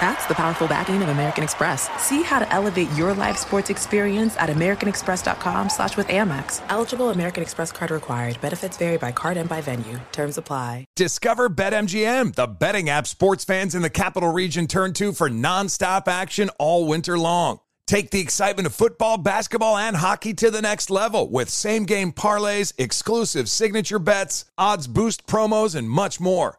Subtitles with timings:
[0.00, 1.88] That's the powerful backing of American Express.
[2.00, 6.62] See how to elevate your live sports experience at americanexpress.com slash with Amex.
[6.68, 8.40] Eligible American Express card required.
[8.40, 9.98] Benefits vary by card and by venue.
[10.12, 10.84] Terms apply.
[10.94, 16.06] Discover BetMGM, the betting app sports fans in the capital region turn to for nonstop
[16.06, 17.58] action all winter long.
[17.88, 22.12] Take the excitement of football, basketball, and hockey to the next level with same game
[22.12, 26.58] parlays, exclusive signature bets, odds boost promos, and much more.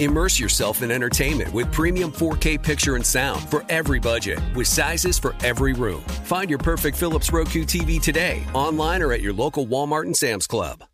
[0.00, 5.18] Immerse yourself in entertainment with premium 4K picture and sound for every budget, with sizes
[5.18, 6.00] for every room.
[6.24, 10.46] Find your perfect Philips Roku TV today, online or at your local Walmart and Sam's
[10.46, 10.84] Club.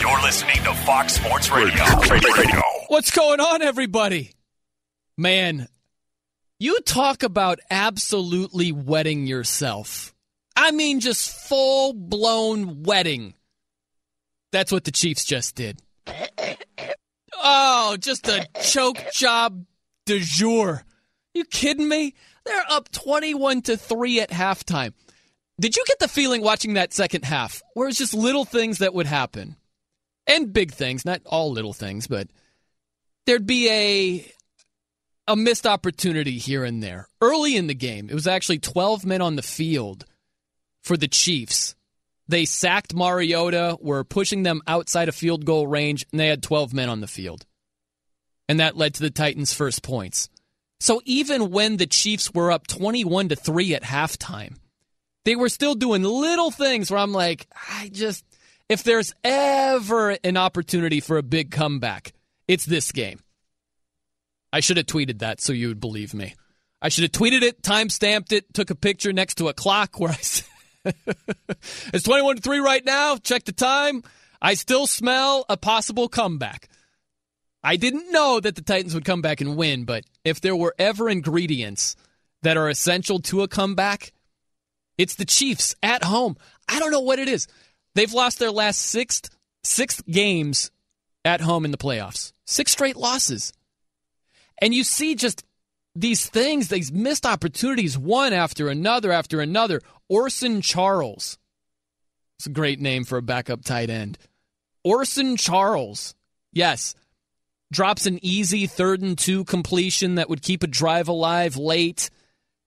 [0.00, 1.84] You're listening to Fox Sports Radio.
[2.10, 2.62] Radio.
[2.88, 4.32] What's going on, everybody?
[5.18, 5.68] Man,
[6.58, 10.14] you talk about absolutely wetting yourself.
[10.56, 13.34] I mean, just full blown wetting.
[14.52, 15.82] That's what the Chiefs just did.
[17.36, 19.64] Oh, just a choke job
[20.06, 20.84] de jour.
[21.34, 22.14] You kidding me?
[22.44, 24.94] They're up 21 to 3 at halftime.
[25.60, 28.94] Did you get the feeling watching that second half where it's just little things that
[28.94, 29.56] would happen?
[30.26, 32.28] And big things, not all little things, but
[33.26, 34.32] there'd be a
[35.28, 37.08] a missed opportunity here and there.
[37.20, 40.04] Early in the game, it was actually 12 men on the field
[40.82, 41.75] for the Chiefs.
[42.28, 46.74] They sacked Mariota, were pushing them outside of field goal range, and they had 12
[46.74, 47.46] men on the field.
[48.48, 50.28] And that led to the Titans' first points.
[50.80, 54.56] So even when the Chiefs were up 21 to 3 at halftime,
[55.24, 58.24] they were still doing little things where I'm like, I just
[58.68, 62.12] if there's ever an opportunity for a big comeback,
[62.48, 63.20] it's this game.
[64.52, 66.34] I should have tweeted that so you would believe me.
[66.82, 69.98] I should have tweeted it, time stamped it, took a picture next to a clock
[69.98, 70.46] where I said,
[71.92, 73.16] it's 21 to 3 right now.
[73.16, 74.02] Check the time.
[74.40, 76.68] I still smell a possible comeback.
[77.62, 80.74] I didn't know that the Titans would come back and win, but if there were
[80.78, 81.96] ever ingredients
[82.42, 84.12] that are essential to a comeback,
[84.98, 86.36] it's the Chiefs at home.
[86.68, 87.48] I don't know what it is.
[87.94, 90.70] They've lost their last six games
[91.24, 92.32] at home in the playoffs.
[92.44, 93.52] Six straight losses.
[94.58, 95.44] And you see just
[95.94, 99.80] these things, these missed opportunities, one after another after another.
[100.08, 101.38] Orson Charles.
[102.38, 104.18] It's a great name for a backup tight end.
[104.84, 106.14] Orson Charles.
[106.52, 106.94] Yes.
[107.72, 112.10] Drops an easy third and two completion that would keep a drive alive late.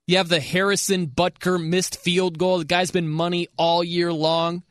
[0.08, 2.60] You have the Harrison Butker missed field goal.
[2.60, 4.64] The guy's been money all year long.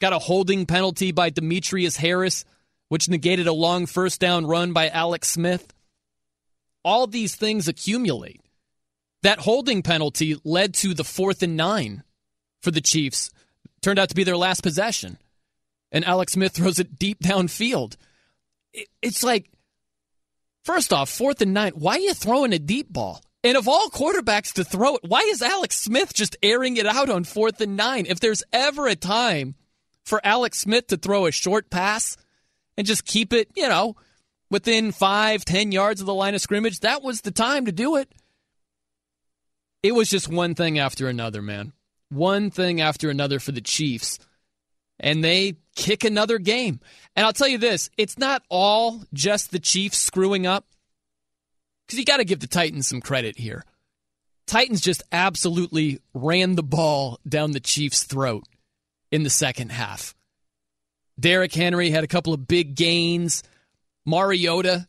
[0.00, 2.44] Got a holding penalty by Demetrius Harris,
[2.88, 5.74] which negated a long first down run by Alex Smith
[6.84, 8.40] all these things accumulate.
[9.22, 12.02] That holding penalty led to the fourth and nine
[12.62, 13.30] for the Chiefs.
[13.82, 15.18] Turned out to be their last possession.
[15.92, 17.96] And Alex Smith throws it deep downfield.
[19.02, 19.50] It's like,
[20.64, 23.22] first off, fourth and nine, why are you throwing a deep ball?
[23.42, 27.08] And of all quarterbacks to throw it, why is Alex Smith just airing it out
[27.08, 28.04] on fourth and nine?
[28.06, 29.54] If there's ever a time
[30.04, 32.18] for Alex Smith to throw a short pass
[32.76, 33.96] and just keep it, you know,
[34.50, 37.96] within five, ten yards of the line of scrimmage, that was the time to do
[37.96, 38.12] it.
[39.82, 41.72] It was just one thing after another, man.
[42.10, 44.18] One thing after another for the Chiefs.
[44.98, 46.80] And they kick another game.
[47.16, 50.66] And I'll tell you this it's not all just the Chiefs screwing up,
[51.86, 53.64] because you got to give the Titans some credit here.
[54.46, 58.44] Titans just absolutely ran the ball down the Chiefs' throat
[59.10, 60.14] in the second half.
[61.18, 63.42] Derrick Henry had a couple of big gains.
[64.04, 64.88] Mariota,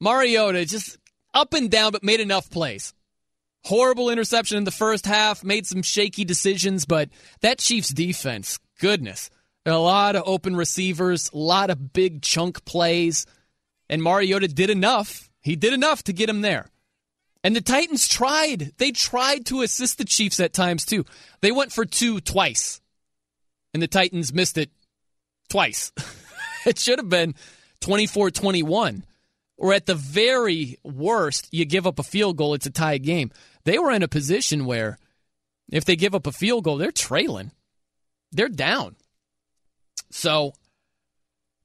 [0.00, 0.98] Mariota just
[1.32, 2.92] up and down, but made enough plays.
[3.64, 7.08] Horrible interception in the first half, made some shaky decisions, but
[7.40, 9.30] that Chiefs defense, goodness.
[9.64, 13.24] A lot of open receivers, a lot of big chunk plays,
[13.88, 15.30] and Mariota did enough.
[15.40, 16.66] He did enough to get him there.
[17.42, 18.72] And the Titans tried.
[18.76, 21.04] They tried to assist the Chiefs at times too.
[21.40, 22.82] They went for two twice,
[23.72, 24.70] and the Titans missed it
[25.48, 25.92] twice.
[26.66, 27.34] it should have been
[27.80, 29.04] 24 21.
[29.56, 33.30] Or at the very worst, you give up a field goal, it's a tie game.
[33.64, 34.98] They were in a position where
[35.70, 37.50] if they give up a field goal, they're trailing.
[38.32, 38.96] They're down.
[40.10, 40.52] So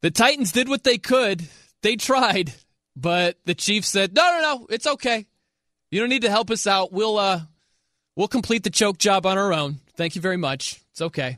[0.02, 1.48] the Titans did what they could.
[1.82, 2.54] They tried,
[2.96, 5.26] but the Chiefs said, "No, no, no, it's okay.
[5.92, 6.92] You don't need to help us out.
[6.92, 7.42] We'll uh
[8.16, 9.80] we'll complete the choke job on our own.
[9.96, 10.82] Thank you very much.
[10.92, 11.38] It's okay."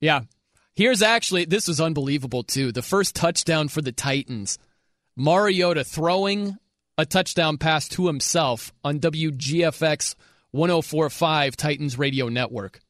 [0.00, 0.22] Yeah.
[0.74, 2.72] Here's actually this was unbelievable too.
[2.72, 4.58] The first touchdown for the Titans.
[5.16, 6.56] Mariota throwing
[6.98, 10.14] a touchdown pass to himself on WGFX
[10.50, 12.80] 1045 Titans Radio Network.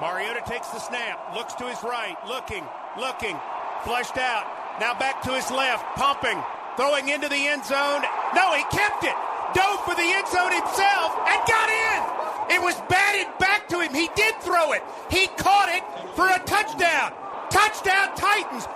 [0.00, 2.64] Mariota takes the snap, looks to his right, looking,
[2.98, 3.36] looking,
[3.82, 4.46] flushed out.
[4.80, 6.40] Now back to his left, pumping,
[6.76, 8.02] throwing into the end zone.
[8.34, 9.14] No, he kept it.
[9.54, 12.54] Dove for the end zone himself and got in.
[12.54, 13.92] It was batted back to him.
[13.92, 14.82] He did throw it.
[15.10, 15.82] He caught it
[16.14, 17.12] for a touchdown.
[17.50, 18.68] Touchdown Titans.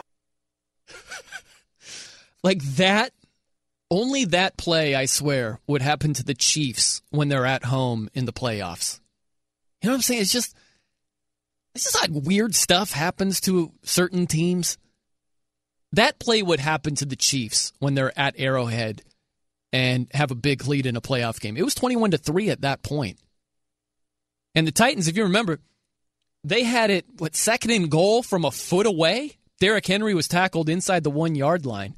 [2.42, 3.12] like that
[3.92, 8.24] only that play, I swear, would happen to the Chiefs when they're at home in
[8.24, 9.00] the playoffs.
[9.82, 10.22] You know what I'm saying?
[10.22, 10.56] It's just
[11.74, 14.78] it's just like weird stuff happens to certain teams.
[15.92, 19.02] That play would happen to the Chiefs when they're at Arrowhead
[19.74, 21.58] and have a big lead in a playoff game.
[21.58, 23.18] It was 21 to 3 at that point.
[24.54, 25.58] And the Titans, if you remember,
[26.44, 29.32] they had it what second and goal from a foot away.
[29.60, 31.94] Derrick Henry was tackled inside the 1-yard line.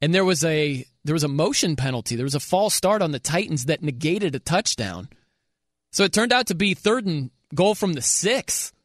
[0.00, 2.16] And there was a there was a motion penalty.
[2.16, 5.08] There was a false start on the Titans that negated a touchdown.
[5.92, 8.72] So it turned out to be third and goal from the 6.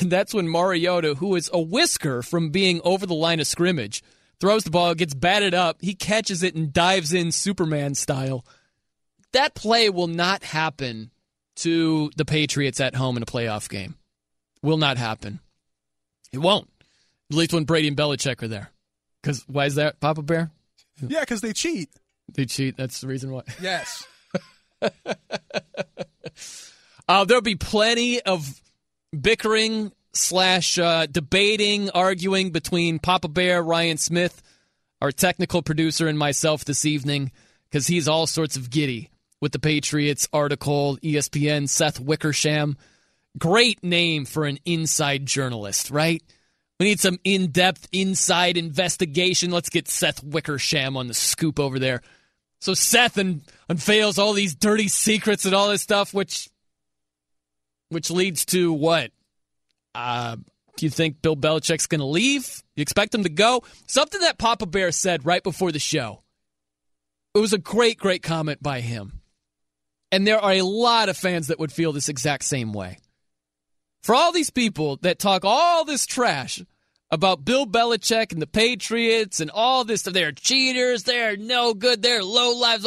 [0.00, 4.02] And that's when Mariota, who is a whisker from being over the line of scrimmage,
[4.38, 5.78] throws the ball, gets batted up.
[5.80, 8.44] He catches it and dives in Superman style.
[9.32, 11.10] That play will not happen
[11.56, 13.94] to the Patriots at home in a playoff game.
[14.62, 15.40] Will not happen.
[16.32, 16.68] It won't.
[17.30, 18.70] At least when Brady and Belichick are there.
[19.22, 20.50] Because why is that, Papa Bear?
[21.06, 21.88] Yeah, because they cheat.
[22.32, 22.76] They cheat.
[22.76, 23.42] That's the reason why.
[23.62, 24.06] Yes.
[27.08, 28.60] uh, there'll be plenty of
[29.18, 34.42] bickering slash uh, debating, arguing between Papa Bear, Ryan Smith,
[35.00, 37.32] our technical producer, and myself this evening
[37.70, 39.10] because he's all sorts of giddy
[39.40, 42.76] with the Patriots article, ESPN, Seth Wickersham.
[43.38, 46.22] Great name for an inside journalist, right?
[46.78, 49.50] We need some in depth inside investigation.
[49.50, 52.02] Let's get Seth Wickersham on the scoop over there.
[52.60, 56.48] So Seth un- unveils all these dirty secrets and all this stuff, which
[57.88, 59.10] which leads to what?
[59.94, 60.36] Uh,
[60.76, 62.62] do you think Bill Belichick's going to leave?
[62.76, 63.64] You expect him to go?
[63.86, 66.22] Something that Papa Bear said right before the show.
[67.34, 69.20] It was a great, great comment by him.
[70.12, 72.98] And there are a lot of fans that would feel this exact same way.
[74.02, 76.62] For all these people that talk all this trash
[77.10, 82.02] about Bill Belichick and the Patriots and all this stuff, they're cheaters, they're no good,
[82.02, 82.86] they're low lives.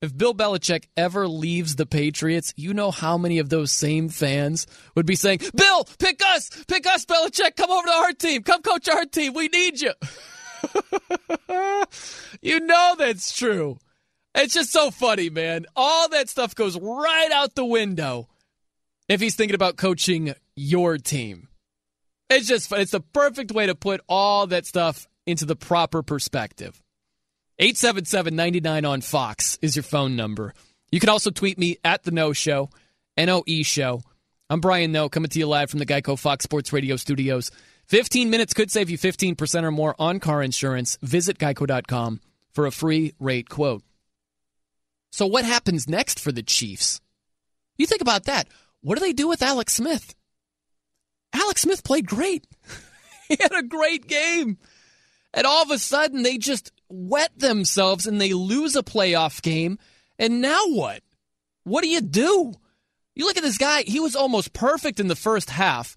[0.00, 4.66] If Bill Belichick ever leaves the Patriots, you know how many of those same fans
[4.94, 8.62] would be saying, Bill, pick us, pick us, Belichick, come over to our team, come
[8.62, 9.92] coach our team, we need you.
[12.42, 13.78] you know that's true.
[14.34, 15.66] It's just so funny, man.
[15.76, 18.28] All that stuff goes right out the window
[19.12, 21.48] if he's thinking about coaching your team.
[22.30, 26.80] It's just it's the perfect way to put all that stuff into the proper perspective.
[27.60, 30.54] 877-99 on Fox is your phone number.
[30.90, 32.70] You can also tweet me at the Noe Show,
[33.16, 34.02] N-O-E Show.
[34.48, 37.50] I'm Brian Noe, coming to you live from the Geico Fox Sports Radio studios.
[37.86, 40.96] 15 minutes could save you 15% or more on car insurance.
[41.02, 42.20] Visit geico.com
[42.52, 43.82] for a free rate quote.
[45.10, 47.00] So, what happens next for the Chiefs?
[47.76, 48.48] You think about that.
[48.82, 50.14] What do they do with Alex Smith?
[51.32, 52.46] Alex Smith played great.
[53.28, 54.58] he had a great game.
[55.32, 59.78] And all of a sudden, they just wet themselves and they lose a playoff game.
[60.18, 61.02] And now what?
[61.64, 62.52] What do you do?
[63.14, 65.96] You look at this guy, he was almost perfect in the first half.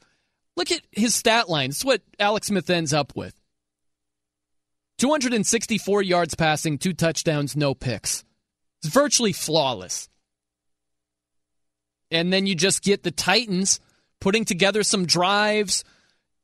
[0.55, 1.71] Look at his stat line.
[1.71, 3.33] It's what Alex Smith ends up with
[4.99, 8.23] 264 yards passing, two touchdowns, no picks.
[8.81, 10.07] It's virtually flawless.
[12.15, 13.79] And then you just get the Titans
[14.21, 15.83] putting together some drives,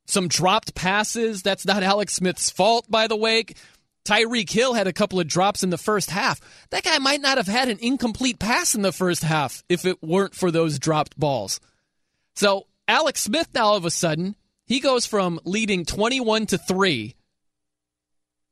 [0.05, 1.41] some dropped passes.
[1.41, 3.45] That's not Alex Smith's fault, by the way.
[4.03, 6.41] Tyreek Hill had a couple of drops in the first half.
[6.71, 10.03] That guy might not have had an incomplete pass in the first half if it
[10.03, 11.59] weren't for those dropped balls.
[12.35, 14.35] So Alex Smith now all of a sudden,
[14.65, 17.15] he goes from leading 21 to 3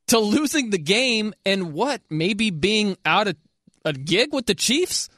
[0.06, 2.00] to losing the game and what?
[2.08, 3.36] Maybe being out of
[3.84, 5.08] a gig with the Chiefs?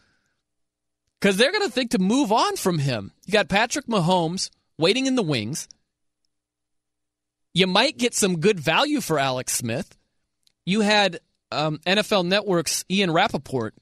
[1.23, 3.13] Because they're going to think to move on from him.
[3.27, 5.69] You got Patrick Mahomes waiting in the wings.
[7.55, 9.97] You might get some good value for Alex Smith.
[10.67, 11.21] You had
[11.53, 13.77] um, NFL Network's Ian Rapoport.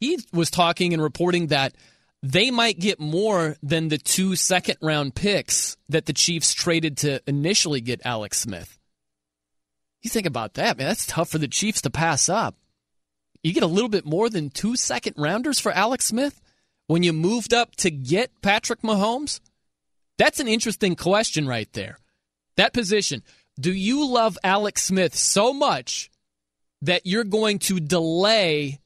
[0.00, 1.74] He was talking and reporting that
[2.22, 7.22] they might get more than the two second round picks that the Chiefs traded to
[7.26, 8.78] initially get Alex Smith.
[10.02, 10.88] You think about that, man.
[10.88, 12.54] That's tough for the Chiefs to pass up.
[13.42, 16.40] You get a little bit more than two second rounders for Alex Smith
[16.86, 19.40] when you moved up to get Patrick Mahomes?
[20.16, 21.98] That's an interesting question right there.
[22.56, 23.22] That position.
[23.58, 26.10] Do you love Alex Smith so much
[26.82, 28.80] that you're going to delay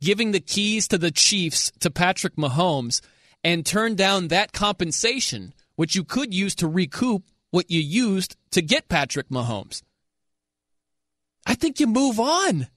[0.00, 3.00] giving the keys to the Chiefs to Patrick Mahomes
[3.42, 8.62] and turn down that compensation, which you could use to recoup what you used to
[8.62, 9.82] get Patrick Mahomes?
[11.46, 12.68] I think you move on.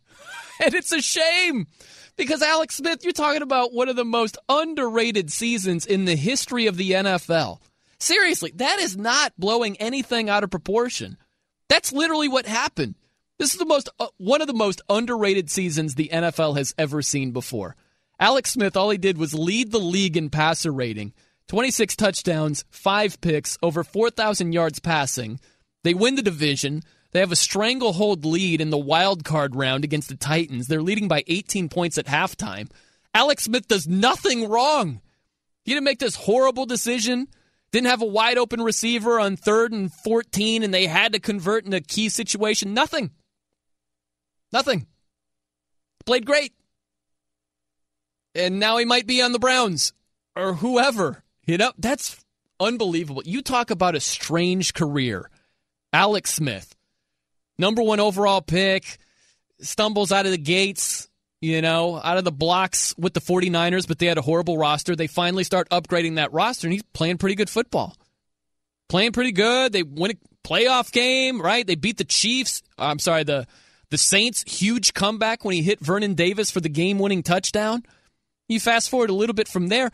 [0.64, 1.68] And it's a shame
[2.16, 6.66] because Alex Smith, you're talking about one of the most underrated seasons in the history
[6.66, 7.60] of the NFL.
[8.00, 11.18] Seriously, that is not blowing anything out of proportion.
[11.70, 12.96] That's literally what happened.
[13.40, 17.02] This is the most uh, one of the most underrated seasons the NFL has ever
[17.02, 17.76] seen before.
[18.20, 21.14] Alex Smith, all he did was lead the league in passer rating.
[21.50, 25.40] 26 touchdowns, 5 picks, over 4,000 yards passing.
[25.84, 26.82] They win the division.
[27.12, 30.68] They have a stranglehold lead in the wild card round against the Titans.
[30.68, 32.70] They're leading by 18 points at halftime.
[33.14, 35.02] Alex Smith does nothing wrong.
[35.64, 37.28] He didn't make this horrible decision.
[37.72, 41.66] Didn't have a wide open receiver on third and 14, and they had to convert
[41.66, 42.74] in a key situation.
[42.74, 43.12] Nothing.
[44.54, 44.88] Nothing.
[46.06, 46.54] Played great.
[48.34, 49.94] And now he might be on the Browns
[50.36, 51.24] or whoever.
[51.46, 52.24] You know, that's
[52.60, 53.24] unbelievable.
[53.26, 55.30] You talk about a strange career.
[55.92, 56.76] Alex Smith,
[57.58, 58.98] number one overall pick,
[59.60, 61.08] stumbles out of the gates,
[61.42, 64.96] you know, out of the blocks with the 49ers, but they had a horrible roster.
[64.96, 67.96] They finally start upgrading that roster, and he's playing pretty good football.
[68.90, 69.74] Playing pretty good.
[69.74, 71.68] They win a playoff game, right?
[71.68, 72.64] They beat the Chiefs.
[72.78, 73.48] I'm sorry, the
[73.90, 77.84] the Saints, huge comeback when he hit Vernon Davis for the game winning touchdown.
[78.50, 79.92] You fast forward a little bit from there.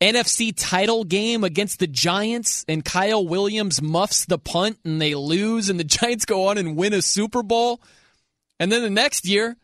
[0.00, 5.68] NFC title game against the Giants, and Kyle Williams muffs the punt and they lose,
[5.68, 7.80] and the Giants go on and win a Super Bowl.
[8.60, 9.56] And then the next year,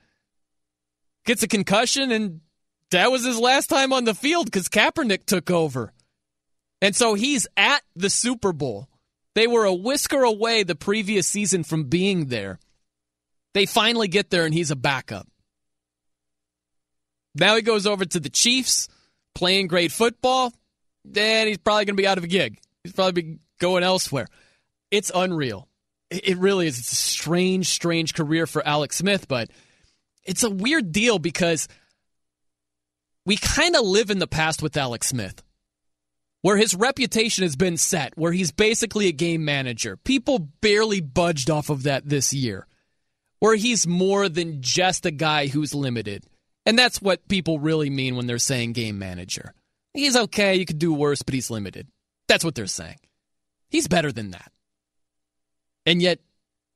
[1.24, 2.40] gets a concussion, and
[2.90, 5.92] that was his last time on the field because Kaepernick took over.
[6.80, 8.88] And so he's at the Super Bowl.
[9.34, 12.58] They were a whisker away the previous season from being there.
[13.52, 15.26] They finally get there, and he's a backup.
[17.34, 18.88] Now he goes over to the Chiefs,
[19.34, 20.52] playing great football.
[21.04, 22.58] Then he's probably going to be out of a gig.
[22.82, 24.26] He's probably going elsewhere.
[24.90, 25.68] It's unreal.
[26.10, 26.78] It really is.
[26.78, 29.50] It's a strange, strange career for Alex Smith, but
[30.22, 31.66] it's a weird deal because
[33.26, 35.42] we kind of live in the past with Alex Smith,
[36.42, 39.96] where his reputation has been set, where he's basically a game manager.
[39.96, 42.66] People barely budged off of that this year
[43.44, 46.24] where he's more than just a guy who's limited.
[46.66, 49.52] And that's what people really mean when they're saying game manager.
[49.92, 51.88] He's okay, you could do worse, but he's limited.
[52.26, 52.98] That's what they're saying.
[53.68, 54.50] He's better than that.
[55.86, 56.20] And yet,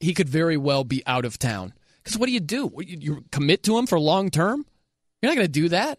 [0.01, 1.73] he could very well be out of town.
[2.03, 2.73] Because what do you do?
[2.79, 4.65] You commit to him for long term?
[5.21, 5.99] You're not going to do that.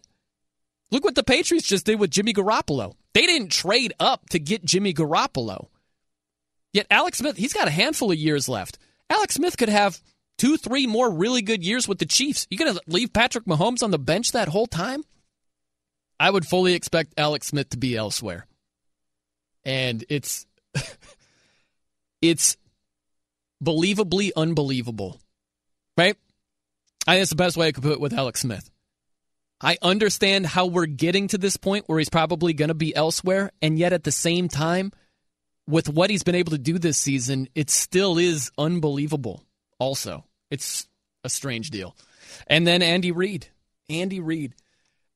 [0.90, 2.94] Look what the Patriots just did with Jimmy Garoppolo.
[3.12, 5.68] They didn't trade up to get Jimmy Garoppolo.
[6.72, 8.78] Yet Alex Smith, he's got a handful of years left.
[9.08, 10.00] Alex Smith could have
[10.40, 12.46] two, three more really good years with the Chiefs.
[12.48, 15.02] You to leave Patrick Mahomes on the bench that whole time?
[16.18, 18.46] I would fully expect Alex Smith to be elsewhere.
[19.64, 20.46] And it's
[22.22, 22.56] it's
[23.62, 25.20] believably unbelievable.
[25.98, 26.16] Right?
[27.06, 28.70] I think that's the best way I could put it with Alex Smith.
[29.60, 33.50] I understand how we're getting to this point where he's probably going to be elsewhere,
[33.60, 34.90] and yet at the same time,
[35.66, 39.44] with what he's been able to do this season, it still is unbelievable.
[39.78, 40.86] Also, it's
[41.24, 41.96] a strange deal.
[42.46, 43.48] And then Andy Reid.
[43.88, 44.54] Andy Reid.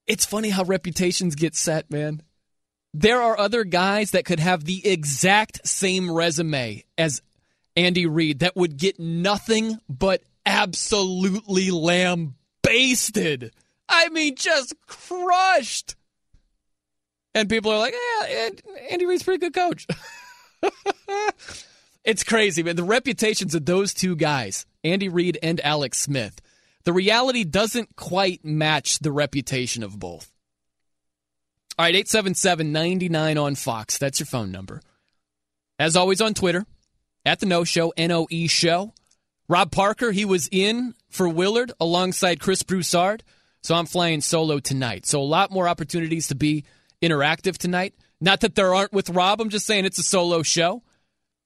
[0.07, 2.23] It's funny how reputations get set, man.
[2.93, 7.23] There are other guys that could have the exact same resume as
[7.77, 13.53] Andy Reid that would get nothing but absolutely lambasted.
[13.89, 15.97] I mean, just crushed.
[17.35, 17.95] And people are like,
[18.29, 18.51] yeah,
[18.91, 19.89] Andy Reid's pretty good coach.
[22.05, 22.77] it's crazy, man.
[22.77, 26.41] The reputations of those two guys, Andy Reid and Alex Smith,
[26.85, 30.31] the reality doesn't quite match the reputation of both.
[31.79, 33.99] All right, 877 99 on Fox.
[33.99, 34.81] That's your phone number.
[35.79, 36.67] As always on Twitter,
[37.25, 38.93] at the Noe Show, N O E Show.
[39.49, 43.23] Rob Parker, he was in for Willard alongside Chris Broussard.
[43.63, 45.07] So I'm flying solo tonight.
[45.07, 46.65] So a lot more opportunities to be
[47.03, 47.95] interactive tonight.
[48.21, 50.83] Not that there aren't with Rob, I'm just saying it's a solo show.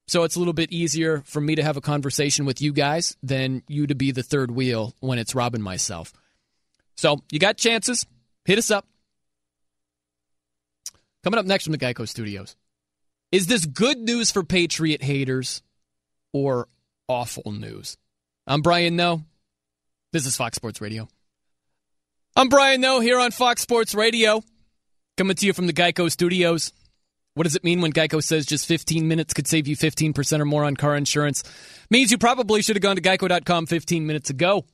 [0.08, 3.14] So it's a little bit easier for me to have a conversation with you guys
[3.22, 6.14] than you to be the third wheel when it's Rob and myself.
[6.96, 8.06] So you got chances.
[8.46, 8.86] Hit us up.
[11.22, 12.56] Coming up next from the Geico Studios.
[13.30, 15.62] Is this good news for Patriot haters
[16.32, 16.68] or
[17.06, 17.98] awful news?
[18.46, 19.24] I'm Brian Noe.
[20.12, 21.06] This is Fox Sports Radio.
[22.34, 24.42] I'm Brian Noe here on Fox Sports Radio.
[25.18, 26.72] Coming to you from the Geico Studios.
[27.38, 30.44] What does it mean when Geico says just 15 minutes could save you 15% or
[30.44, 31.44] more on car insurance?
[31.88, 34.64] Means you probably should have gone to geico.com 15 minutes ago.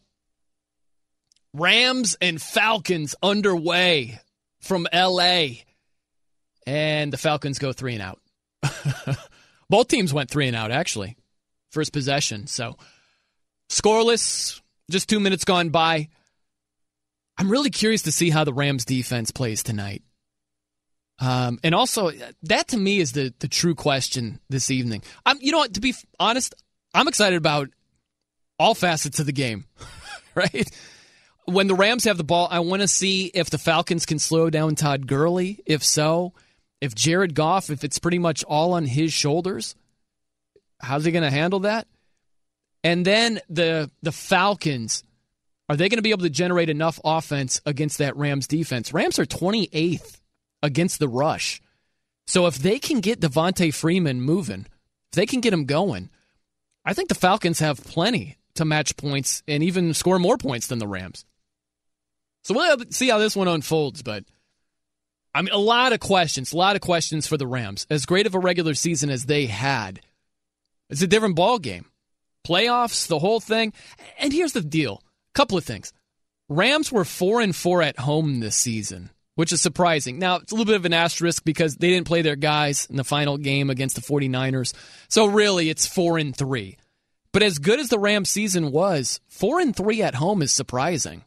[1.52, 4.18] Rams and Falcons underway
[4.62, 5.48] from LA.
[6.66, 8.18] And the Falcons go three and out.
[9.68, 11.18] Both teams went three and out, actually.
[11.70, 12.46] First possession.
[12.46, 12.78] So
[13.68, 16.08] scoreless, just two minutes gone by.
[17.36, 20.02] I'm really curious to see how the Rams defense plays tonight.
[21.20, 22.10] Um, and also,
[22.42, 25.02] that to me is the the true question this evening.
[25.24, 25.74] I'm, you know what?
[25.74, 26.54] To be honest,
[26.92, 27.70] I'm excited about
[28.58, 29.66] all facets of the game.
[30.34, 30.68] right?
[31.46, 34.50] When the Rams have the ball, I want to see if the Falcons can slow
[34.50, 35.60] down Todd Gurley.
[35.66, 36.32] If so,
[36.80, 39.74] if Jared Goff, if it's pretty much all on his shoulders,
[40.80, 41.86] how's he going to handle that?
[42.82, 45.04] And then the the Falcons,
[45.68, 48.92] are they going to be able to generate enough offense against that Rams defense?
[48.92, 50.20] Rams are 28th
[50.64, 51.60] against the rush.
[52.26, 54.66] So if they can get Devonta Freeman moving,
[55.12, 56.08] if they can get him going,
[56.84, 60.78] I think the Falcons have plenty to match points and even score more points than
[60.78, 61.26] the Rams.
[62.44, 64.24] So we'll see how this one unfolds, but
[65.34, 67.86] I mean, a lot of questions, a lot of questions for the Rams.
[67.90, 70.00] As great of a regular season as they had,
[70.88, 71.86] it's a different ball game.
[72.46, 73.72] Playoffs, the whole thing.
[74.18, 75.02] And here's the deal:
[75.34, 75.92] couple of things.
[76.48, 80.18] Rams were four and four at home this season which is surprising.
[80.18, 82.96] Now, it's a little bit of an asterisk because they didn't play their guys in
[82.96, 84.74] the final game against the 49ers.
[85.08, 86.76] So really, it's 4 and 3.
[87.32, 91.24] But as good as the Rams season was, 4 and 3 at home is surprising.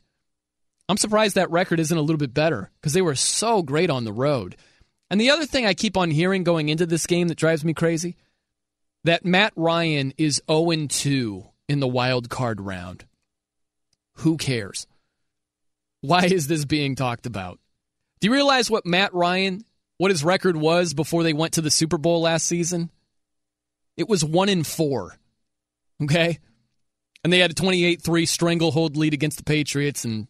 [0.90, 4.06] I'm surprised that record isn't a little bit better because they were so great on
[4.06, 4.56] the road.
[5.10, 7.74] And the other thing I keep on hearing going into this game that drives me
[7.74, 8.16] crazy,
[9.04, 13.06] that Matt Ryan is 0 and 2 in the wild card round.
[14.20, 14.88] Who cares?
[16.02, 17.60] Why is this being talked about?
[18.20, 19.64] Do you realize what Matt Ryan,
[19.98, 22.90] what his record was before they went to the Super Bowl last season?
[23.96, 25.16] It was one in four.
[26.02, 26.40] Okay?
[27.24, 30.28] And they had a 28 3 stranglehold lead against the Patriots, and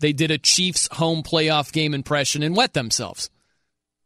[0.00, 3.30] they did a Chiefs home playoff game impression and wet themselves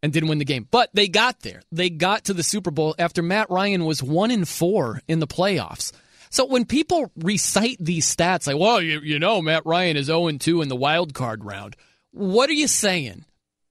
[0.03, 0.67] and didn't win the game.
[0.71, 1.63] But they got there.
[1.73, 5.27] They got to the Super Bowl after Matt Ryan was one in four in the
[5.27, 5.93] playoffs.
[6.31, 10.31] So when people recite these stats, like, well, you, you know, Matt Ryan is 0
[10.31, 11.77] 2 in the wild card round.
[12.13, 13.25] What are you saying?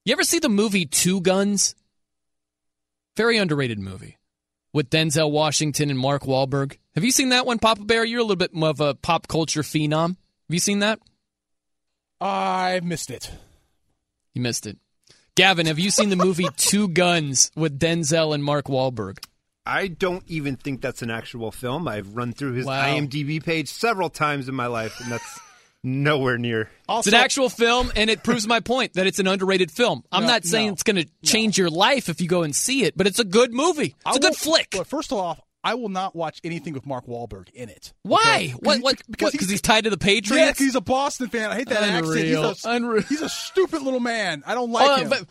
[0.06, 1.75] You ever see the movie Two Guns?
[3.17, 4.17] Very underrated movie
[4.73, 6.78] with Denzel Washington and Mark Wahlberg.
[6.95, 8.06] Have you seen that one, Papa Bear?
[8.06, 10.10] You're a little bit more of a pop culture phenom.
[10.10, 10.15] Have
[10.49, 10.99] you seen that?
[12.21, 13.32] I missed it.
[14.34, 14.78] You missed it.
[15.36, 19.23] Gavin, have you seen the movie Two Guns with Denzel and Mark Wahlberg?
[19.65, 21.88] I don't even think that's an actual film.
[21.88, 22.86] I've run through his Wow.
[22.86, 25.39] IMDb page several times in my life, and that's
[25.84, 26.70] nowhere near.
[26.89, 30.04] it's an actual film, and it proves my point that it's an underrated film.
[30.12, 32.56] I'm No, not saying no, it's going to change your life if you go and
[32.56, 33.96] see it, but it's a good movie.
[33.96, 34.68] It's I a good won't- flick.
[34.74, 37.94] Well, first off, I will not watch anything with Mark Wahlberg in it.
[38.04, 38.20] Why?
[38.20, 38.48] Okay?
[38.62, 38.82] What?
[38.82, 39.02] What?
[39.10, 40.32] Because Because he's tied to the Patriots.
[40.46, 41.52] Yeah, 'cause he's a Boston fan.
[41.52, 42.06] I hate that accent.
[42.06, 42.48] Unreal.
[42.50, 43.04] He's a, Unreal.
[43.04, 44.42] he's a stupid little man.
[44.46, 45.10] I don't like Uh, him.
[45.10, 45.26] but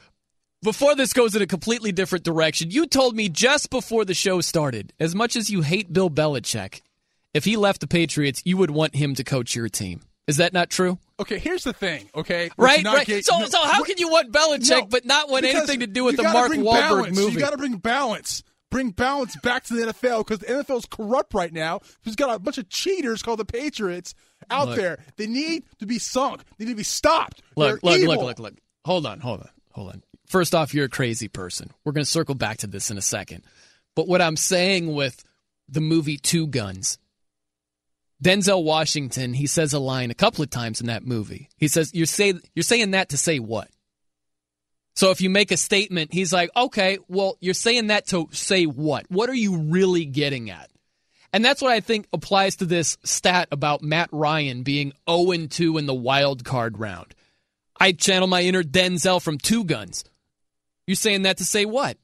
[0.63, 4.41] before this goes in a completely different direction, you told me just before the show
[4.43, 6.83] started, as much as you hate Bill Belichick,
[7.33, 10.01] if he left the Patriots, you would want him to coach your team.
[10.29, 10.99] Is that not true?
[11.19, 12.09] Okay, here's the thing.
[12.14, 13.25] Okay, Right, right.
[13.25, 16.05] so, no, so how can you want Belichick No, but not want anything to do
[16.05, 17.17] with the Mark Wahlberg balance.
[17.19, 17.33] movie?
[17.33, 18.45] You got to bring balance.
[18.71, 21.81] Bring balance back to the NFL because the NFL is corrupt right now.
[22.05, 24.14] There's got a bunch of cheaters called the Patriots
[24.51, 24.77] out Look.
[24.77, 24.99] there.
[25.17, 26.43] They need to be sunk.
[26.59, 27.41] They need to be stopped.
[27.57, 28.14] Look, They're look, evil.
[28.17, 28.55] look, look, look.
[28.85, 30.03] Hold on, hold on, hold on.
[30.29, 31.71] First off, you're a crazy person.
[31.85, 33.45] We're going to circle back to this in a second.
[33.97, 35.25] But what I'm saying with
[35.71, 36.99] the movie Two Guns,
[38.22, 41.48] Denzel Washington, he says a line a couple of times in that movie.
[41.57, 43.68] He says, "You're say you're saying that to say what?"
[44.94, 48.64] So if you make a statement, he's like, "Okay, well, you're saying that to say
[48.64, 49.09] what?
[49.09, 50.70] What are you really getting at?"
[51.33, 55.78] And that's what I think applies to this stat about Matt Ryan being 0 2
[55.78, 57.14] in the wild card round.
[57.78, 60.04] I channel my inner Denzel from Two Guns.
[60.87, 61.98] You're saying that to say what?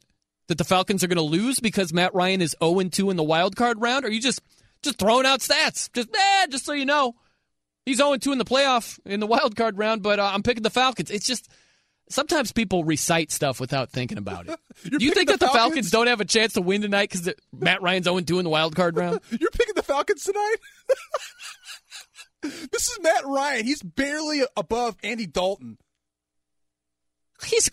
[0.46, 3.24] That the Falcons are going to lose because Matt Ryan is 0 2 in the
[3.24, 4.04] wild card round?
[4.04, 4.40] Are you just
[4.84, 5.90] just throwing out stats?
[5.92, 7.14] Just eh, just so you know,
[7.86, 10.62] he's 0 2 in the playoff in the wild card round, but uh, I'm picking
[10.62, 11.10] the Falcons.
[11.10, 11.48] It's just
[12.08, 14.58] sometimes people recite stuff without thinking about it.
[14.84, 15.62] You think the that the Falcons?
[15.62, 18.50] Falcons don't have a chance to win tonight because Matt Ryan's 0 2 in the
[18.50, 19.20] wild card round?
[19.30, 20.56] You're picking the Falcons tonight.
[22.42, 23.64] this is Matt Ryan.
[23.64, 25.78] He's barely above Andy Dalton.
[27.44, 27.68] He's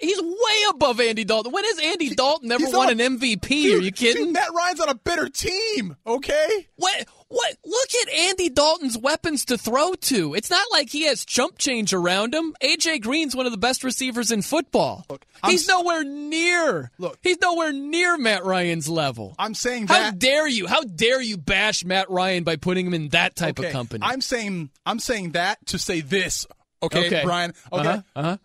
[0.00, 1.52] he's way above Andy Dalton.
[1.52, 3.40] When has Andy Dalton ever He's won a- an MVP?
[3.48, 4.24] Dude, Are you kidding?
[4.26, 5.96] dude, Matt Ryan's on a better team.
[6.06, 6.66] Okay.
[6.76, 7.06] What?
[7.28, 7.56] What?
[7.64, 10.34] Look at Andy Dalton's weapons to throw to.
[10.34, 12.54] It's not like he has jump change around him.
[12.62, 15.06] AJ Green's one of the best receivers in football.
[15.42, 16.90] I'm he's nowhere near.
[16.98, 17.18] Look.
[17.22, 19.34] he's nowhere near Matt Ryan's level.
[19.38, 20.66] I'm saying That, How dare you?
[20.66, 24.04] How dare you bash Matt Ryan by putting him in that type okay, of company?
[24.04, 26.44] I'm saying I'm saying that to say this.
[26.82, 27.22] Okay, Okay.
[27.24, 27.54] Brian.
[27.72, 27.88] Okay.
[27.88, 28.36] Uh-huh, uh-huh.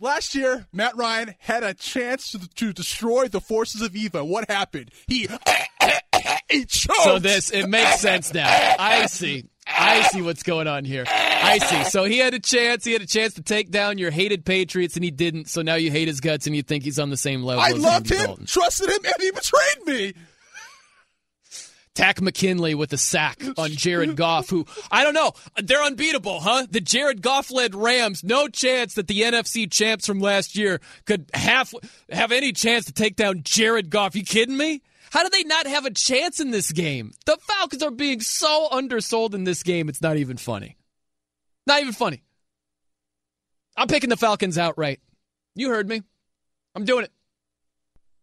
[0.00, 4.24] Last year, Matt Ryan had a chance to, to destroy the forces of Eva.
[4.24, 4.90] What happened?
[5.06, 5.28] He
[6.50, 7.02] he choked.
[7.02, 8.48] So this it makes sense now.
[8.78, 9.46] I see.
[9.66, 11.04] I see what's going on here.
[11.06, 11.84] I see.
[11.84, 12.84] So he had a chance.
[12.84, 15.48] He had a chance to take down your hated Patriots, and he didn't.
[15.48, 17.62] So now you hate his guts, and you think he's on the same level.
[17.62, 18.46] I as loved him, Dalton.
[18.46, 20.14] trusted him, and he betrayed me.
[22.00, 25.32] Takk McKinley with a sack on Jared Goff, who I don't know.
[25.62, 26.66] They're unbeatable, huh?
[26.70, 31.28] The Jared Goff led Rams, no chance that the NFC champs from last year could
[31.34, 31.74] have
[32.10, 34.16] have any chance to take down Jared Goff.
[34.16, 34.80] You kidding me?
[35.10, 37.12] How do they not have a chance in this game?
[37.26, 40.78] The Falcons are being so undersold in this game, it's not even funny.
[41.66, 42.22] Not even funny.
[43.76, 45.00] I'm picking the Falcons outright.
[45.54, 46.02] You heard me.
[46.74, 47.12] I'm doing it.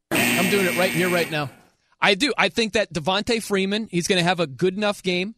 [0.09, 1.51] I'm doing it right here, right now.
[1.99, 2.33] I do.
[2.37, 5.35] I think that Devonta Freeman, he's going to have a good enough game.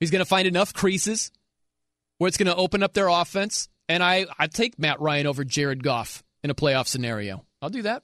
[0.00, 1.32] He's going to find enough creases
[2.18, 3.68] where it's going to open up their offense.
[3.88, 7.44] And I, I take Matt Ryan over Jared Goff in a playoff scenario.
[7.60, 8.02] I'll do that.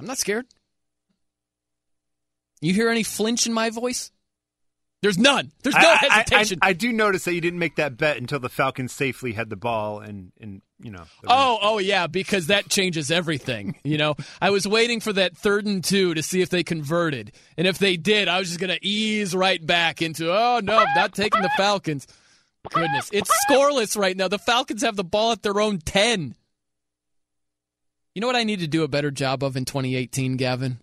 [0.00, 0.46] I'm not scared.
[2.60, 4.10] You hear any flinch in my voice?
[5.02, 5.50] There's none.
[5.62, 6.58] There's no I, I- hesitation.
[6.62, 9.50] I, I do notice that you didn't make that bet until the Falcons safely had
[9.50, 11.04] the ball and, and you know.
[11.26, 13.76] Oh, oh yeah, because that changes everything.
[13.84, 17.32] You know, I was waiting for that third and two to see if they converted,
[17.56, 21.14] and if they did, I was just gonna ease right back into, oh no, not
[21.14, 22.06] taking the Falcons.
[22.70, 24.28] Goodness, it's scoreless right now.
[24.28, 26.34] The Falcons have the ball at their own ten.
[28.14, 30.78] You know what I need to do a better job of in 2018, Gavin?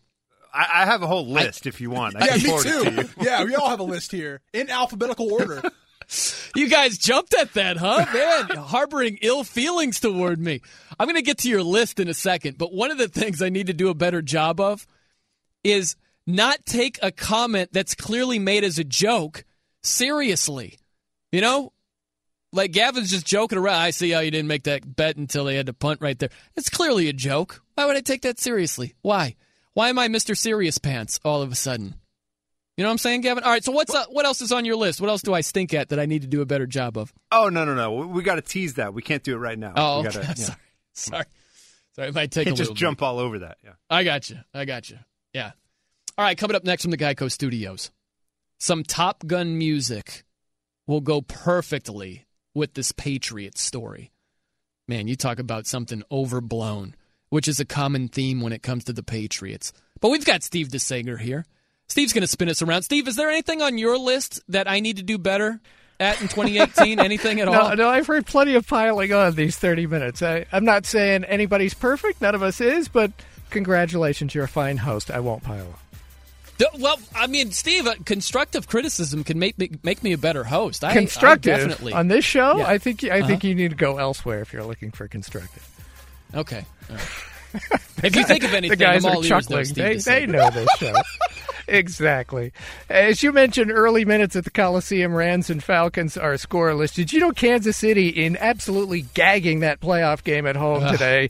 [0.53, 2.15] I, I have a whole list if you want.
[2.15, 3.09] I Yeah, me forward it to too.
[3.23, 5.61] Yeah, we all have a list here in alphabetical order.
[6.55, 8.05] You guys jumped at that, huh?
[8.13, 10.61] Man, harboring ill feelings toward me.
[10.99, 13.41] I'm going to get to your list in a second, but one of the things
[13.41, 14.87] I need to do a better job of
[15.63, 15.95] is
[16.25, 19.43] not take a comment that's clearly made as a joke
[19.83, 20.79] seriously.
[21.31, 21.73] You know?
[22.51, 23.75] Like Gavin's just joking around.
[23.75, 26.29] I see how you didn't make that bet until they had to punt right there.
[26.55, 27.61] It's clearly a joke.
[27.75, 28.95] Why would I take that seriously?
[29.03, 29.35] Why?
[29.73, 30.35] Why am I Mr.
[30.35, 31.93] Serious Pants all of a sudden?
[32.79, 33.43] You know what I'm saying, Gavin?
[33.43, 35.01] All right, so what's uh, what else is on your list?
[35.01, 37.13] What else do I stink at that I need to do a better job of?
[37.29, 38.07] Oh no no no!
[38.07, 38.93] We, got to tease that.
[38.93, 39.73] We can't do it right now.
[39.75, 40.33] Oh, gotta, yeah.
[40.33, 40.57] sorry,
[40.93, 41.25] sorry,
[41.93, 42.07] sorry.
[42.07, 43.57] It might take Can't just jump all over that.
[43.65, 43.71] Yeah.
[43.89, 44.37] I got you.
[44.53, 44.97] I got you.
[45.33, 45.51] Yeah.
[46.17, 46.37] All right.
[46.37, 47.91] Coming up next from the Geico Studios,
[48.59, 50.23] some Top Gun music
[50.87, 54.13] will go perfectly with this Patriot story.
[54.87, 56.95] Man, you talk about something overblown,
[57.27, 59.73] which is a common theme when it comes to the Patriots.
[59.99, 61.45] But we've got Steve DeSager here.
[61.89, 62.83] Steve's going to spin us around.
[62.83, 65.59] Steve, is there anything on your list that I need to do better
[65.99, 66.99] at in 2018?
[67.01, 67.69] anything at all?
[67.69, 70.21] No, no, I've heard plenty of piling on these 30 minutes.
[70.21, 72.21] I, I'm not saying anybody's perfect.
[72.21, 73.11] None of us is, but
[73.49, 75.09] congratulations, you're a fine host.
[75.11, 75.73] I won't pile on.
[76.81, 80.83] Well, I mean, Steve, uh, constructive criticism can make me, make me a better host.
[80.83, 82.57] I, constructive I definitely on this show.
[82.57, 82.67] Yeah.
[82.67, 83.47] I think I think Uh-huh.
[83.47, 85.65] you need to go elsewhere if you're looking for constructive.
[86.35, 86.65] Okay.
[86.89, 86.99] right.
[88.03, 89.65] if you think of anything, the guys I'm are chuckling.
[89.73, 90.93] there, Steve they, they know this show.
[91.69, 92.51] exactly.
[92.89, 96.93] As you mentioned, early minutes at the Coliseum, Rams and Falcons are scoreless.
[96.93, 100.91] Did you know Kansas City, in absolutely gagging that playoff game at home Ugh.
[100.91, 101.29] today,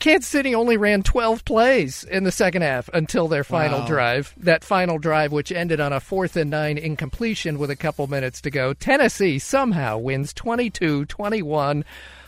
[0.00, 3.86] Kansas City only ran 12 plays in the second half until their final Wow.
[3.86, 4.34] drive.
[4.38, 8.40] That final drive, which ended on a fourth and nine incompletion with a couple minutes
[8.40, 8.72] to go.
[8.72, 11.84] Tennessee somehow wins 22 21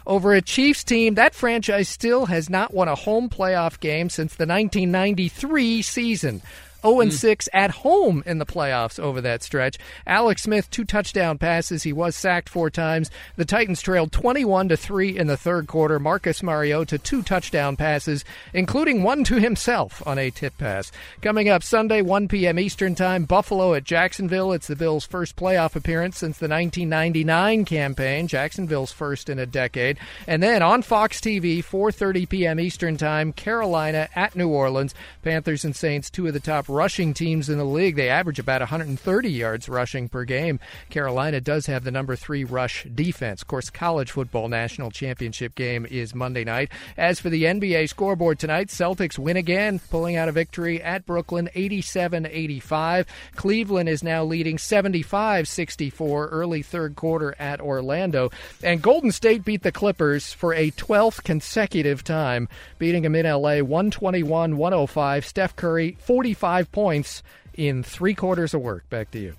[0.07, 1.15] over a Chiefs team.
[1.17, 6.43] That franchise still has not won a home playoff game since the 1993 season.
[6.87, 7.14] 0 and mm.
[7.14, 9.79] 6 at home in the playoffs over that stretch.
[10.07, 11.83] Alex Smith two touchdown passes.
[11.83, 13.11] He was sacked four times.
[13.37, 15.99] The Titans trailed 21 to 3 in the third quarter.
[15.99, 20.92] Marcus Mariota two touchdown passes, including one to himself on a tip pass.
[21.20, 22.59] Coming up Sunday 1 p.m.
[22.59, 24.53] Eastern Time, Buffalo at Jacksonville.
[24.53, 28.29] It's the Bills' first playoff appearance since the 1999 campaign.
[28.29, 29.99] Jacksonville's first in a decade.
[30.27, 32.61] And then on Fox TV 4:30 p.m.
[32.61, 34.94] Eastern Time, Carolina at New Orleans.
[35.22, 37.97] Panthers and Saints two of the top rushing teams in the league.
[37.97, 40.61] They average about 130 yards rushing per game.
[40.91, 43.41] Carolina does have the number three rush defense.
[43.41, 46.71] Of course, college football national championship game is Monday night.
[46.99, 51.49] As for the NBA scoreboard tonight, Celtics win again, pulling out a victory at Brooklyn
[51.55, 53.07] 87 85.
[53.35, 58.31] Cleveland is now leading 75 64 early third quarter at Orlando.
[58.62, 63.62] And Golden State beat the Clippers for a 12th consecutive time, beating them in LA
[63.62, 65.27] 121 105.
[65.27, 67.23] Steph Curry, 45 points
[67.55, 68.89] in three quarters of work.
[68.91, 69.35] Back to you.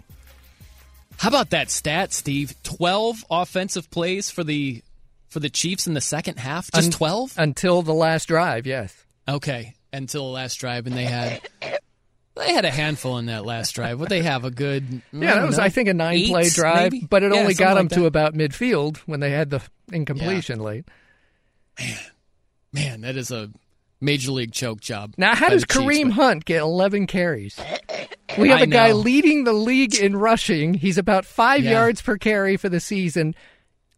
[1.18, 2.54] How about that stat, Steve?
[2.64, 4.84] Twelve offensive plays for the
[5.30, 6.72] for the Chiefs in the second half.
[6.72, 8.96] Just Un- twelve Until the last drive, yes.
[9.28, 11.42] Okay, until the last drive, and they had
[12.36, 14.00] they had a handful in that last drive.
[14.00, 15.02] Would they have a good?
[15.12, 17.08] Yeah, that was, I think, a nine play drive, maybe?
[17.10, 19.62] but it Yeah, only got like them to about midfield when they had the
[19.92, 20.86] incompletion late.
[21.80, 21.98] Man,
[22.74, 23.50] man, that is a
[24.00, 25.14] major league choke job.
[25.18, 27.60] Now, how does Chiefs, Kareem but- Hunt get 11 carries?
[28.38, 28.96] We have I a guy know.
[28.98, 30.74] leading the league in rushing.
[30.76, 31.72] He's about five Yeah.
[31.72, 33.34] yards per carry for the season.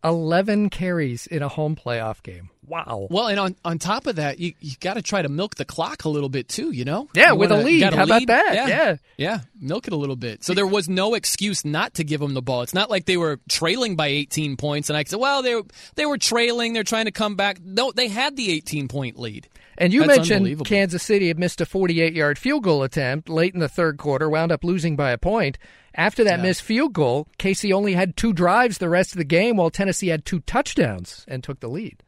[0.03, 2.49] 11 carries in a home playoff game.
[2.65, 3.07] Wow.
[3.09, 5.65] Well, and on, on top of that, you you got to try to milk the
[5.65, 6.71] clock a little bit too.
[6.71, 7.93] You know, Yeah, You with a wanna- you lead.
[7.95, 8.51] How about that?
[8.53, 8.67] Yeah.
[8.67, 8.95] Yeah.
[9.17, 10.43] yeah, milk it a little bit.
[10.45, 12.62] So there was no excuse not to give them the ball.
[12.62, 15.63] It's not like they were trailing by 18 points, and I said, well, they were,
[15.95, 16.73] they were trailing.
[16.73, 17.59] They're trying to come back.
[17.62, 19.49] No, they had the 18 point lead.
[19.80, 20.65] And you That's mentioned.
[20.65, 24.30] Kansas City had missed a 48 yard field goal attempt late in the third quarter,
[24.30, 25.58] wound up losing by a point.
[25.96, 26.44] After that Yeah.
[26.44, 30.10] missed field goal, KC only had two drives the rest of the game, while Tennessee
[30.10, 32.04] had two touchdowns and took the lead.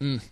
[0.00, 0.22] Mm.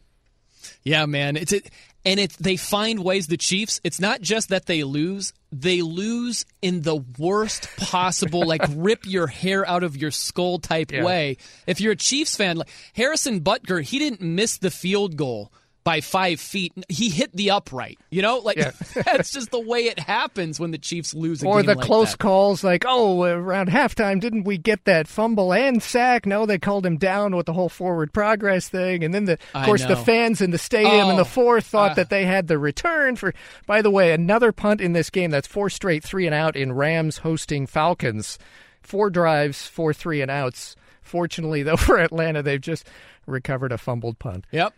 [0.83, 1.37] Yeah, man.
[1.37, 1.71] It's it,
[2.07, 2.33] and it.
[2.41, 3.27] They find ways.
[3.27, 3.81] The Chiefs.
[3.85, 5.33] It's not just that they lose.
[5.53, 10.91] They lose in the worst possible, like rip your hair out of your skull type
[10.91, 11.05] Yeah.
[11.05, 11.37] way.
[11.67, 15.53] If you're a Chiefs fan, like Harrison Butker, he didn't miss the field goal
[15.85, 16.73] by five feet.
[16.91, 17.99] He hit the upright.
[18.11, 18.73] You know, like Yeah.
[19.07, 21.43] that's just the way it happens when the Chiefs lose.
[21.43, 22.19] A Or the like close that.
[22.19, 26.27] calls, like, oh, around halftime, didn't we get that fumble and sack?
[26.27, 29.03] No, they called him down with the whole forward progress thing.
[29.03, 31.93] And then, the, of course, the fans in the stadium in the Oh, fourth thought
[31.93, 31.95] uh.
[31.95, 33.33] that they had the return for.
[33.67, 35.31] By the way, another punt in this game.
[35.31, 38.39] That's four straight three and out in Rams hosting Falcons.
[38.83, 40.77] Four drives, four three and outs.
[41.01, 42.87] Fortunately, though, for Atlanta, they've just
[43.27, 44.45] recovered a fumbled punt.
[44.51, 44.75] Yep.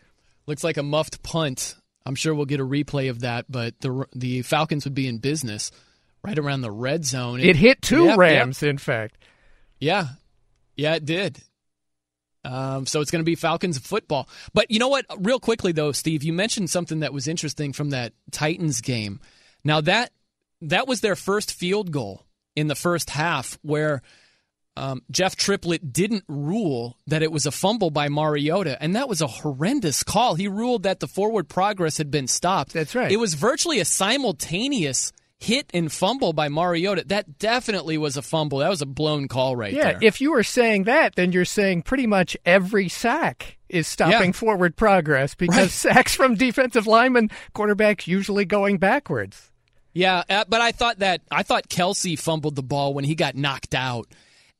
[0.51, 1.77] Looks like a muffed punt.
[2.05, 5.19] I'm sure we'll get a replay of that, but the the Falcons would be in
[5.19, 5.71] business
[6.25, 7.39] right around the red zone.
[7.39, 8.19] It hit two Yep, yep.
[8.19, 9.17] Rams, in fact.
[9.79, 10.09] Yeah.
[10.75, 11.41] Yeah, it did.
[12.45, 14.29] Um, so it's going to be Falcons football.
[14.53, 15.07] But you know what?
[15.19, 19.21] Real quickly though, Steve, you mentioned something that was interesting from that Titans game.
[19.63, 20.11] Now that
[20.63, 24.03] that was their first field goal in the first half, where
[24.77, 29.21] um, Jeff Triplett didn't rule that it was a fumble by Mariota, and that was
[29.21, 30.37] a horrendous call.
[30.37, 32.73] He ruled that the forward progress had been stopped.
[32.73, 33.11] That's right.
[33.11, 37.03] It was virtually a simultaneous hit and fumble by Mariota.
[37.07, 38.59] That definitely was a fumble.
[38.59, 39.99] That was a blown call right Yeah, there.
[40.03, 44.33] if you were saying that, then you're saying pretty much every sack is stopping Yeah.
[44.33, 45.71] forward progress because Right.
[45.97, 49.51] sacks from defensive linemen, quarterbacks usually going backwards.
[49.93, 53.35] Yeah, uh, but I thought that I thought Kelce fumbled the ball when he got
[53.35, 54.07] knocked out.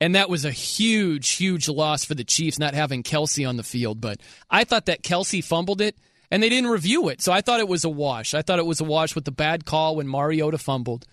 [0.01, 3.63] And that was a huge, huge loss for the Chiefs not having Kelce on the
[3.63, 4.01] field.
[4.01, 5.97] But I thought that Kelce fumbled it
[6.31, 7.21] and they didn't review it.
[7.21, 8.33] So I thought it was a wash.
[8.33, 11.07] I thought it was a wash with the bad call when Mariota fumbled.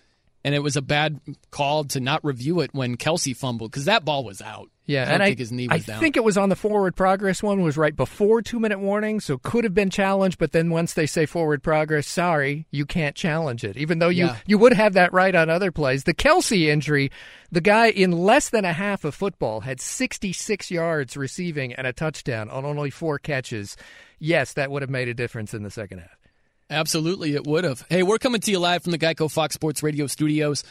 [0.45, 1.19] And it was a bad
[1.52, 4.69] call to not review it when Kelce fumbled because that ball was out.
[4.88, 6.00] Yeah, I and think I, his knee I was down.
[6.00, 9.38] think it was on the forward progress one was right before two minute warning, so
[9.38, 10.39] could have been challenged.
[10.39, 14.28] But then once they say forward progress, sorry, you can't challenge it, even though you
[14.28, 14.38] Yeah.
[14.45, 16.06] you would have that right on other plays.
[16.06, 17.12] The Kelce injury,
[17.52, 21.91] the guy in less than a half of football had 66 yards receiving and a
[21.91, 23.76] touchdown on only four catches.
[24.19, 26.17] Yes, that would have made a difference in the second half.
[26.69, 27.86] Absolutely, it would have.
[27.89, 30.63] Hey, we're coming to you live from the Geico Fox Sports Radio studios.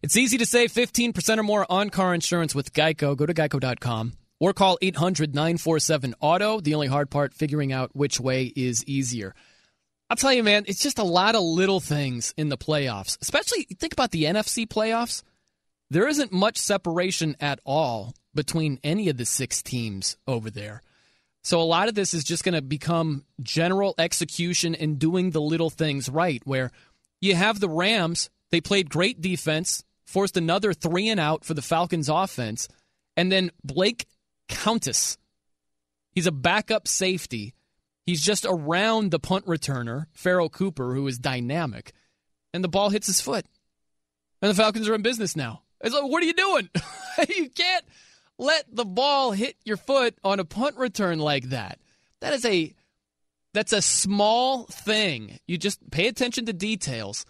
[0.00, 3.16] It's easy to save 15% or more on car insurance with Geico.
[3.16, 6.60] Go to geico.com or call 800 947 Auto.
[6.60, 9.34] The only hard part, figuring out which way is easier.
[10.08, 13.64] I'll tell you, man, it's just a lot of little things in the playoffs, especially
[13.64, 15.22] think about the NFC playoffs.
[15.90, 20.82] There isn't much separation at all between any of the six teams over there.
[21.42, 25.40] So a lot of this is just going to become general execution and doing the
[25.40, 26.70] little things right, where
[27.20, 31.62] you have the Rams, they played great defense, forced another three and out for the
[31.62, 32.66] Falcons offense,
[33.16, 34.06] and then Blake
[34.48, 35.18] Countess.
[36.12, 37.54] He's a backup safety.
[38.06, 41.92] He's just around the punt returner, Pharoh Cooper, who is dynamic,
[42.54, 43.44] and the ball hits his foot.
[44.40, 45.62] And the Falcons are in business now.
[45.82, 46.70] It's like, what are you doing?
[47.28, 47.84] you can't
[48.38, 51.80] let the ball hit your foot on a punt return like that.
[52.20, 52.74] That is a
[53.52, 55.38] that's a small thing.
[55.46, 57.26] You just pay attention to details.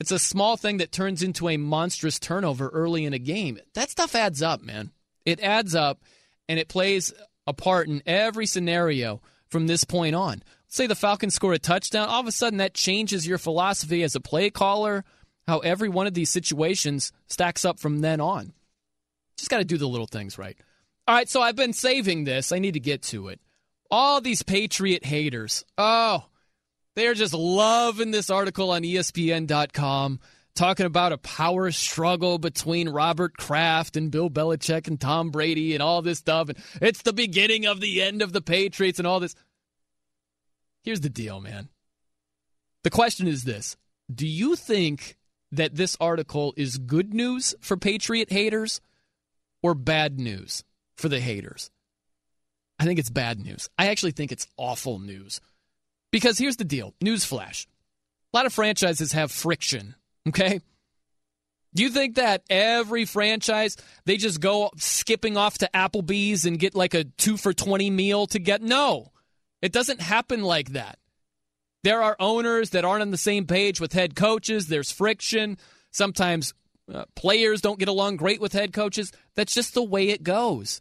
[0.00, 3.58] It's a small thing that turns into a monstrous turnover early in a game.
[3.74, 4.92] That stuff adds up, man.
[5.24, 6.02] It adds up
[6.48, 7.12] and it plays
[7.46, 10.42] a part in every scenario from this point on.
[10.68, 14.14] say the Falcons score a touchdown, all of a sudden that changes your philosophy as
[14.14, 15.04] a play caller,
[15.46, 18.52] how every one of these situations stacks up from then on.
[19.36, 20.56] Just got to do the little things right.
[21.06, 22.52] All right, so I've been saving this.
[22.52, 23.40] I need to get to it.
[23.90, 25.64] All these Patriot haters.
[25.78, 26.26] Oh,
[26.98, 30.20] they're just loving this article on ESPN.com
[30.54, 35.82] talking about a power struggle between Robert Kraft and Bill Belichick and Tom Brady and
[35.82, 36.48] all this stuff.
[36.48, 39.36] And it's the beginning of the end of the Patriots and all this.
[40.82, 41.68] Here's the deal, man.
[42.82, 43.76] The question is this
[44.12, 45.16] Do you think
[45.52, 48.80] that this article is good news for Patriot haters
[49.62, 50.64] or bad news
[50.96, 51.70] for the haters?
[52.80, 53.68] I think it's bad news.
[53.78, 55.40] I actually think it's awful news.
[56.10, 57.66] Because here's the deal newsflash.
[58.32, 59.94] A lot of franchises have friction,
[60.28, 60.60] okay?
[61.74, 66.74] Do you think that every franchise, they just go skipping off to Applebee's and get
[66.74, 68.62] like a two for 20 meal to get?
[68.62, 69.12] No,
[69.62, 70.98] it doesn't happen like that.
[71.84, 74.66] There are owners that aren't on the same page with head coaches.
[74.66, 75.58] There's friction.
[75.90, 76.52] Sometimes
[76.92, 79.12] uh, players don't get along great with head coaches.
[79.36, 80.80] That's just the way it goes.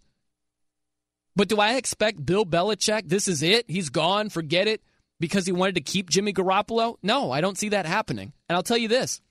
[1.36, 3.70] But do I expect Bill Belichick, this is it?
[3.70, 4.82] He's gone, forget it,
[5.20, 6.98] because he wanted to keep Jimmy Garoppolo?
[7.02, 8.34] No, I don't see that happening.
[8.48, 9.22] And I'll tell you this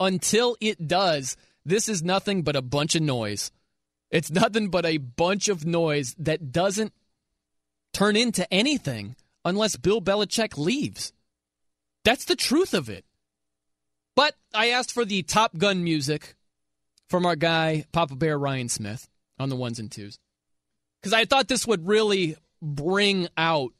[0.00, 3.50] until it does, this is nothing but a bunch of noise.
[4.10, 6.92] It's nothing but a bunch of noise that doesn't
[7.92, 11.12] turn into anything unless Bill Belichick leaves.
[12.04, 13.04] That's the truth of it.
[14.14, 16.34] But I asked for the Top Gun music
[17.08, 20.18] from our guy, Papa Bear Ryan Smith, on the ones and twos.
[21.00, 23.72] Because I thought this would really bring out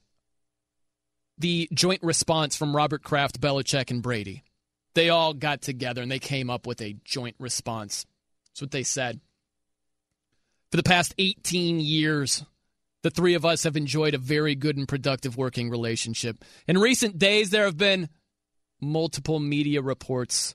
[1.38, 4.44] the joint response from Robert Kraft, Belichick, and Brady.
[4.94, 8.06] They all got together and they came up with a joint response.
[8.48, 9.20] That's what they said.
[10.70, 12.44] For the past 18 years,
[13.02, 16.44] the three of us have enjoyed a very good and productive working relationship.
[16.66, 18.08] In recent days, there have been
[18.80, 20.54] multiple media reports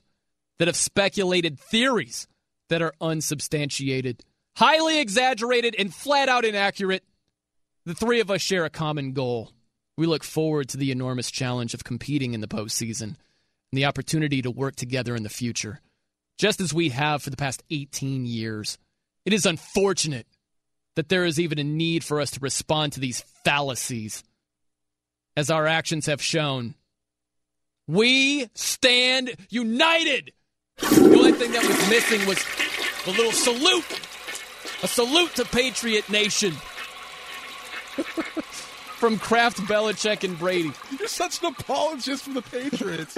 [0.58, 2.26] that have speculated theories
[2.68, 4.24] that are unsubstantiated,
[4.56, 7.04] highly exaggerated, and flat out inaccurate.
[7.84, 9.52] The three of us share a common goal.
[9.98, 13.16] We look forward to the enormous challenge of competing in the postseason and
[13.72, 15.80] the opportunity to work together in the future,
[16.38, 18.78] just as we have for the past 18 years.
[19.24, 20.28] It is unfortunate
[20.94, 24.22] that there is even a need for us to respond to these fallacies.
[25.36, 26.76] As our actions have shown,
[27.88, 30.32] we stand united.
[30.76, 32.38] The only thing that was missing was
[33.04, 34.00] the little salute.
[34.84, 36.54] A salute to Patriot Nation.
[38.98, 40.72] From Kraft, Belichick, and Brady.
[40.98, 43.16] You're such an apologist for the Patriots.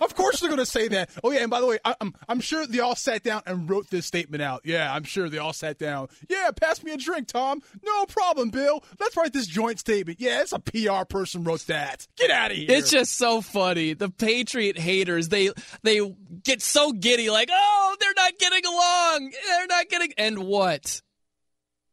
[0.00, 1.10] Of course they're going to say that.
[1.24, 3.68] Oh yeah, and by the way, I, am I'm sure they all sat down and
[3.68, 4.62] wrote this statement out.
[4.64, 6.08] Yeah, I'm sure they all sat down.
[6.28, 7.62] Yeah, pass me a drink, Tom.
[7.82, 8.84] No problem, Bill.
[9.00, 10.20] Let's write this joint statement.
[10.20, 12.06] Yeah, it's a PR person wrote that.
[12.16, 12.66] Get out of here.
[12.68, 13.94] It's just so funny.
[13.94, 15.50] The Patriot haters, they
[15.82, 19.32] they get so giddy like, "Oh, they're not getting along.
[19.46, 21.02] They're not getting And what?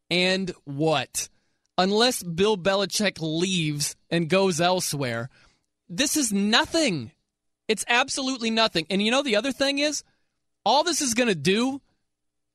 [0.10, 1.30] And what?
[1.78, 5.30] Unless Bill Belichick leaves and goes elsewhere,
[5.90, 7.12] this is nothing.
[7.68, 8.86] It's absolutely nothing.
[8.90, 10.04] And you know, the other thing is,
[10.66, 11.82] all this is going to do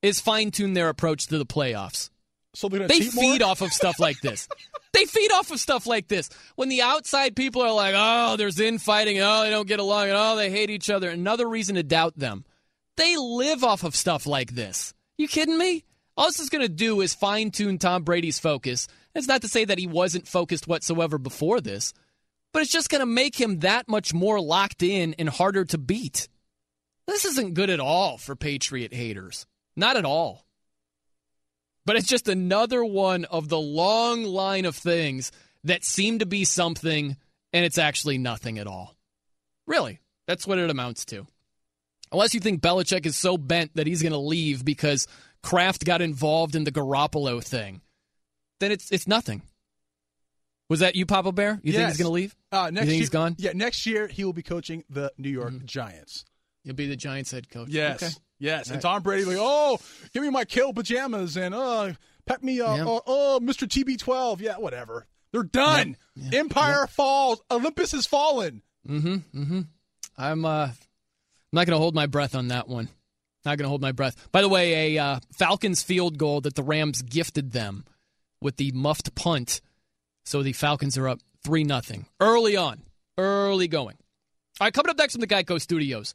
[0.03, 2.11] is fine tune their approach to the playoffs.
[2.55, 4.49] So they feed off of stuff like this.
[4.93, 6.31] they feed off of stuff like this.
[6.57, 10.16] When the outside people are like, oh, there's infighting, oh, they don't get along, and
[10.16, 12.45] oh, they hate each other, another reason to doubt them.
[12.97, 14.95] They live off of stuff like this.
[15.19, 15.85] You kidding me?
[16.16, 18.89] All this is going to do is fine tune Tom Brady's focus.
[19.19, 21.93] It's not to say that he wasn't focused whatsoever before this,
[22.53, 25.77] but it's just going to make him that much more locked in and harder to
[25.77, 26.29] beat.
[27.09, 29.45] This isn't good at all for Patriot haters.
[29.75, 30.47] Not at all.
[31.85, 35.33] But it's just another one of the long line of things
[35.64, 37.16] that seem to be something
[37.53, 38.95] and it's actually nothing at all.
[39.66, 39.99] Really,
[40.29, 41.27] that's what it amounts to.
[42.12, 45.09] Unless you think Belichick is so bent that he's going to leave because
[45.43, 47.81] Kraft got involved in the Garoppolo thing,
[48.61, 49.42] then it's it's nothing.
[50.68, 51.61] Was that you, Papa Bear?
[51.62, 51.76] You yes.
[51.76, 52.36] think he's going to leave?
[52.52, 53.36] Uh, next you think year, he's gone?
[53.38, 55.66] Yeah, next year he will be coaching the New York mm-hmm.
[55.66, 56.26] Giants.
[56.64, 57.68] He'll be the Giants head coach.
[57.68, 58.12] Yes, okay.
[58.38, 58.68] yes.
[58.68, 59.78] All and Tom Brady like, oh,
[60.12, 61.92] give me my kill pajamas and uh,
[62.26, 62.82] pet me, uh, yeah.
[62.82, 63.66] uh, oh, Mr.
[63.66, 64.40] TB12.
[64.40, 65.06] Yeah, whatever.
[65.32, 65.96] They're done.
[66.14, 66.28] Yeah.
[66.32, 66.38] Yeah.
[66.40, 67.40] Empire falls.
[67.50, 68.62] Olympus has fallen.
[68.86, 69.40] Mm-hmm.
[69.40, 69.61] Mm-hmm.
[70.18, 70.72] I'm uh, I'm
[71.52, 72.88] not going to hold my breath on that one.
[73.44, 74.28] Not going to hold my breath.
[74.32, 77.84] By the way, a uh, Falcons field goal that the Rams gifted them
[78.41, 79.61] with the muffed punt.
[80.24, 82.82] So the Falcons are up 3 nothing early on.
[83.16, 83.97] Early going.
[84.61, 86.14] All right, coming up next from the Geico Studios.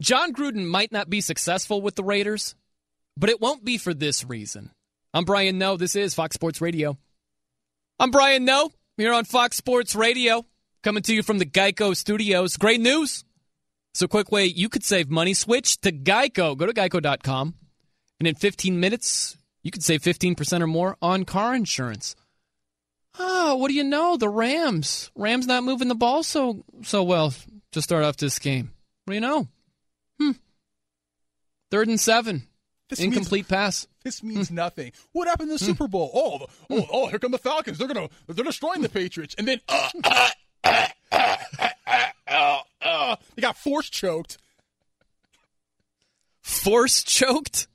[0.00, 2.54] Jon Gruden might not be successful with the Raiders,
[3.16, 4.70] but it won't be for this reason.
[5.14, 5.76] I'm Brian Noe.
[5.76, 6.98] This is Fox Sports Radio.
[7.98, 8.70] I'm Brian Noe.
[8.98, 10.44] here on Fox Sports Radio,
[10.82, 12.56] coming to you from the Geico Studios.
[12.58, 13.24] Great news.
[13.94, 15.32] So, quick way you could save money.
[15.32, 16.56] Switch to Geico.
[16.56, 17.54] Go to geico.com,
[18.18, 19.37] and in 15 minutes,
[19.68, 22.16] you could save 15% or more on car insurance.
[23.18, 24.16] Oh, what do you know?
[24.16, 25.10] The Rams.
[25.14, 27.34] Rams not moving the ball so so well
[27.72, 28.72] to start off this game.
[29.04, 29.48] What do you know?
[30.18, 30.30] Hmm.
[31.70, 32.44] Third and seven.
[32.88, 33.86] This Incomplete means, pass.
[34.04, 34.54] This means hmm.
[34.54, 34.92] nothing.
[35.12, 35.72] What happened in the hmm.
[35.72, 36.10] Super Bowl?
[36.14, 37.06] Oh, oh, oh!
[37.08, 37.76] Here come the Falcons.
[37.76, 39.90] They're gonna they're destroying the Patriots, and then uh,
[40.64, 44.38] uh, uh, they got force choked.
[46.40, 47.68] Force choked?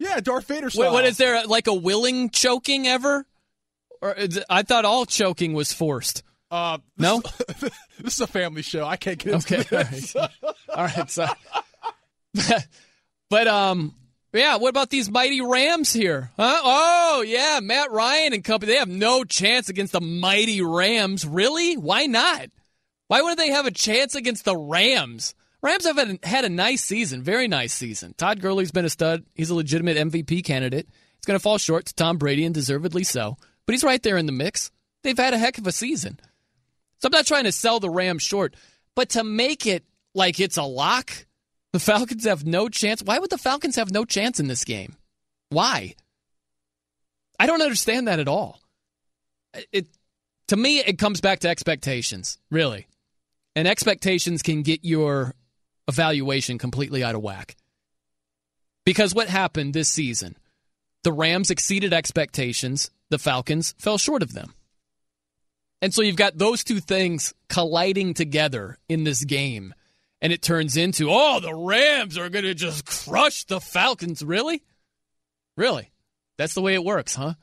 [0.00, 0.70] Yeah, Darth Vader.
[0.70, 0.86] Style.
[0.86, 3.26] Wait, what is there like a willing choking ever?
[4.00, 4.16] Or
[4.48, 6.22] I thought all choking was forced.
[6.50, 7.22] Uh, no,
[8.00, 8.84] this is a family show.
[8.84, 9.82] I can't get into okay.
[9.84, 10.16] this.
[10.16, 10.30] all
[10.76, 11.26] right, so,
[13.30, 13.94] but um,
[14.32, 14.56] yeah.
[14.56, 16.30] What about these mighty Rams here?
[16.36, 16.60] Huh?
[16.64, 18.72] Oh yeah, Matt Ryan and company.
[18.72, 21.26] They have no chance against the mighty Rams.
[21.26, 21.76] Really?
[21.76, 22.48] Why not?
[23.08, 25.34] Why wouldn't they have a chance against the Rams?
[25.62, 28.14] Rams have had a nice season, very nice season.
[28.16, 29.24] Todd Gurley's been a stud.
[29.34, 30.88] He's a legitimate MVP candidate.
[31.18, 33.36] It's going to fall short to Tom Brady, and deservedly so.
[33.66, 34.70] But he's right there in the mix.
[35.02, 36.18] They've had a heck of a season.
[36.98, 38.56] So I'm not trying to sell the Rams short,
[38.94, 39.84] but to make it
[40.14, 41.26] like it's a lock,
[41.72, 43.02] the Falcons have no chance.
[43.02, 44.96] Why would the Falcons have no chance in this game?
[45.50, 45.94] Why?
[47.38, 48.60] I don't understand that at all.
[49.72, 49.88] It
[50.48, 52.86] to me it comes back to expectations, really.
[53.56, 55.34] And expectations can get your
[55.90, 57.56] evaluation completely out of whack.
[58.86, 60.36] Because what happened this season?
[61.02, 64.54] The Rams exceeded expectations, the Falcons fell short of them.
[65.82, 69.74] And so you've got those two things colliding together in this game.
[70.22, 74.22] And it turns into, oh, the Rams are going to just crush the Falcons.
[74.22, 74.62] Really?
[75.56, 75.90] Really?
[76.36, 77.34] That's the way it works, huh?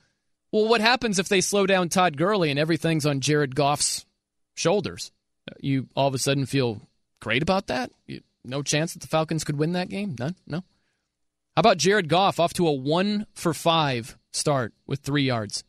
[0.52, 4.06] Well, what happens if they slow down Todd Gurley and everything's on Jared Goff's
[4.56, 5.12] shoulders?
[5.60, 6.82] You all of a sudden feel
[7.20, 7.92] great about that?
[8.48, 10.16] No chance that the Falcons could win that game?
[10.20, 10.36] None?
[10.46, 10.64] No?
[11.56, 15.64] How about Jared Goff off to a one for five start with three yards?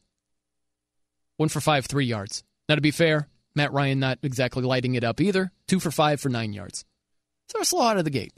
[1.39, 2.43] One for five, three yards.
[2.69, 5.51] Now, to be fair, Matt Ryan not exactly lighting it up either.
[5.67, 6.85] Two for five for nine yards.
[7.49, 8.33] So slow out of the gate.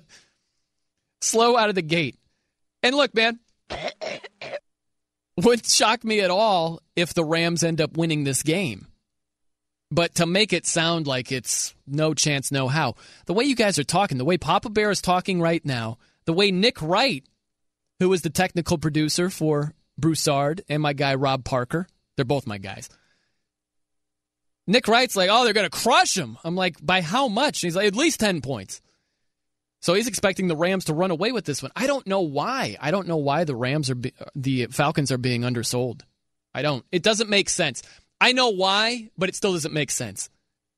[1.20, 2.16] slow out of the gate.
[2.82, 3.40] And look, man,
[5.36, 8.86] wouldn't shock me at all if the Rams end up winning this game.
[9.90, 12.94] But to make it sound like it's no chance, no how,
[13.26, 16.32] the way you guys are talking, the way Papa Bear is talking right now, the
[16.32, 17.24] way Nick Wright,
[17.98, 22.58] who is the technical producer for Broussard, and my guy Rob Parker, they're both my
[22.58, 22.88] guys.
[24.66, 26.38] Nick Wright's like, oh, they're going to crush him.
[26.44, 27.62] I'm like, by how much?
[27.62, 28.80] And he's like, at least 10 points.
[29.80, 31.72] So he's expecting the Rams to run away with this one.
[31.74, 32.76] I don't know why.
[32.80, 36.04] I don't know why the Rams are, be- the Falcons are being undersold.
[36.54, 36.84] I don't.
[36.92, 37.82] It doesn't make sense.
[38.20, 40.28] I know why, but it still doesn't make sense.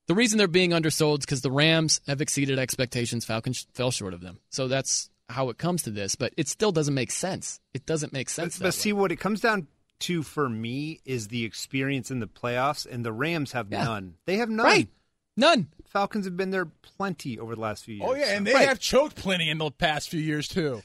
[0.06, 3.24] The reason they're being undersold is because the Rams have exceeded expectations.
[3.24, 4.40] Falcons fell short of them.
[4.50, 7.60] So that's how it comes to this, but it still doesn't make sense.
[7.72, 8.58] It doesn't make sense.
[8.58, 9.66] But, but see, what it comes down
[10.00, 13.84] to for me is the experience in the playoffs, and the Rams have yeah.
[13.84, 14.14] none.
[14.26, 14.66] They have none.
[14.66, 14.88] Right.
[15.36, 15.68] None.
[15.86, 16.66] Falcons have been there
[16.96, 18.24] plenty over the last few oh, years.
[18.24, 18.68] Oh yeah, and they right.
[18.68, 20.82] have choked plenty in the past few years too.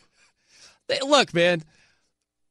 [0.87, 1.63] They, look, man.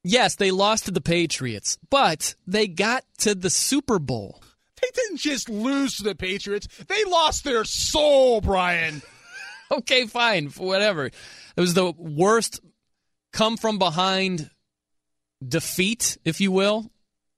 [0.09, 4.41] Yes, they lost to the Patriots, but they got to the Super Bowl.
[4.81, 9.03] They didn't just lose to the Patriots; they lost their soul, Brian.
[9.73, 11.07] okay, fine, whatever.
[11.07, 11.15] It
[11.57, 12.61] was the worst
[13.33, 14.49] come from behind
[15.47, 16.89] defeat, if you will,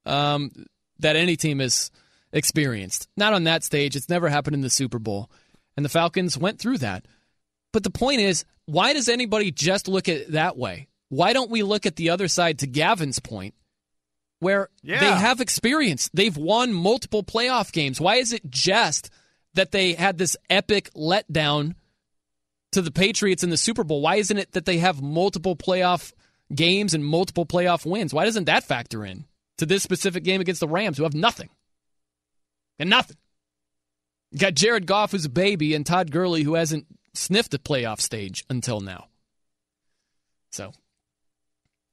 [0.04, 0.50] um,
[0.98, 1.90] that any team has
[2.34, 3.08] experienced.
[3.16, 3.96] Not on that stage.
[3.96, 5.30] It's never happened in the Super Bowl.
[5.74, 7.06] And the Falcons went through that.
[7.72, 10.87] But the point is, why does anybody just look at it that way?
[11.08, 13.54] Why don't we look at the other side to Gavin's point,
[14.40, 15.00] where Yeah.
[15.00, 16.10] they have experience?
[16.12, 18.00] They've won multiple playoff games.
[18.00, 19.10] Why is it just
[19.54, 21.74] that they had this epic letdown
[22.72, 24.02] to the Patriots in the Super Bowl?
[24.02, 26.12] Why isn't it that they have multiple playoff
[26.54, 28.12] games and multiple playoff wins?
[28.12, 29.24] Why doesn't that factor in
[29.56, 31.48] to this specific game against the Rams, who have nothing?
[32.78, 33.16] And nothing.
[34.30, 38.00] You got Jared Goff, who's a baby, and Todd Gurley, who hasn't sniffed a playoff
[38.00, 39.08] stage until now.
[40.52, 40.72] So,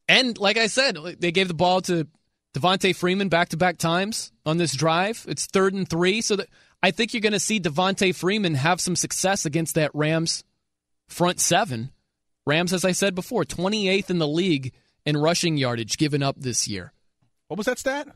[0.07, 2.07] and like I said, they gave the ball to
[2.53, 5.25] Devonta Freeman back to back times on this drive.
[5.27, 6.47] It's third and three, so that
[6.81, 10.43] I think you're going to see Devonta Freeman have some success against that Rams
[11.07, 11.91] front seven.
[12.45, 14.71] Rams, as I said before, 28th in the league
[15.05, 16.93] in rushing yardage given up this year.
[17.47, 18.07] What was that stat?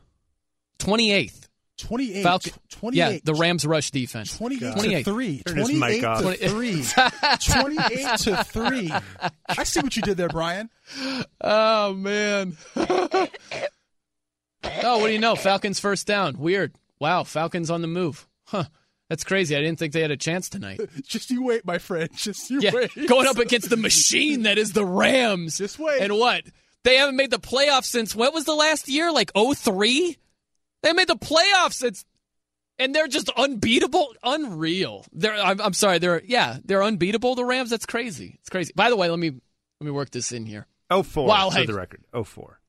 [0.78, 1.49] 28th.
[1.80, 2.22] 28.
[2.22, 2.98] Falcon, 28.
[2.98, 4.36] Yeah, the Rams rush defense.
[4.36, 5.04] 28 28th.
[5.04, 5.42] to 3.
[5.46, 6.20] Turn his mic 28 off.
[6.22, 6.82] to 3.
[7.62, 8.92] 28 to 3.
[9.48, 10.70] I see what you did there, Brian.
[11.40, 12.56] Oh man.
[12.76, 13.28] oh,
[14.62, 15.34] what do you know?
[15.36, 16.38] Falcons first down.
[16.38, 16.74] Weird.
[16.98, 18.26] Wow, Falcons on the move.
[18.44, 18.64] Huh.
[19.08, 19.56] That's crazy.
[19.56, 20.80] I didn't think they had a chance tonight.
[21.02, 22.08] Just you wait, my friend.
[22.14, 22.92] Just you Yeah, wait.
[23.08, 25.58] going up against the machine that is the Rams.
[25.58, 26.00] Just wait.
[26.00, 26.44] And what?
[26.84, 29.10] They haven't made the playoffs since what was the last year?
[29.12, 30.16] Like 03?
[30.82, 32.04] They made the playoffs It's
[32.78, 35.04] and they're just unbeatable, unreal.
[35.12, 37.70] They're I'm, I'm sorry, they're yeah, they're unbeatable the Rams.
[37.70, 38.38] That's crazy.
[38.40, 38.72] It's crazy.
[38.74, 40.66] By the way, let me let me work this in here.
[40.90, 42.02] Oh four Wow, for the record.
[42.12, 42.60] Oh four.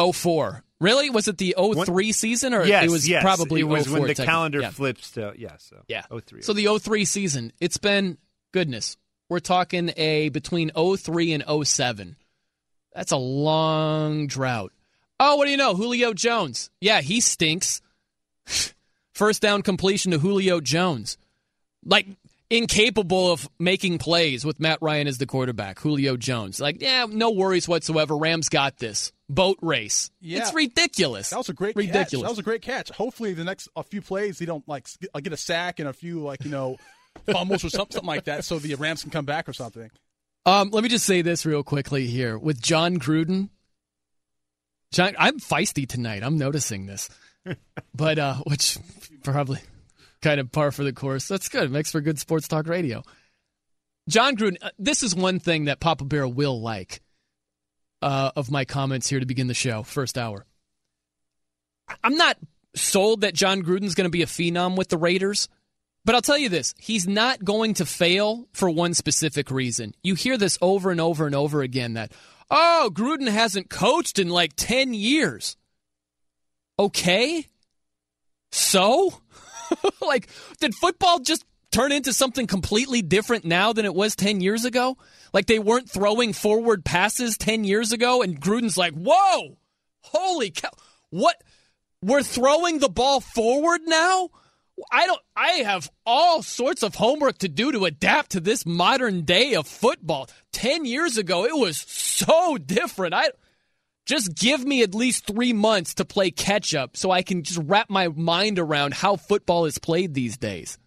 [0.00, 0.62] 04.
[0.80, 1.10] Really?
[1.10, 3.22] Was it the 03 season or yes, it was yes.
[3.22, 4.70] probably it was 04 when the calendar yeah.
[4.70, 5.56] flips to yeah.
[5.58, 6.04] So Yeah.
[6.10, 6.42] Oh three.
[6.42, 8.16] So the 03 season, it's been
[8.52, 8.96] goodness.
[9.28, 12.16] We're talking a between 03 and 07.
[12.94, 14.72] That's a long drought.
[15.20, 15.74] Oh, what do you know?
[15.74, 16.70] Julio Jones.
[16.80, 17.80] Yeah, he stinks.
[19.12, 21.18] First down completion to Julio Jones.
[21.84, 22.06] Like
[22.50, 25.78] incapable of making plays with Matt Ryan as the quarterback.
[25.80, 26.60] Julio Jones.
[26.60, 28.16] Like, yeah, no worries whatsoever.
[28.16, 29.12] Rams got this.
[29.28, 30.10] Boat race.
[30.20, 30.38] Yeah.
[30.38, 31.30] It's ridiculous.
[31.30, 31.84] That was a great catch.
[31.86, 32.22] ridiculous.
[32.24, 32.90] That was a great catch.
[32.90, 35.92] Hopefully, the next a few plays, he don't like get- get a sack and a
[35.92, 36.78] few like you know
[37.26, 39.90] fumbles or something, something like that, so the Rams can come back or something.
[40.46, 43.50] Um, let me just say this real quickly here with Jon Gruden.
[44.92, 46.22] John, I'm feisty tonight.
[46.22, 47.08] I'm noticing this,
[47.94, 48.78] but uh, which
[49.22, 49.60] probably
[50.22, 51.28] kind of par for the course.
[51.28, 51.64] That's good.
[51.64, 53.02] It makes for good sports talk radio.
[54.08, 54.56] Jon Gruden.
[54.62, 57.00] uh, This is one thing that Papa Bear will like
[58.00, 60.46] uh, of my comments here to begin the show, first hour.
[62.02, 62.38] I'm not
[62.74, 65.48] sold that Jon Gruden's going to be a phenom with the Raiders.
[66.04, 69.94] But I'll tell you this, he's not going to fail for one specific reason.
[70.02, 72.12] You hear this over and over and over again that,
[72.50, 75.56] oh, Gruden hasn't coached in like 10 years.
[76.78, 77.46] Okay.
[78.52, 79.20] So?
[80.00, 80.28] like,
[80.60, 84.96] did football just turn into something completely different now than it was 10 years ago?
[85.32, 89.58] Like they weren't throwing forward passes 10 years ago and Gruden's like, whoa,
[90.00, 90.70] holy cow.
[91.10, 91.36] What?
[92.02, 94.30] We're throwing the ball forward now?
[94.90, 99.22] I don't I have all sorts of homework to do to adapt to this modern
[99.22, 100.28] day of football.
[100.52, 103.14] 10 years ago it was so different.
[103.14, 103.30] I
[104.06, 107.60] just give me at least 3 months to play catch up so I can just
[107.62, 110.78] wrap my mind around how football is played these days.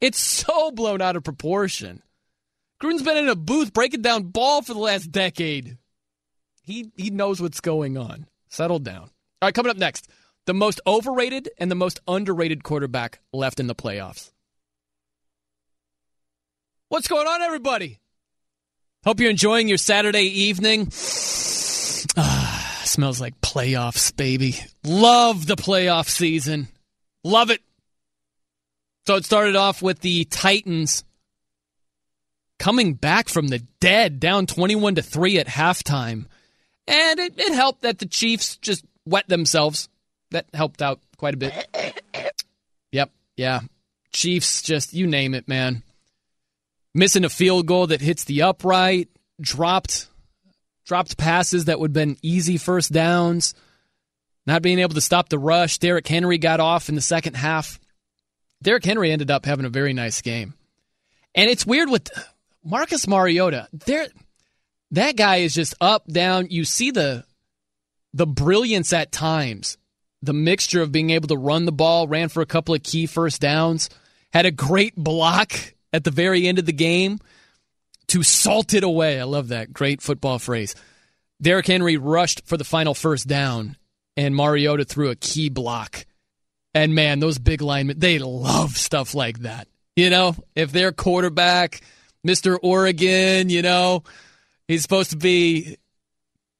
[0.00, 2.02] It's so blown out of proportion.
[2.80, 5.78] Gruden's been in a booth breaking down ball for the last decade.
[6.62, 8.26] He he knows what's going on.
[8.48, 9.10] Settle down.
[9.40, 10.08] All right, coming up next,
[10.48, 14.32] the most overrated and the most underrated quarterback left in the playoffs.
[16.88, 17.98] What's going on, everybody?
[19.04, 20.90] Hope you're enjoying your Saturday evening.
[22.16, 24.56] Ah, smells like playoffs, baby.
[24.84, 26.68] Love the playoff season.
[27.24, 27.60] Love it.
[29.06, 31.04] So it started off with the Titans
[32.58, 36.26] coming back from the dead, down 21 to 3 at halftime.
[36.86, 39.88] And it, it helped that the Chiefs just wet themselves.
[40.30, 41.52] That helped out quite a bit.
[42.92, 43.60] Yep, yeah.
[44.12, 45.82] Chiefs just, you name it, man.
[46.94, 49.08] Missing a field goal that hits the upright,
[49.40, 50.08] dropped
[50.88, 53.54] dropped passes that would have been easy first downs,
[54.46, 55.78] not being able to stop the rush.
[55.78, 57.78] Derrick Henry got off in the second half.
[58.62, 60.54] Derrick Henry ended up having a very nice game.
[61.34, 62.10] And it's weird with
[62.64, 63.68] Marcus Mariota.
[63.72, 64.08] There
[64.92, 66.48] that guy is just up down.
[66.50, 67.24] You see the
[68.14, 69.76] the brilliance at times.
[70.22, 73.06] The mixture of being able to run the ball, ran for a couple of key
[73.06, 73.88] first downs,
[74.32, 75.52] had a great block
[75.92, 77.18] at the very end of the game
[78.08, 79.20] to salt it away.
[79.20, 79.72] I love that.
[79.72, 80.74] Great football phrase.
[81.40, 83.76] Derrick Henry rushed for the final first down,
[84.16, 86.04] and Mariota threw a key block
[86.74, 89.68] And man, those big linemen, they love stuff like that.
[89.96, 91.80] You know, if their quarterback,
[92.26, 92.58] Mr.
[92.62, 94.04] Oregon, you know,
[94.68, 95.76] he's supposed to be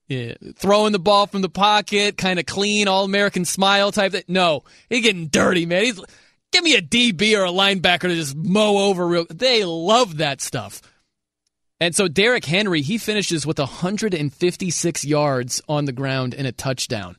[0.08, 4.12] yeah, throwing the ball from the pocket, kind of clean, all American smile type.
[4.12, 4.24] Thing.
[4.26, 5.84] No, he's getting dirty, man.
[5.84, 6.00] He's
[6.50, 9.26] give me a DB or a linebacker to just mow over real.
[9.28, 10.80] They love that stuff.
[11.80, 17.16] And so Derrick Henry, he finishes with 156 yards on the ground and a touchdown.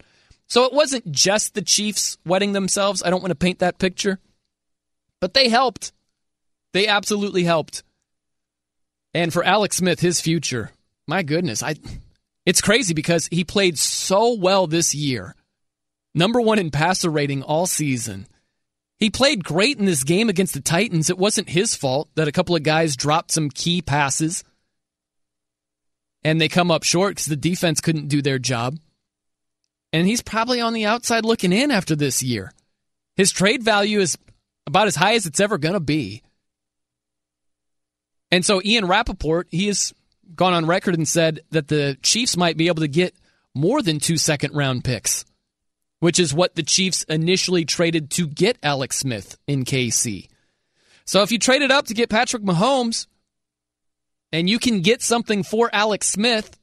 [0.48, 3.04] So it wasn't just the Chiefs wetting themselves.
[3.04, 4.20] I don't want to paint that picture,
[5.22, 5.94] but they helped.
[6.74, 7.84] They absolutely helped.
[9.14, 10.72] And for Alex Smith, his future,
[11.08, 11.76] my goodness, I
[12.46, 15.36] it's crazy because he played so well this year.
[16.16, 18.28] Number 1 in passer rating all season.
[18.98, 21.10] He played great in this game against the Titans.
[21.10, 24.44] It wasn't his fault that a couple of guys dropped some key passes
[26.24, 28.78] and they come up short because the defense couldn't do their job.
[29.94, 32.52] And he's probably on the outside looking in after this year.
[33.16, 34.18] His trade value is
[34.68, 36.22] about as high as it's ever going to be.
[38.32, 39.94] And so Ian Rapoport, he has
[40.40, 43.14] gone on record and said that the Chiefs might be able to get
[43.54, 45.26] more than two second round picks,
[46.00, 50.30] which is what the Chiefs initially traded to get Alex Smith in KC.
[51.04, 53.06] So if you trade it up to get Patrick Mahomes
[54.32, 56.58] and you can get something for Alex Smith,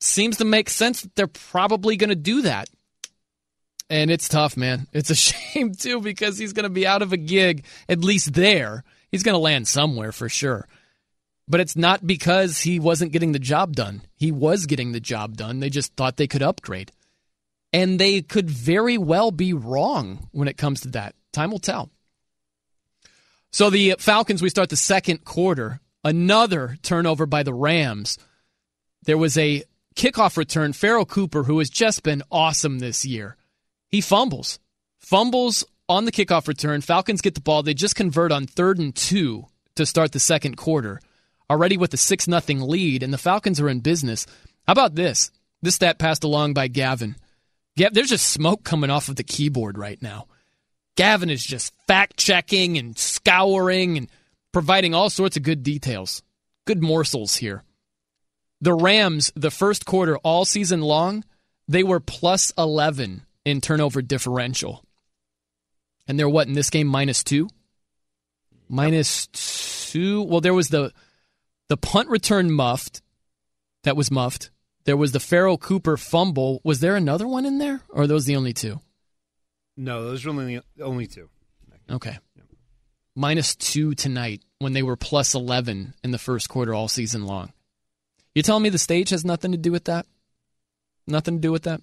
[0.00, 2.70] seems to make sense that they're probably going to do that.
[3.90, 4.86] And it's tough, man.
[4.94, 8.32] It's a shame, too, because he's going to be out of a gig, at least
[8.32, 8.84] there.
[9.10, 10.66] He's going to land somewhere for sure.
[11.46, 14.02] But it's not because he wasn't getting the job done.
[14.16, 15.60] He was getting the job done.
[15.60, 16.90] They just thought they could upgrade.
[17.72, 21.14] And they could very well be wrong when it comes to that.
[21.32, 21.90] Time will tell.
[23.52, 25.80] So the Falcons, we start the second quarter.
[26.02, 28.18] Another turnover by the Rams.
[29.04, 29.64] There was a
[29.96, 30.72] kickoff return.
[30.72, 33.36] Pharoh Cooper, who has just been awesome this year,
[33.90, 34.58] he fumbles.
[34.98, 36.80] Fumbles on the kickoff return.
[36.80, 37.62] Falcons get the ball.
[37.62, 41.00] They just convert on third and two to start the second quarter
[41.50, 44.26] already with a 6 nothing lead, and the Falcons are in business.
[44.66, 45.30] How about this?
[45.62, 47.16] This stat passed along by Gavin.
[47.76, 50.26] Yeah, there's just smoke coming off of the keyboard right now.
[50.96, 54.08] Gavin is just fact checking and scouring and
[54.52, 56.22] providing all sorts of good details,
[56.66, 57.64] good morsels here.
[58.60, 61.24] The Rams, the first quarter all season long,
[61.66, 64.84] they were plus 11 in turnover differential.
[66.06, 66.86] And they're what in this game?
[66.86, 67.48] Minus two?
[68.68, 69.26] Minus
[69.90, 70.22] two?
[70.22, 70.92] Well, there was the
[71.68, 73.02] the punt return muffed.
[73.84, 74.50] That was muffed.
[74.84, 76.60] There was the Pharoh Cooper fumble.
[76.64, 78.80] Was there another one in there, or are those the only two?
[79.76, 81.28] No, those are only only two.
[81.90, 82.18] Okay.
[83.16, 87.52] Minus two tonight when they were plus eleven in the first quarter all season long.
[88.34, 90.06] You telling me the stage has nothing to do with that?
[91.06, 91.80] Nothing to do with that?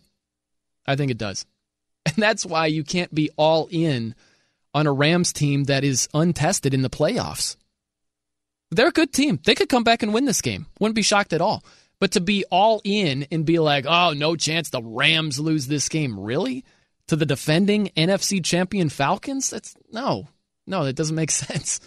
[0.86, 1.46] I think it does.
[2.04, 4.16] And that's why you can't be all in
[4.74, 7.56] on a Rams team that is untested in the playoffs.
[8.72, 9.40] They're a good team.
[9.44, 10.66] They could come back and win this game.
[10.80, 11.64] Wouldn't be shocked at all.
[12.00, 15.90] But to be all in and be like, oh, no chance the Rams lose this
[15.90, 16.20] game.
[16.20, 16.66] Really?
[17.08, 19.50] To the defending NFC champion Falcons?
[19.50, 20.28] That's no.
[20.66, 21.80] No, that doesn't make sense.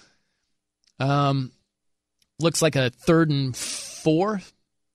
[1.00, 1.50] Um
[2.38, 4.40] looks like a third and four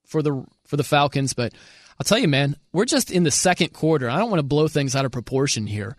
[0.05, 1.53] for the for the Falcons, but
[1.99, 4.09] I'll tell you, man, we're just in the second quarter.
[4.09, 5.97] I don't want to blow things out of proportion here.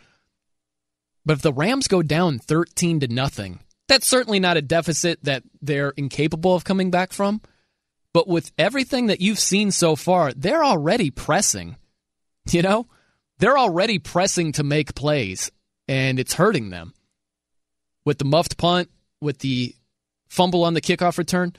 [1.26, 3.60] But if the Rams go down 13 to nothing,
[3.90, 7.40] that's certainly not a deficit that they're incapable of coming back from.
[8.12, 11.76] But with everything that you've seen so far, they're already pressing.
[12.50, 12.86] You know,
[13.38, 15.50] they're already pressing to make plays,
[15.88, 16.94] and it's hurting them.
[18.04, 19.74] With the muffed punt, with the
[20.28, 21.54] fumble on the kickoff return.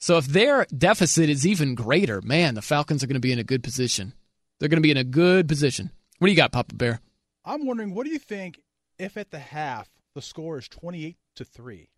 [0.00, 3.38] So if their deficit is even greater, man, the Falcons are going to be in
[3.38, 4.12] a good position.
[4.60, 5.90] They're going to be in a good position.
[6.18, 7.00] What do you got, Papa Bear?
[7.42, 8.60] I'm wondering, what do you think
[8.98, 11.88] if at the half the score is 28 to 3.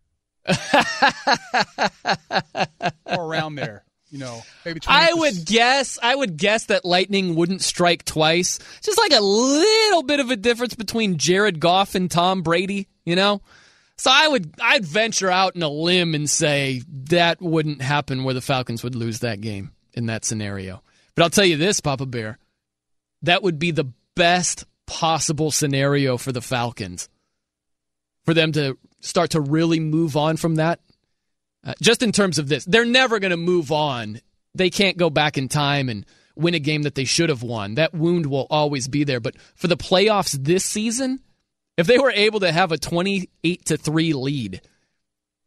[3.05, 3.83] or around there.
[4.09, 8.57] You know, maybe I would guess I would guess that lightning wouldn't strike twice.
[8.81, 13.17] Just like a little bit of a difference between Jared Goff and Tom Brady, you
[13.17, 13.41] know?
[13.97, 18.33] So I would I'd venture out in a limb and say that wouldn't happen where
[18.33, 20.81] the Falcons would lose that game in that scenario.
[21.15, 22.37] But I'll tell you this, Papa Bear,
[23.23, 27.09] that would be the best possible scenario for the Falcons
[28.27, 30.81] for them to start to really move on from that.
[31.65, 34.19] Uh, just in terms of this, they're never going to move on.
[34.53, 36.05] They can't go back in time and
[36.35, 37.75] win a game that they should have won.
[37.75, 39.21] That wound will always be there.
[39.21, 41.21] But for the playoffs this season,
[41.77, 44.61] if they were able to have a 28 to 3 lead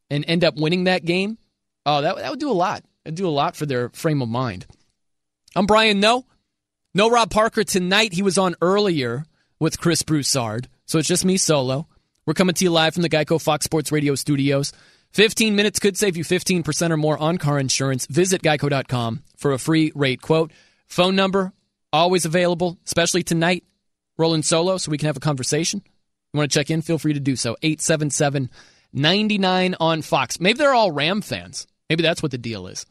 [0.09, 1.37] and end up winning that game,
[1.85, 2.83] oh, that, that would do a lot.
[3.05, 4.67] It'd do a lot for their frame of mind.
[5.55, 6.25] I'm Brian Noe.
[6.95, 8.15] No Rob Parker tonight.
[8.15, 9.27] He was on earlier
[9.59, 10.67] with Chris Broussard.
[10.87, 11.87] So it's just me solo.
[12.31, 14.73] We're coming to you live from the Geico Fox Sports Radio studios.
[15.15, 18.07] 15 minutes could save you 15% or more on car insurance.
[18.07, 20.53] Visit geico.com for a free rate quote.
[20.87, 21.53] Phone number
[21.93, 23.65] always available, especially tonight.
[24.17, 25.83] Rolling solo so we can have a conversation.
[26.33, 26.83] You want to check in?
[26.83, 27.57] Feel free to do so.
[27.63, 28.49] 877
[28.93, 30.39] 99 on Fox.
[30.39, 31.67] Maybe they're all Ram fans.
[31.89, 32.87] Maybe that's what the deal is.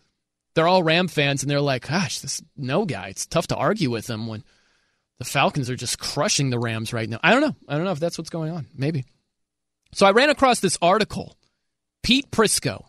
[0.53, 3.89] They're all Ram fans and they're like, gosh, this no guy, it's tough to argue
[3.89, 4.43] with them when
[5.17, 7.21] the Falcons are just crushing the Rams right now.
[7.23, 7.55] I don't know.
[7.69, 8.67] I don't know if that's what's going on.
[8.75, 9.05] Maybe.
[9.93, 11.35] So I ran across this article.
[12.03, 12.85] Pete Prisco,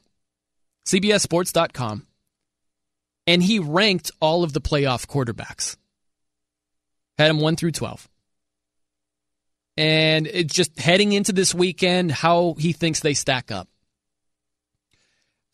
[0.87, 2.07] CBSSports.com,
[3.27, 5.77] and he ranked all of the playoff quarterbacks.
[7.19, 8.09] Had them 1 through 12.
[9.77, 13.69] And it's just heading into this weekend, how he thinks they stack up.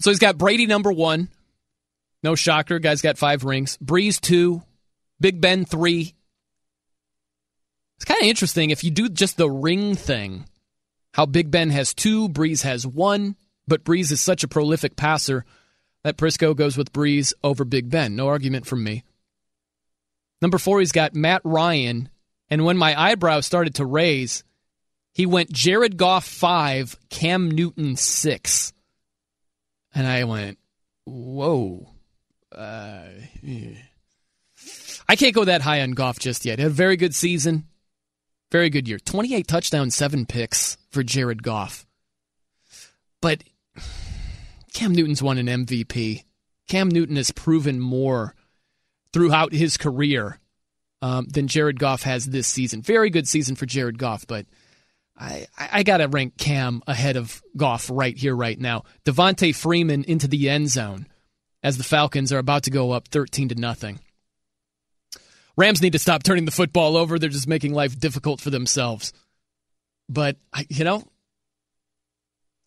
[0.00, 1.28] So he's got Brady number one.
[2.22, 2.78] No shocker.
[2.78, 3.78] Guy's got five rings.
[3.78, 4.62] Brees two.
[5.20, 6.14] Big Ben three.
[7.96, 10.44] It's kind of interesting if you do just the ring thing,
[11.16, 13.36] how Big Ben has two, Brees has one,
[13.66, 15.46] but Brees is such a prolific passer
[16.04, 18.16] that Prisco goes with Brees over Big Ben.
[18.16, 19.02] No argument from me.
[20.42, 22.10] Number four, he's got Matt Ryan.
[22.50, 24.44] And when my eyebrows started to raise,
[25.14, 28.74] he went Jared Goff five, Cam Newton six.
[29.94, 30.58] And I went,
[31.06, 31.94] whoa.
[32.54, 33.06] Uh,
[33.42, 33.78] yeah.
[35.08, 36.58] I can't go that high on Goff just yet.
[36.58, 37.64] Had a very good season.
[38.52, 38.98] Very good year.
[38.98, 41.86] 28 touchdowns, seven picks for Jared Goff.
[43.20, 43.42] But
[44.72, 46.24] Cam Newton's won an MVP.
[46.68, 48.34] Cam Newton has proven more
[49.12, 50.38] throughout his career
[51.02, 52.82] um, than Jared Goff has this season.
[52.82, 54.46] Very good season for Jared Goff, but
[55.18, 58.84] I, I got to rank Cam ahead of Goff right here, right now.
[59.04, 61.06] Devonta Freeman into the end zone
[61.62, 63.98] as the Falcons are about to go up 13 to nothing.
[65.56, 67.18] Rams need to stop turning the football over.
[67.18, 69.12] They're just making life difficult for themselves.
[70.08, 70.36] But,
[70.68, 71.02] you know,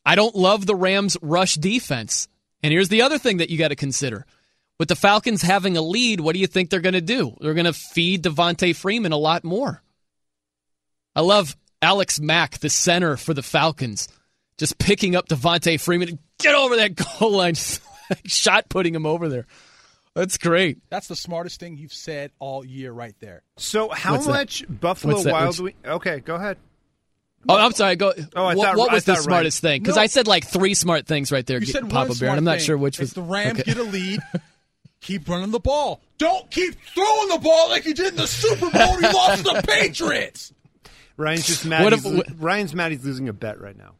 [0.06, 2.28] I don't love the Rams' rush defense.
[2.64, 4.26] And here's the other thing that you got to consider.
[4.80, 7.36] With the Falcons having a lead, what do you think they're going to do?
[7.40, 9.82] They're going to feed Devonta Freeman a lot more.
[11.16, 14.08] I love Alex Mack, the center for the Falcons,
[14.58, 16.20] just picking up Devonta Freeman.
[16.40, 17.56] Get over that goal line.
[18.26, 19.46] Shot putting him over there.
[20.20, 20.78] That's great.
[20.90, 23.44] That's the smartest thing you've said all year, right there.
[23.58, 24.80] So, how What's much that?
[24.82, 25.32] Buffalo What's that?
[25.34, 25.60] Wild?
[25.60, 26.58] Which- We- okay, go ahead.
[27.48, 27.96] Oh, I'm sorry.
[27.96, 28.12] Go.
[28.36, 29.82] Oh, I what, thought- what I was the thought smartest thing?
[29.82, 30.02] Because No.
[30.02, 32.44] I said like three smart things right there, You said Papa one Bear, and I'm
[32.44, 32.66] not thing.
[32.66, 33.14] sure which If was.
[33.14, 33.64] the Rams okay.
[33.72, 34.20] get a lead.
[35.02, 36.02] keep running the ball.
[36.18, 38.92] Don't keep throwing the ball like you did in the Super Bowl.
[38.96, 40.54] when you lost to the Patriots.
[41.16, 41.84] Ryan's just mad.
[41.86, 42.92] What if- lo- what- Ryan's mad.
[42.92, 43.96] He's losing a bet right now.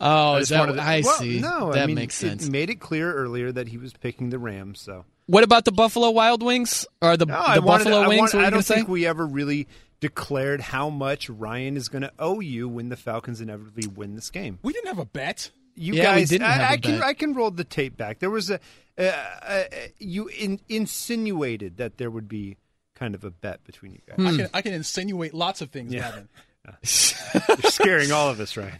[0.00, 0.58] Oh, I is just that?
[0.60, 1.40] wanted to- I well, see.
[1.40, 2.46] No, that I mean, makes sense.
[2.46, 4.80] It made it clear earlier that he was picking the Rams.
[4.80, 8.08] So What about the Buffalo Wild Wings or the, no, the I wanted, Buffalo I,
[8.08, 8.18] Wings?
[8.20, 8.74] want- what were you I don't say?
[8.76, 9.66] think we ever really
[10.00, 14.28] declared how much Ryan is going to owe you when the Falcons inevitably win this
[14.30, 14.58] game.
[14.62, 15.50] We didn't have a bet.
[15.74, 17.02] You Yeah, we guys, didn't I, have a I can.
[17.02, 18.18] I can roll the tape back.
[18.18, 18.60] There was a
[18.98, 19.62] uh, uh,
[19.98, 22.56] you in, insinuated that there would be
[22.94, 24.16] kind of a bet between you guys.
[24.16, 24.26] Hmm.
[24.26, 26.08] I can I can insinuate lots of things, Yeah.
[26.08, 26.28] Evan.
[27.62, 28.78] You're scaring all of us, Ryan.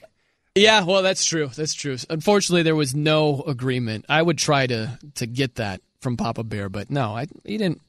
[0.57, 1.49] Yeah, well, that's true.
[1.55, 1.97] That's true.
[2.11, 4.07] Unfortunately, there was no agreement.
[4.09, 7.81] I would try to to get that from Papa Bear, but no, I, he didn't.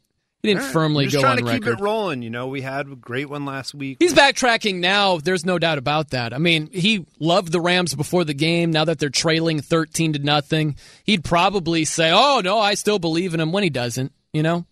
[0.44, 0.74] He didn't All right.
[0.74, 1.80] firmly I'm just go trying on to keep record.
[1.80, 2.22] it rolling.
[2.22, 3.98] You know, we had a great one last week.
[4.00, 5.18] He's backtracking now.
[5.18, 6.32] There's no doubt about that.
[6.32, 8.72] I mean, he loved the Rams before the game.
[8.72, 13.34] Now that they're trailing 13 to nothing, he'd probably say, "Oh no, I still believe
[13.34, 14.66] in him." When he doesn't, you know,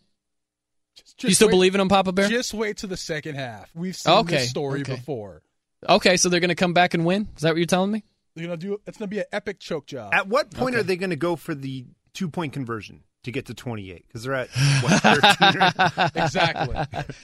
[0.95, 2.29] Just you still wait- believe in him, Papa Bear?
[2.29, 3.69] Just wait to the second half.
[3.73, 4.95] We've seen Okay, this story okay.
[4.95, 5.41] before.
[5.87, 7.27] Okay, so they're going to come back and win.
[7.35, 8.03] Is that what you're telling me?
[8.35, 8.81] They're gonna do.
[8.85, 10.13] It's gonna be an epic choke job.
[10.13, 10.81] At what point Okay.
[10.81, 14.03] are they going to go for the two point conversion to get to 28?
[14.07, 14.49] Because they're at
[14.81, 15.01] what,
[15.41, 16.11] 13 right?
[16.15, 17.05] exactly.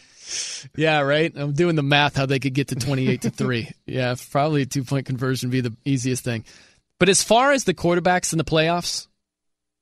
[0.77, 1.33] Yeah, right.
[1.35, 3.69] I'm doing the math how they could get to 28 to 3.
[3.85, 6.45] Yeah, probably a two point conversion would be the easiest thing.
[6.99, 9.07] But as far as the quarterbacks in the playoffs,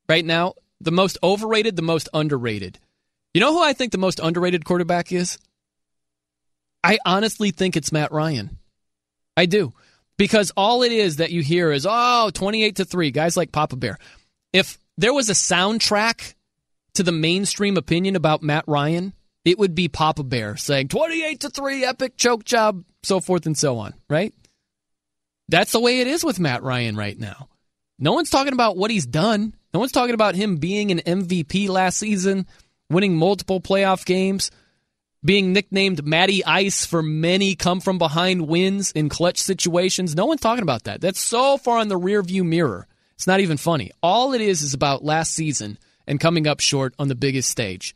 [0.07, 2.79] right now, the most overrated, the most underrated.
[3.35, 5.37] You know who I think the most underrated quarterback is?
[6.83, 8.57] I honestly think it's Matt Ryan.
[9.37, 9.73] I do.
[10.17, 13.77] Because all it is that you hear is, oh, 28 to 3, guys like Papa
[13.77, 13.97] Bear.
[14.51, 16.33] If there was a soundtrack
[16.95, 19.13] to the mainstream opinion about Matt Ryan,
[19.45, 23.57] it would be Papa Bear saying 28 to 3, epic choke job, so forth and
[23.57, 24.33] so on, right?
[25.47, 27.47] That's the way it is with Matt Ryan right now.
[27.97, 29.55] No one's talking about what he's done.
[29.73, 32.45] No one's talking about him being an MVP last season,
[32.89, 34.51] winning multiple playoff games,
[35.23, 40.15] being nicknamed Matty Ice for many come from behind wins in clutch situations.
[40.15, 41.01] No one's talking about that.
[41.01, 42.87] That's so far in the rearview mirror.
[43.15, 43.91] It's not even funny.
[44.01, 47.95] All it is is about last season and coming up short on the biggest stage.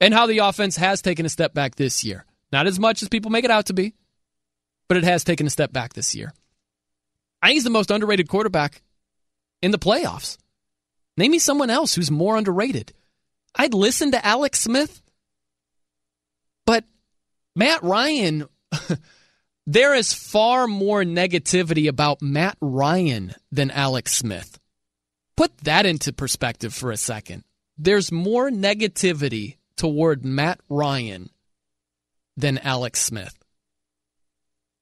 [0.00, 2.24] And how the offense has taken a step back this year.
[2.52, 3.94] Not as much as people make it out to be.
[4.88, 6.32] but it has taken a step back this year.
[7.42, 8.82] I think he's the most underrated quarterback
[9.62, 10.38] in the playoffs.
[11.16, 12.92] Name me someone else who's more underrated.
[13.54, 15.02] I'd listen to Alex Smith,
[17.56, 18.44] Matt Ryan,
[19.66, 24.60] there is far more negativity about Matt Ryan than Alex Smith.
[25.38, 27.44] Put that into perspective for a second.
[27.78, 31.30] There's more negativity toward Matt Ryan
[32.36, 33.34] than Alex Smith.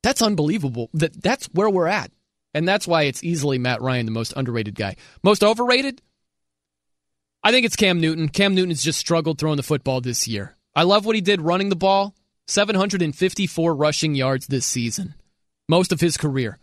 [0.03, 0.91] That's unbelievable.
[0.95, 2.11] That that's where we're at.
[2.53, 4.97] And that's why it's easily Matt Ryan, the most underrated guy.
[5.23, 6.03] Most overrated?
[7.43, 8.29] I think it's Cam Newton.
[8.29, 10.57] Cam Newton has just struggled throwing the football this year.
[10.75, 12.15] I love what he did running the ball.
[12.47, 15.15] 754 rushing yards this season,
[15.69, 16.59] most of his career.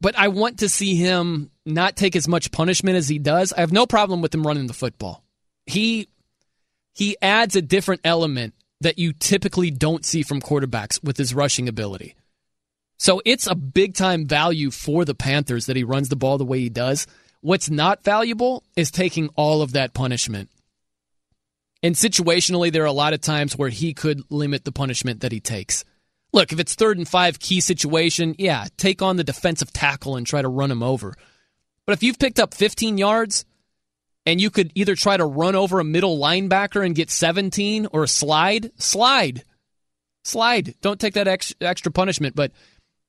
[0.00, 3.52] But I want to see him not take as much punishment as he does.
[3.52, 5.22] I have no problem with him running the football.
[5.66, 6.08] He
[6.94, 11.68] he adds a different element that you typically don't see from quarterbacks with his rushing
[11.68, 12.16] ability.
[12.98, 16.44] So it's a big time value for the Panthers that he runs the ball the
[16.44, 17.06] way he does.
[17.40, 20.50] What's not valuable is taking all of that punishment.
[21.82, 25.32] And situationally, there are a lot of times where he could limit the punishment that
[25.32, 25.84] he takes.
[26.32, 30.26] Look, if it's third and five key situation, yeah, take on the defensive tackle and
[30.26, 31.14] try to run him over.
[31.86, 33.44] But if you've picked up 15 yards
[34.24, 38.06] and you could either try to run over a middle linebacker and get 17 or
[38.06, 39.42] slide, slide.
[40.24, 40.74] Slide.
[40.80, 42.52] Don't take that extra punishment, but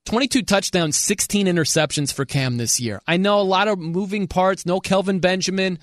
[0.05, 2.99] 22 touchdowns, 16 interceptions for Cam this year.
[3.07, 5.79] I know a lot of moving parts, no Kelvin Benjamin.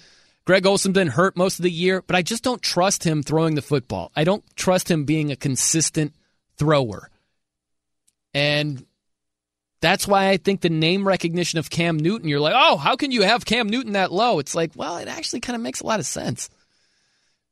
[0.51, 3.55] Greg Olsen been hurt most of the year, but I just don't trust him throwing
[3.55, 4.11] the football.
[4.16, 6.12] I don't trust him being a consistent
[6.57, 7.09] thrower.
[8.34, 8.84] And
[9.80, 13.12] that's why I think the name recognition of Cam Newton, you're like, oh, how can
[13.12, 14.40] you have Cam Newton that low?
[14.40, 16.51] It's like, well, it actually kind of makes a lot of sense.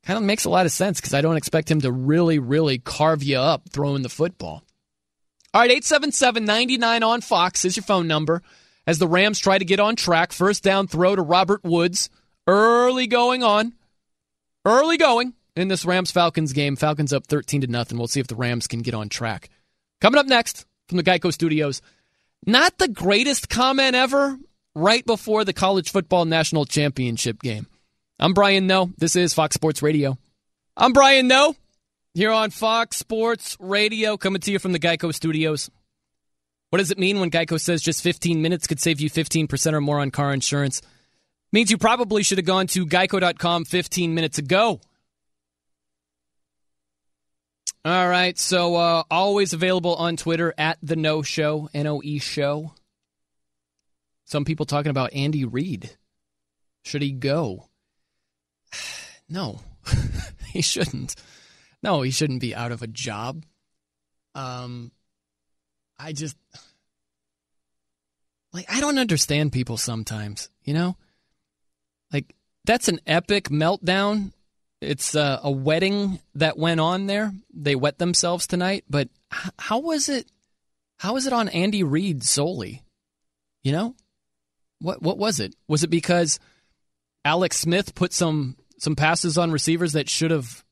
[0.02, 2.78] Kind of makes a lot of sense because I don't expect him to really, really
[2.78, 4.64] carve you up throwing the football.
[5.54, 8.42] All right, 877 99 on Fox is your phone number
[8.88, 10.32] as the Rams try to get on track.
[10.32, 12.10] First down throw to Robert Woods.
[12.48, 13.74] Early going on.
[14.64, 16.76] Early going in this Rams Falcons game.
[16.76, 17.98] Falcons up 13 to nothing.
[17.98, 19.50] We'll see if the Rams can get on track.
[20.00, 21.82] Coming up next from the Geico Studios,
[22.46, 24.38] not the greatest comment ever
[24.74, 27.66] right before the college football national championship game.
[28.18, 28.90] I'm Brian Noe.
[28.96, 30.16] This is Fox Sports Radio.
[30.74, 31.54] I'm Brian Noe
[32.14, 35.70] here on Fox Sports Radio, coming to you from the Geico Studios.
[36.70, 39.82] What does it mean when Geico says just 15 minutes could save you 15% or
[39.82, 40.80] more on car insurance?
[41.50, 44.80] Means you probably should have gone to geico.com 15 minutes ago.
[47.84, 52.18] All right, so uh, always available on Twitter at the Noe Show, N O E
[52.18, 52.74] Show.
[54.26, 55.96] Some people talking about Andy Reid.
[56.84, 57.68] Should he go?
[59.30, 59.60] No,
[60.54, 61.14] he shouldn't.
[61.82, 63.44] No, he shouldn't be out of a job.
[64.34, 64.90] Um,
[65.98, 66.34] I just
[68.54, 70.48] like I don't understand people sometimes.
[70.64, 70.96] You know,
[72.12, 72.34] like
[72.64, 74.32] that's an epic meltdown.
[74.80, 77.32] It's uh, a wedding that went on there.
[77.52, 79.08] They wet themselves tonight, but
[79.58, 80.30] how was it?
[80.98, 82.82] How was it on Andy Reid solely?
[83.62, 83.94] You know,
[84.80, 85.54] what what was it?
[85.66, 86.38] Was it because
[87.24, 90.64] Alex Smith put some some passes on receivers that should have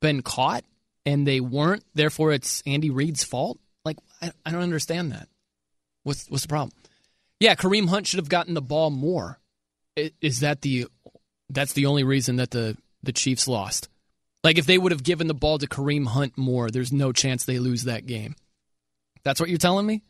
[0.00, 0.64] been caught
[1.06, 1.84] and they weren't.
[1.94, 3.58] Therefore, it's Andy Reid's fault.
[3.84, 5.28] Like I, I don't understand that.
[6.02, 6.72] What's what's the problem?
[7.40, 9.38] Yeah, Kareem Hunt should have gotten the ball more.
[9.96, 10.86] Is that the
[11.50, 13.88] that's the only reason that the the Chiefs lost?
[14.44, 17.44] Like if they would have given the ball to Kareem Hunt more, there's no chance
[17.44, 18.34] they lose that game.
[19.22, 20.02] That's what you're telling me?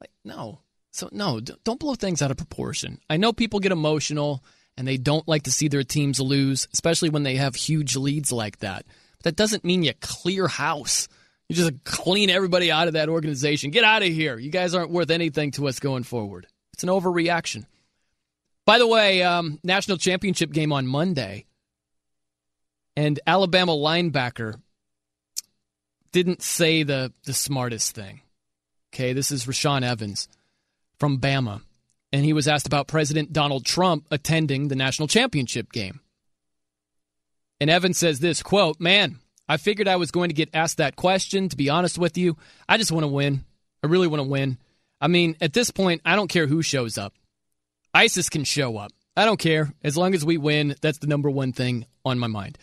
[0.00, 0.60] Like no.
[0.92, 3.00] So no, don't blow things out of proportion.
[3.10, 4.42] I know people get emotional
[4.78, 8.32] and they don't like to see their teams lose, especially when they have huge leads
[8.32, 8.86] like that.
[9.18, 11.08] But That doesn't mean you clear house.
[11.48, 13.70] You just clean everybody out of that organization.
[13.70, 14.38] Get out of here.
[14.38, 16.46] You guys aren't worth anything to us going forward.
[16.72, 17.66] It's an overreaction.
[18.66, 21.46] By the way, um, national championship game on Monday,
[22.96, 24.60] and Alabama linebacker
[26.10, 28.22] didn't say the the smartest thing.
[28.92, 30.28] Okay, this is Rashaan Evans
[30.98, 31.62] from Bama,
[32.12, 36.00] and he was asked about President Donald Trump attending the national championship game.
[37.60, 40.96] And Evans says this quote, Man, I figured I was going to get asked that
[40.96, 41.48] question.
[41.50, 42.36] To be honest with you,
[42.68, 43.44] I just want to win.
[43.84, 44.58] I really want to win.
[45.00, 47.14] I mean, at this point, I don't care who shows up.
[47.96, 48.92] ISIS can show up.
[49.16, 49.72] I don't care.
[49.82, 52.58] As long as we win, that's the number one thing on my mind.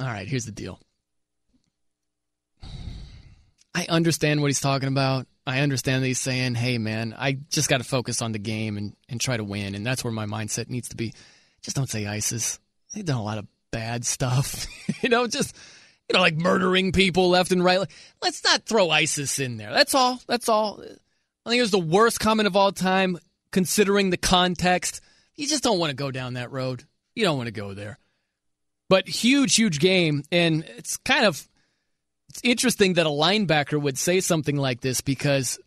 [0.00, 0.80] All right, here's the deal.
[3.74, 5.26] I understand what he's talking about.
[5.46, 8.76] I understand that he's saying, hey, man, I just got to focus on the game
[8.76, 9.74] and, and try to win.
[9.74, 11.12] And that's where my mindset needs to be.
[11.62, 12.58] Just don't say ISIS
[12.94, 14.66] they've done a lot of bad stuff.
[15.02, 15.56] you know, just
[16.08, 17.80] you know, like murdering people left and right.
[18.22, 19.72] Let's not throw ISIS in there.
[19.72, 20.20] That's all.
[20.26, 20.80] That's all.
[20.82, 23.18] I think it was the worst comment of all time,
[23.54, 25.00] considering the context.
[25.36, 26.82] You just don't want to go down that road.
[27.14, 28.00] You don't want to go there.
[28.90, 31.48] But huge, huge game, and it's kind of
[32.28, 35.60] it's interesting that a linebacker would say something like this because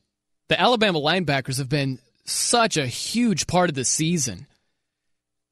[0.49, 4.47] the Alabama linebackers have been such a huge part of the season.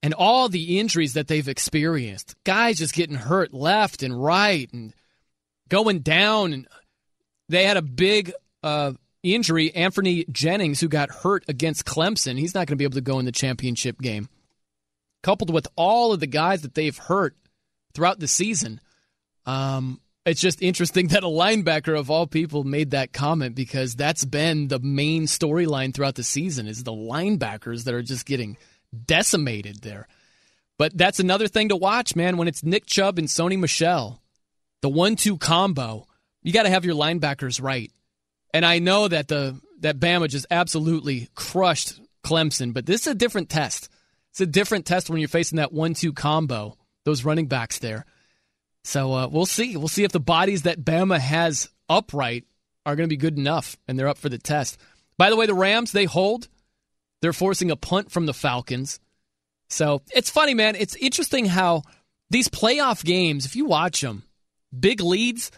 [0.03, 4.93] And all the injuries that they've experienced, guys just getting hurt left and right and
[5.69, 6.51] going down.
[6.51, 6.67] And
[7.47, 8.91] they had a big uh,
[9.33, 12.37] injury, Anfernee Jennings, who got hurt against Clemson.
[12.37, 14.29] He's not going to be able to go in the championship game.
[15.23, 17.35] Coupled with all of the guys that they've hurt
[17.93, 18.79] throughout the season,
[19.45, 24.25] um, it's just interesting that a linebacker of all people made that comment because that's
[24.25, 28.57] been the main storyline throughout the season is the linebackers that are just getting
[29.05, 30.07] decimated there.
[30.77, 34.21] But that's another thing to watch, man, when it's Nick Chubb and Sony Michel,
[34.81, 36.07] The one-two combo.
[36.43, 37.91] You got to have your linebackers right.
[38.55, 43.13] And I know that the that Bama just absolutely crushed Clemson, but this is a
[43.13, 43.89] different test.
[44.31, 48.05] It's a different test when you're facing that one-two combo, those running backs there.
[48.85, 49.75] So uh, we'll see.
[49.75, 52.45] We'll see if the bodies that Bama has upright
[52.85, 54.79] are going to be good enough, and they're up for the test.
[55.17, 56.47] By the way, the Rams they hold.
[57.21, 59.01] They're forcing a punt from the Falcons.
[59.67, 60.75] So it's funny, man.
[60.75, 61.81] It's interesting how
[62.29, 64.23] these playoff games, if you watch them,
[64.77, 65.51] big leads,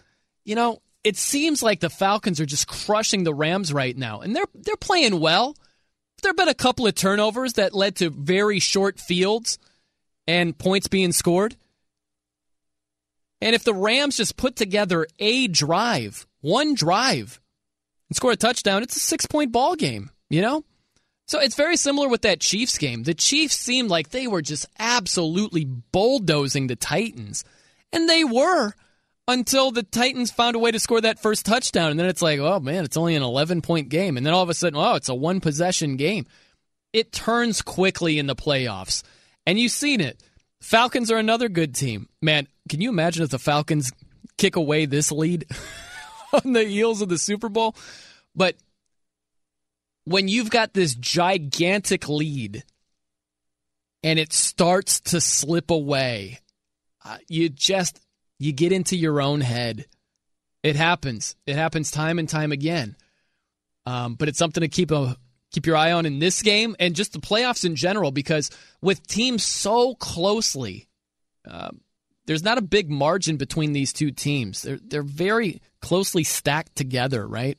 [0.46, 4.36] you know, it seems like the Falcons are just crushing the Rams right now, and
[4.36, 5.56] they're they're playing well.
[6.22, 9.58] There have been a couple of turnovers that led to very short fields
[10.28, 11.56] and points being scored.
[13.40, 17.40] And if the Rams just put together a drive, one drive,
[18.10, 20.66] and score a touchdown, it's a six point ball game, you know?
[21.26, 23.04] So it's very similar with that Chiefs game.
[23.04, 27.46] The Chiefs seemed like they were just absolutely bulldozing the Titans.
[27.94, 28.74] And they were
[29.28, 31.92] until the Titans found a way to score that first touchdown.
[31.92, 34.18] And then it's like, oh man, it's only an 11 point game.
[34.18, 36.26] And then all of a sudden, oh, it's a one possession game.
[36.94, 39.04] It turns quickly in the playoffs.
[39.46, 40.24] And you've seen it.
[40.62, 42.10] Falcons are another good team.
[42.22, 43.92] Man, can you imagine if the Falcons
[44.38, 45.46] kick away this lead
[46.46, 47.76] on the heels of the Super Bowl?
[48.36, 48.56] But
[50.06, 52.64] when you've got this gigantic lead
[54.04, 56.40] and it starts to slip away,
[57.04, 58.00] uh, you just
[58.40, 59.86] you get into your own head.
[60.64, 61.36] It happens.
[61.46, 62.96] It happens time and time again.
[63.86, 65.16] Um, but it's something to keep a
[65.52, 69.08] keep your eye on in this game and just the playoffs in general because with
[69.08, 70.90] teams so closely,
[71.50, 71.80] um,
[72.26, 74.62] there's not a big margin between these two teams.
[74.62, 77.58] They're they're very closely stacked together, right?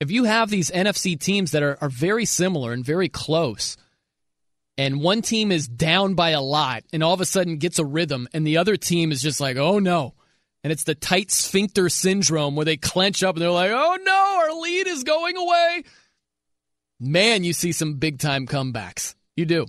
[0.00, 3.76] If you have these NFC teams that are, are very similar and very close,
[4.78, 7.84] and one team is down by a lot and all of a sudden gets a
[7.84, 10.14] rhythm, and the other team is just like, oh no.
[10.62, 14.38] And it's the tight sphincter syndrome where they clench up and they're like, oh no,
[14.40, 15.82] our lead is going away.
[17.00, 19.14] Man, you see some big time comebacks.
[19.36, 19.66] You do.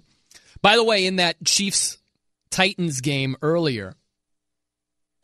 [0.62, 1.98] By the way, in that Chiefs
[2.52, 3.96] Titans game earlier,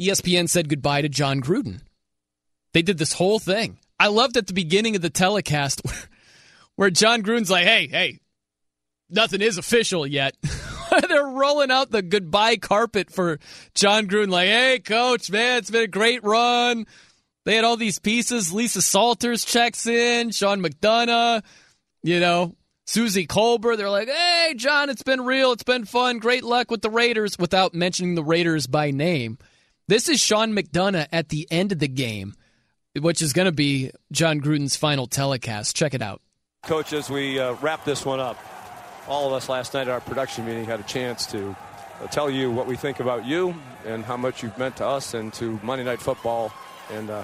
[0.02, 1.82] ESPN said goodbye to Jon Gruden.
[2.74, 3.78] They did this whole thing.
[4.00, 5.96] I loved at the beginning of the telecast where,
[6.76, 8.20] where Jon Gruden's like, hey, hey,
[9.10, 10.36] nothing is official yet.
[11.08, 13.40] They're rolling out the goodbye carpet for
[13.74, 16.86] Jon Gruden, like, hey, coach, man, it's been a great run.
[17.46, 18.54] They had all these pieces.
[18.54, 21.44] Lisa Salters checks in, Sean McDonough,
[22.02, 23.78] you know, Suzy Kolber.
[23.78, 25.52] They're like, hey, John, it's been real.
[25.52, 26.20] It's been fun.
[26.20, 29.38] Great luck with the Raiders without mentioning the Raiders by name.
[29.88, 32.34] This is Sean McDonough at the end of the game,
[33.00, 35.76] which is going to be Jon Gruden's final telecast.
[35.76, 36.22] Check it out.
[36.64, 38.38] Coach, as we uh, wrap this one up,
[39.08, 41.56] all of us last night at our production meeting had a chance to
[42.02, 45.14] uh, tell you what we think about you and how much you've meant to us
[45.14, 46.52] and to Monday Night Football.
[46.92, 47.24] And uh,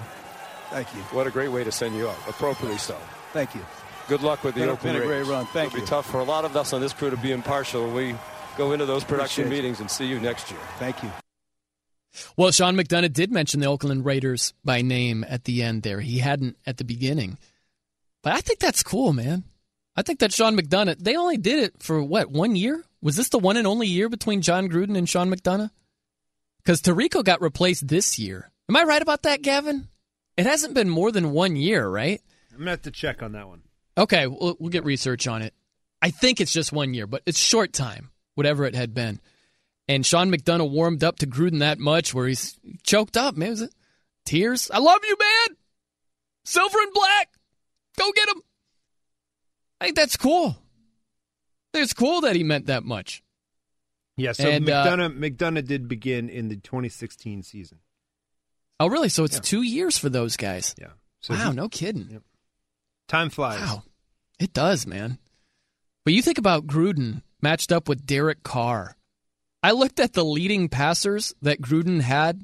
[0.70, 1.02] thank you.
[1.12, 2.98] What a great way to send you up, appropriately so.
[3.34, 3.62] Thank you.
[4.08, 5.46] Good luck with the been, Oakland been a great run.
[5.48, 5.86] Thank It'll you.
[5.86, 7.90] be tough for a lot of us on this crew to be impartial.
[7.92, 8.16] We
[8.58, 10.60] go into those production Appreciate meetings and see you next year.
[10.78, 11.12] Thank you.
[12.36, 16.02] Well, Sean McDonough did mention the Oakland Raiders by name at the end there.
[16.02, 17.38] He hadn't at the beginning.
[18.22, 19.46] But I think that's cool, man.
[19.96, 22.84] I think that Sean McDonough, they only did it for what, one year?
[23.02, 25.72] Was this the one and only year between Jon Gruden and Sean McDonough?
[26.64, 28.52] Because Tirico got replaced this year.
[28.70, 29.88] Am I right about that, Gavin?
[30.38, 32.22] It hasn't been more than one year, right?
[32.52, 33.64] I'm going to have to check on that one.
[33.98, 35.54] Okay, we'll, we'll get research on it.
[36.02, 39.20] I think it's just one year, but it's short time, whatever it had been.
[39.88, 43.50] And Sean McDonough warmed up to Gruden that much where he's choked up, man.
[43.50, 43.76] Was it
[44.26, 44.72] tears?
[44.72, 45.58] I love you, man.
[46.46, 47.30] Silver and black.
[47.98, 48.42] Go get him.
[49.82, 50.56] I think that's cool.
[51.74, 53.24] It's cool that he meant that much.
[54.16, 57.80] Yeah, so And, uh, McDonough McDonough did begin in the 2016 season.
[58.80, 59.10] Oh, really?
[59.10, 59.42] So it's Yeah.
[59.42, 60.76] two years for those guys.
[60.80, 60.92] Yeah.
[61.22, 62.10] So wow, no kidding.
[62.12, 62.24] Yep.
[63.08, 63.60] Time flies.
[63.60, 63.84] Wow,
[64.40, 65.18] it does, man.
[66.06, 68.96] But you think about Gruden matched up with Derek Carr.
[69.64, 72.44] I looked at the leading passers that Gruden had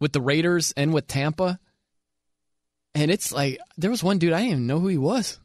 [0.00, 1.58] with the Raiders and with Tampa,
[2.94, 5.38] and it's like there was one dude I didn't even know who he was.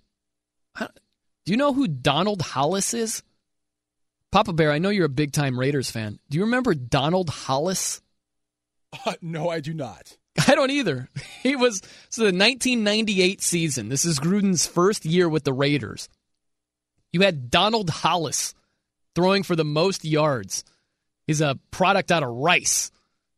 [0.79, 3.23] Do you know who Donald Hollis is?
[4.31, 6.19] Papa Bear, I know you're a big time Raiders fan.
[6.29, 8.01] Do you remember Donald Hollis?
[9.05, 10.17] Uh, no, I do not.
[10.47, 11.09] I don't either.
[11.41, 13.89] He was so the 1998 season.
[13.89, 16.07] This is Gruden's first year with the Raiders.
[17.11, 18.53] You had Donald Hollis
[19.15, 20.63] throwing for the most yards.
[21.25, 22.91] He's a product out of Rice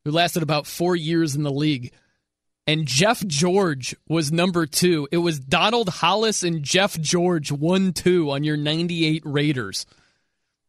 [0.04, 1.94] who lasted about four years in the league.
[2.66, 5.08] And Jeff George was number two.
[5.12, 9.86] It was Donald Hollis and Jeff George, 1 2 on your 98 Raiders.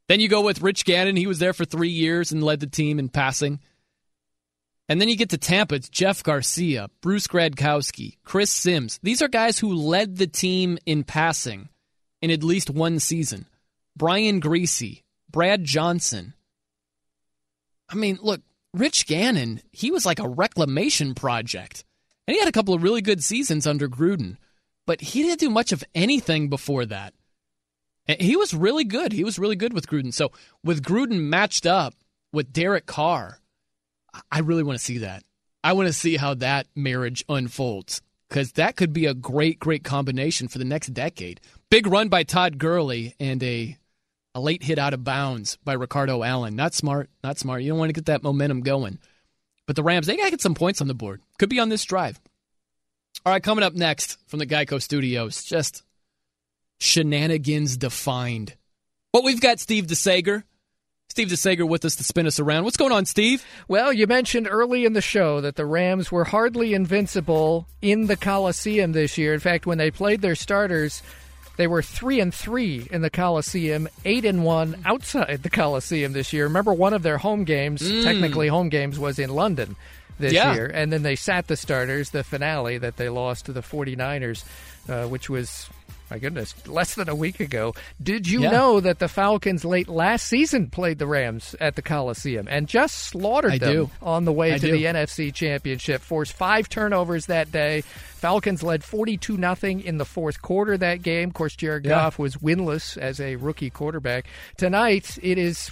[0.09, 1.16] Then you go with Rich Gannon.
[1.16, 3.61] He was there for three years and led the team in passing.
[4.88, 5.76] And then you get to Tampa.
[5.76, 8.99] It's Jeff Garcia, Bruce Gradkowski, Chris Sims.
[9.03, 11.70] These are guys who led the team in passing
[12.20, 13.47] in at least one season.
[13.97, 16.34] Brian Griese, Brad Johnson.
[17.88, 18.42] I mean, look,
[18.75, 21.85] Rich Gannon, he was like a reclamation project.
[22.27, 24.37] And he had a couple of really good seasons under Gruden,
[24.85, 27.14] but he didn't do much of anything before that.
[28.07, 29.12] And He was really good.
[29.12, 30.12] He was really good with Gruden.
[30.12, 30.33] So
[30.64, 31.95] with Gruden matched up
[32.33, 33.39] with Derek Carr,
[34.31, 35.22] I really want to see that.
[35.62, 39.85] I want to see how that marriage unfolds because that could be a great, great
[39.85, 41.41] combination for the next decade.
[41.70, 43.77] Big run by Todd Gurley and a
[44.35, 46.57] a late hit out of bounds by Ricardo Allen.
[46.57, 47.62] Not smart, not smart.
[47.62, 48.99] You don't want to get that momentum going.
[49.66, 51.20] But the Rams, they got to get some points on the board.
[51.39, 52.20] Could be on this drive.
[53.24, 55.82] All right, coming up next from the Geico Studios, just
[56.78, 58.55] shenanigans defined.
[59.12, 60.43] But we've got Steve DeSager.
[61.09, 62.64] Steve DeSager with us to spin us around.
[62.64, 63.45] What's going on, Steve?
[63.68, 68.16] Well, you mentioned early in the show that the Rams were hardly invincible in the
[68.16, 69.32] Coliseum this year.
[69.32, 71.03] In fact, when they played their starters,
[71.57, 76.32] they were three and three in the Coliseum, eight and one outside the Coliseum this
[76.32, 76.44] year.
[76.44, 78.02] Remember, one of their home games, Mm.
[78.05, 79.76] technically home games, was in London
[80.18, 80.55] this Yeah.
[80.55, 82.11] year, and then they sat the starters.
[82.11, 84.44] The finale that they lost to the 49ers,
[84.88, 85.68] uh, which was.
[86.11, 87.74] My goodness, less than a week ago.
[88.02, 88.50] Did you Yeah.
[88.50, 92.94] know that the Falcons late last season played the Rams at the Coliseum and just
[92.96, 93.90] slaughtered I them do.
[94.02, 94.72] on the way I to do.
[94.72, 96.02] the NFC Championship.
[96.02, 97.80] Forced five turnovers that day.
[97.80, 101.28] Falcons led 42 nothing in the fourth quarter that game.
[101.28, 101.90] Of course, Jared Yeah.
[101.92, 104.26] Goff was winless as a rookie quarterback.
[104.57, 105.70] Tonight, it is.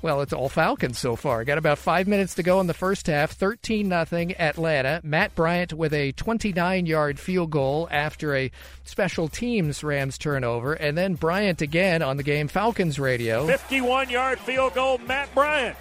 [0.00, 1.42] Well, it's all Falcons so far.
[1.44, 3.32] Got about five minutes to go in the first half.
[3.32, 5.00] 13 nothing Atlanta.
[5.02, 8.52] Matt Bryant with a 29 yard field goal after a
[8.84, 10.74] special teams Rams turnover.
[10.74, 13.46] And then Bryant again on the game Falcons radio.
[13.46, 15.76] 51 yard field goal, Matt Bryant.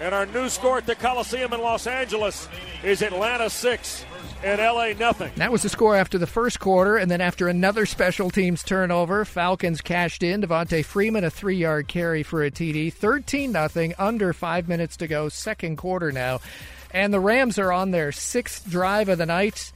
[0.00, 2.48] And our new score at the Coliseum in Los Angeles
[2.82, 4.04] is Atlanta 6
[4.42, 5.30] and LA nothing.
[5.36, 9.26] That was the score after the first quarter, and then after another special teams turnover,
[9.26, 10.40] Falcons cashed in.
[10.40, 15.28] Devonta Freeman a three-yard carry for a TD, thirteen nothing, under five minutes to go,
[15.28, 16.40] second quarter now,
[16.90, 19.70] and the Rams are on their sixth drive of the night.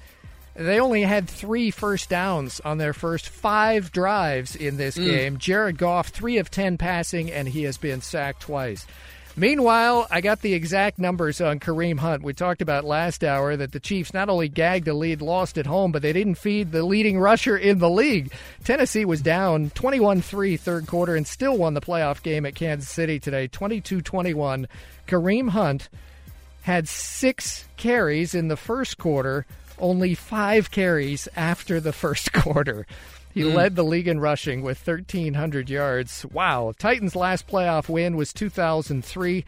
[0.56, 5.04] They only had three first downs on their first five drives in this Mm.
[5.04, 5.36] game.
[5.38, 8.86] Jared Goff, three of ten passing, and he has been sacked twice.
[9.36, 12.22] Meanwhile, I got the exact numbers on Kareem Hunt.
[12.22, 15.66] We talked about last hour that the Chiefs not only gagged a lead lost at
[15.66, 18.32] home, but they didn't feed the leading rusher in the league.
[18.62, 22.88] Tennessee was down 21 3 third quarter and still won the playoff game at Kansas
[22.88, 24.68] City today, 22 21.
[25.08, 25.88] Kareem Hunt
[26.62, 29.46] had six carries in the first quarter,
[29.80, 32.86] only five carries after the first quarter.
[33.34, 33.54] He Mm.
[33.54, 36.24] led the league in rushing with 1,300 yards.
[36.32, 36.72] Wow.
[36.78, 39.44] Titans' last playoff win was 2003.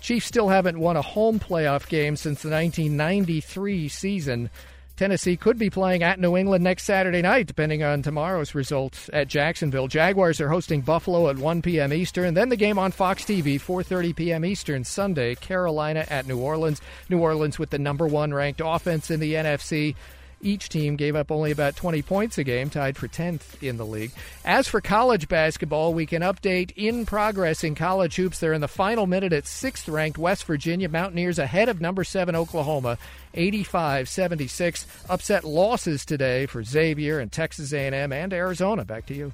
[0.00, 4.50] Chiefs still haven't won a home playoff game since the 1993 season.
[4.96, 9.28] Tennessee could be playing at New England next Saturday night, depending on tomorrow's results at
[9.28, 9.88] Jacksonville.
[9.88, 11.92] Jaguars are hosting Buffalo at 1 p.m.
[11.92, 12.32] Eastern.
[12.32, 14.44] Then the game on Fox TV, 4:30 p.m.
[14.44, 15.34] Eastern Sunday.
[15.34, 16.80] Carolina at New Orleans.
[17.10, 19.96] New Orleans with the number one ranked offense in the NFC.
[20.42, 23.86] Each team gave up only about 20 points a game, tied for 10th in the
[23.86, 24.12] league.
[24.44, 28.38] As for college basketball, we can update in progress in college hoops.
[28.38, 32.36] They're in the final minute at sixth ranked West Virginia Mountaineers ahead of number seven
[32.36, 32.98] Oklahoma,
[33.34, 34.86] 85-76.
[35.08, 38.84] Upset losses today for Xavier and Texas A&M and Arizona.
[38.84, 39.32] Back to you.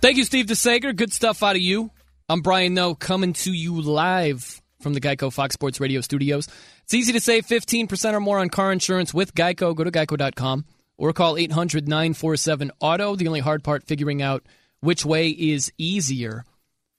[0.00, 0.94] Thank you, Steve DeSager.
[0.94, 1.90] Good stuff out of you.
[2.28, 6.48] I'm Brian Noe, coming to you live from the Geico Fox Sports Radio studios.
[6.88, 9.76] It's easy to save 15% or more on car insurance with Geico.
[9.76, 10.64] Go to geico.com
[10.96, 13.14] or call 800 947 Auto.
[13.14, 14.46] The only hard part, figuring out
[14.80, 16.46] which way is easier.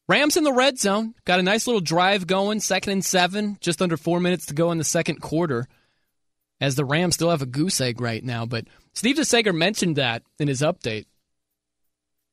[0.08, 1.16] Rams in the red zone.
[1.26, 4.72] Got a nice little drive going, second and seven, just under four minutes to go
[4.72, 5.68] in the second quarter.
[6.62, 8.46] As the Rams still have a goose egg right now.
[8.46, 11.08] But Steve DeSager mentioned that in his update,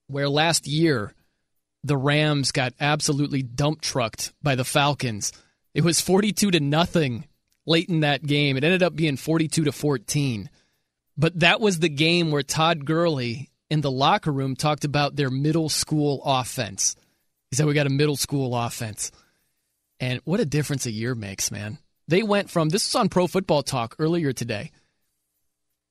[0.09, 1.15] where last year
[1.83, 5.33] the Rams got absolutely dump trucked by the Falcons.
[5.73, 7.24] It was 42 to nothing
[7.66, 8.56] late in that game.
[8.56, 10.48] It ended up being 42 to 14.
[11.16, 15.30] But that was the game where Todd Gurley in the locker room talked about their
[15.30, 16.97] middle school offense.
[17.51, 19.10] He said, We got a middle school offense.
[19.98, 21.78] And what a difference a year makes, man.
[22.09, 24.72] They went from this was on Pro Football Talk earlier today.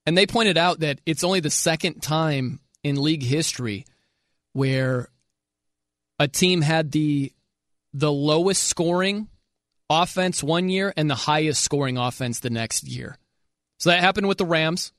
[0.05, 3.85] And they pointed out that it's only the second time in league history
[4.53, 5.09] where
[6.19, 7.33] a team had the
[7.93, 9.27] the lowest scoring
[9.89, 13.17] offense one year and the highest scoring offense the next year.
[13.79, 14.91] So that happened with the Rams.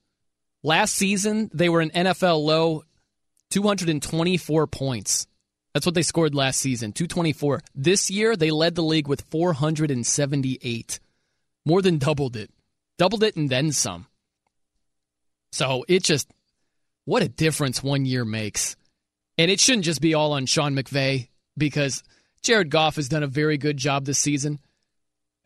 [0.63, 2.85] Last season, they were an NFL low
[3.51, 5.27] 224 points.
[5.73, 7.61] That's what they scored last season, 224.
[7.75, 11.01] This year, they led the league with 478.
[11.67, 12.51] More than doubled it.
[12.99, 14.07] Doubled it and then some.
[15.53, 16.31] So it just,
[17.05, 18.77] what a difference one year makes.
[19.39, 22.03] And it shouldn't just be all on Sean McVay because
[22.43, 24.59] Jared Goff has done a very good job this season.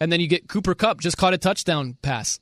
[0.00, 2.40] And then you get Cooper Kupp just caught a touchdown pass.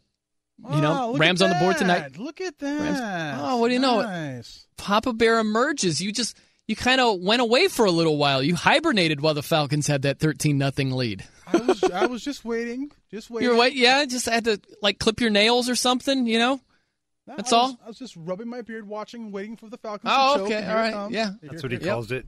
[0.72, 2.18] You know, Oh, Rams on the board tonight.
[2.18, 2.80] Look at that.
[2.80, 4.00] Rams- Oh, what do you know?
[4.02, 4.66] Nice.
[4.76, 6.00] Papa Bear emerges.
[6.00, 6.36] You just
[6.66, 8.42] you kind of went away for a little while.
[8.42, 11.24] You hibernated while the Falcons had that thirteen nothing lead.
[11.46, 13.48] I was I was just waiting, just waiting.
[13.48, 16.26] You're wait, yeah, just had to like clip your nails or something.
[16.26, 16.60] You know,
[17.26, 17.78] No, that's I was, all.
[17.84, 20.12] I was just rubbing my beard, watching, waiting for the Falcons.
[20.14, 21.14] Oh, to choke, okay, and all here it right, comes.
[21.14, 21.30] yeah.
[21.42, 21.86] That's what he Yep.
[21.86, 22.26] calls it.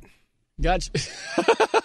[0.60, 0.90] Gotcha.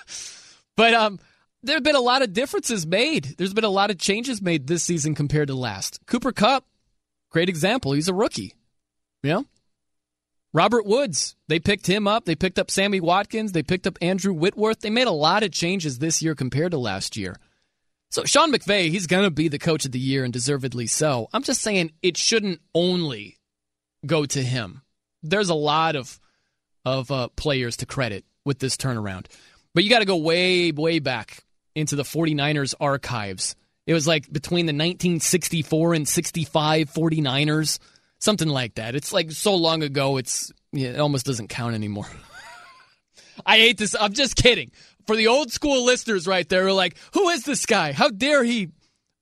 [0.78, 1.20] but um,
[1.66, 3.36] there have been a lot of differences made.
[3.38, 6.00] There's been a lot of changes made this season compared to last.
[6.06, 6.66] Cooper Kupp,
[7.32, 7.94] great example.
[7.94, 8.54] He's a rookie.
[9.24, 9.46] You know?
[10.54, 12.26] Robert Woods, they picked him up.
[12.26, 13.52] They picked up Sammy Watkins.
[13.52, 14.80] They picked up Andrew Whitworth.
[14.80, 17.36] They made a lot of changes this year compared to last year.
[18.12, 21.28] So Sean McVay, he's going to be the coach of the year and deservedly so.
[21.34, 23.38] I'm just saying it shouldn't only
[24.06, 24.82] go to him.
[25.24, 26.20] There's a lot of
[26.86, 29.26] of uh, players to credit with this turnaround.
[29.74, 31.44] But you got to go way, way back
[31.76, 33.56] into the 49ers archives.
[33.86, 37.80] It was like between the 1964 and 65 49ers,
[38.20, 38.96] something like that.
[38.96, 42.08] It's like so long ago, it's yeah, it almost doesn't count anymore.
[43.46, 43.96] I hate this.
[44.00, 44.72] I'm just kidding.
[45.06, 47.92] For the old school listeners right there who are like, who is this guy?
[47.92, 48.70] How dare he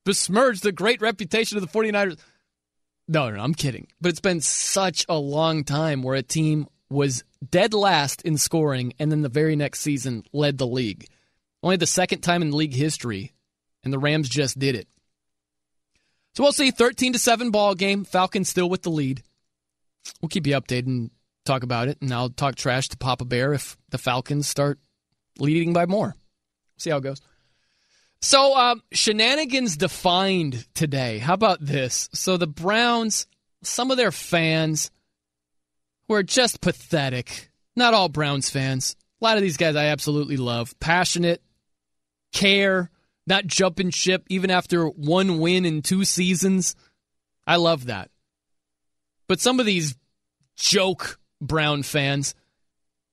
[0.06, 2.18] besmirch the great reputation of the 49ers?
[3.08, 3.88] No, no, no, I'm kidding.
[4.00, 8.94] But it's been such a long time where a team was dead last in scoring
[8.98, 11.08] and then the very next season led the league.
[11.64, 13.32] Only the second time in league history,
[13.84, 14.88] and the Rams just did it.
[16.36, 18.04] So we'll see 13 to 7 ball game.
[18.04, 19.24] Falcons still with the lead.
[20.22, 21.12] We'll keep you updated and
[21.46, 24.78] talk about it, and I'll talk trash to Papa Bear if the Falcons start
[25.40, 26.16] leading by more.
[26.78, 27.22] See how it goes.
[28.22, 31.18] So, um, shenanigans defined today.
[31.18, 32.10] How about this?
[32.14, 33.28] So, the Browns,
[33.64, 34.92] some of their fans
[36.08, 37.52] were just pathetic.
[37.76, 38.96] Not all Browns fans.
[39.22, 40.78] A lot of these guys I absolutely love.
[40.80, 41.42] Passionate,
[42.34, 42.90] care,
[43.26, 46.76] not jumping ship even after one win in two seasons.
[47.48, 48.10] I love that.
[49.28, 49.96] But some of these
[50.56, 52.36] joke Brown fans,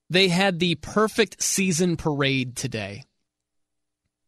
[0.09, 3.05] they had the perfect season parade today.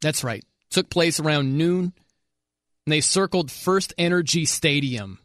[0.01, 0.44] That's right.
[0.70, 1.93] Took place around noon,
[2.86, 5.19] and they circled First Energy Stadium.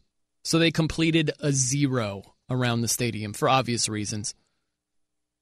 [0.44, 4.34] So they completed a zero around the stadium for obvious reasons.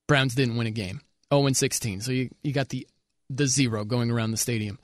[0.08, 1.02] Browns didn't win a game.
[1.34, 2.02] 0 and 16.
[2.02, 2.88] So you, you got the
[3.30, 4.80] the zero going around the stadium.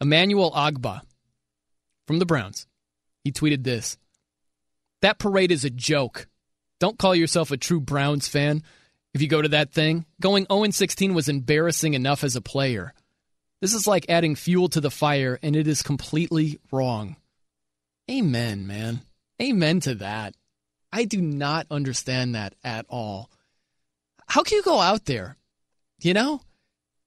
[0.00, 1.02] Emmanuel Ogbah
[2.06, 2.66] from the Browns.
[3.24, 3.98] He tweeted this.
[5.02, 6.26] That parade is a joke.
[6.78, 8.62] Don't call yourself a true Browns fan
[9.12, 10.06] if you go to that thing.
[10.20, 12.94] Going 0 and 16 was embarrassing enough as a player.
[13.60, 17.16] This is like adding fuel to the fire, and it is completely wrong.
[18.10, 19.02] Amen, man.
[19.40, 20.34] Amen to that.
[20.92, 23.30] I do not understand that at all.
[24.26, 25.36] How can you go out there,
[26.00, 26.40] you know,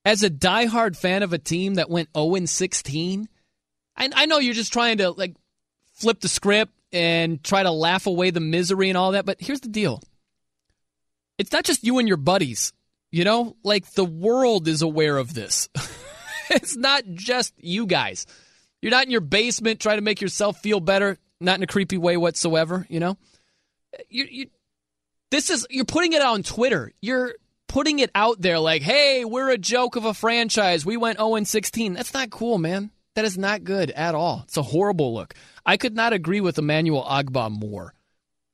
[0.05, 3.27] as a diehard fan of a team that went 0 and 16?
[3.95, 5.35] I, I know you're just trying to like
[5.93, 9.61] flip the script and try to laugh away the misery and all that, but here's
[9.61, 10.01] the deal.
[11.37, 12.73] It's not just you and your buddies,
[13.11, 15.69] you know, like the world is aware of this.
[16.49, 18.25] it's not just you guys.
[18.81, 21.97] You're not in your basement trying to make yourself feel better, not in a creepy
[21.97, 23.17] way whatsoever, you know?
[24.09, 24.47] You, you,
[25.31, 26.91] this is, you're putting it on Twitter.
[27.01, 27.33] You're
[27.73, 30.85] putting it out there like, hey, we're a joke of a franchise.
[30.85, 31.93] We went 0 16.
[31.93, 32.91] That's not cool, man.
[33.15, 34.43] That is not good at all.
[34.43, 35.33] It's a horrible look.
[35.65, 37.95] I could not agree with Emmanuel Ogbah more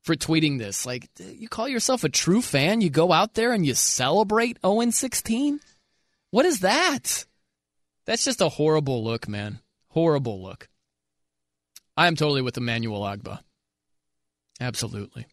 [0.03, 0.85] for tweeting this.
[0.85, 2.79] Like, you call yourself a true fan?
[2.79, 5.59] You go out there and you celebrate 0 16?
[6.31, 7.25] What is that?
[8.05, 9.59] That's just a horrible look, man.
[9.89, 10.69] Horrible look.
[11.97, 13.39] I am totally with Emmanuel Ogbah.
[14.61, 15.27] Absolutely.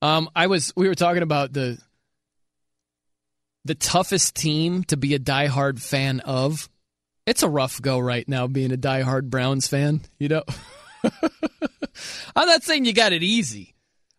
[0.00, 1.78] Um, I was we were talking about the
[3.68, 6.68] the toughest team to be a diehard fan of.
[7.26, 10.42] It's a rough go right now being a diehard Browns fan, you know.
[12.34, 13.74] I'm not saying you got it easy.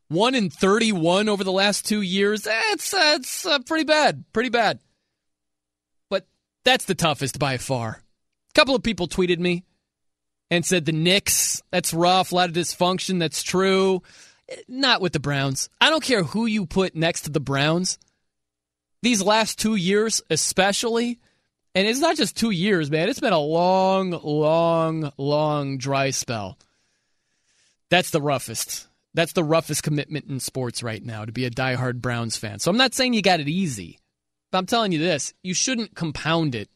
[0.08, 2.44] One in 31 over the last two years.
[2.44, 4.24] That's that's uh, pretty bad.
[4.32, 4.80] Pretty bad.
[6.10, 6.28] But
[6.64, 8.02] that's the toughest by far.
[8.52, 9.66] A couple of people tweeted me
[10.52, 14.04] and said the Knicks, that's rough, a lot of dysfunction, that's true.
[14.68, 15.70] Not with the Browns.
[15.82, 17.98] I don't care who you put next to the Browns.
[19.02, 21.20] These last two years, especially,
[21.74, 23.10] and it's not just two years, man.
[23.10, 26.58] It's been a long, long, long dry spell.
[27.90, 28.88] That's the roughest.
[29.14, 32.60] That's the roughest commitment in sports right now to be a diehard Browns fan.
[32.60, 34.00] So I'm not saying you got it easy,
[34.52, 36.70] but I'm telling you this you shouldn't compound it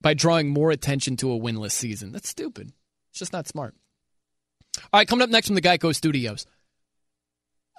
[0.00, 2.12] by drawing more attention to a winless season.
[2.12, 2.72] That's stupid.
[3.10, 3.74] It's just not smart.
[4.92, 6.46] All right, coming up next from the Geico Studios.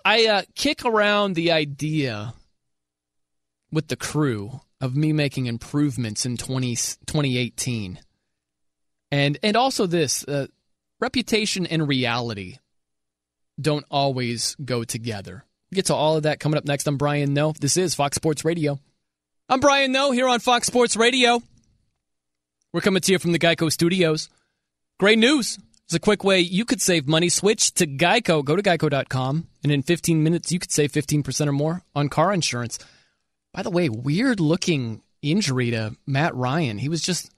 [0.04, 2.34] I uh, kick around the idea
[3.72, 8.00] with the crew of me making improvements in 20, 2018.
[9.12, 10.48] And, and also this uh,
[11.00, 12.58] reputation and reality
[13.60, 15.44] don't always go together.
[15.74, 16.88] Get to all of that coming up next.
[16.88, 17.54] I'm Brian Noe.
[17.60, 18.80] This is Fox Sports Radio.
[19.48, 21.42] I'm Brian Noe here on Fox Sports Radio.
[22.72, 24.30] We're coming to you from the Geico Studios.
[25.00, 25.58] Great news.
[25.86, 27.30] It's a quick way you could save money.
[27.30, 28.46] Switch to Geico.
[28.46, 32.32] Go to geico.com, and in 15 minutes, you could save 15% or more on car
[32.32, 32.78] insurance.
[33.60, 36.78] By the way, weird looking injury to Matt Ryan.
[36.78, 37.30] He was just,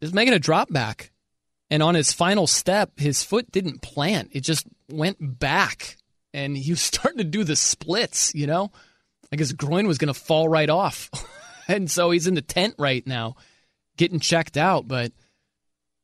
[0.00, 1.10] just making a drop back.
[1.68, 4.30] And on his final step, his foot didn't plant.
[4.32, 5.98] It just went back.
[6.32, 8.72] And he was starting to do the splits, you know?
[9.30, 11.10] Like his groin was going to fall right off.
[11.68, 13.36] and so he's in the tent right now,
[13.98, 14.88] getting checked out.
[14.88, 15.12] But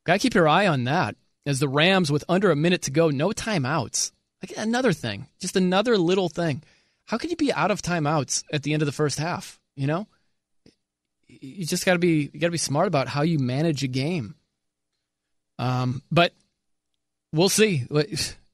[0.04, 1.16] gotta keep your eye on that.
[1.46, 4.12] As the Rams, with under a minute to go, no timeouts.
[4.42, 6.62] Like another thing, just another little thing.
[7.06, 9.58] How can you be out of timeouts at the end of the first half?
[9.74, 10.06] You know,
[11.26, 13.88] you just got to be you got to be smart about how you manage a
[13.88, 14.34] game.
[15.58, 16.32] Um, but
[17.32, 17.86] we'll see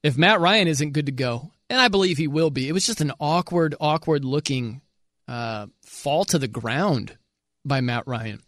[0.03, 2.69] if Matt Ryan isn't good to go, and I believe he will be.
[2.69, 4.83] It was just an awkward, awkward looking
[5.27, 7.17] uh, fall to the ground
[7.65, 8.41] by Matt Ryan.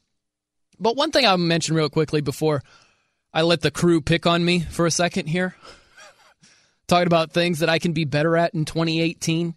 [0.79, 2.63] But one thing I'll mention real quickly before
[3.33, 5.57] I let the crew pick on me for a second here,
[6.89, 9.55] talking about things that I can be better at in 2018,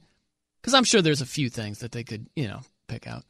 [0.67, 3.23] because I'm sure there's a few things that they could, you know, pick out.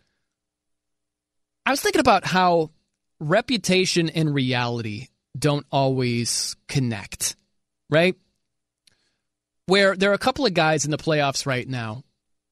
[1.67, 2.71] I was thinking about how
[3.19, 7.35] reputation and reality don't always connect,
[7.91, 8.15] right?
[9.67, 12.01] Where there are a couple of guys in the playoffs right now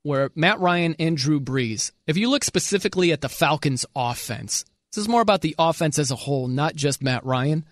[0.04, 5.02] where Matt Ryan and Drew Brees, if you look specifically at the Falcons offense, this
[5.02, 7.66] is more about the offense as a whole, not just Matt Ryan.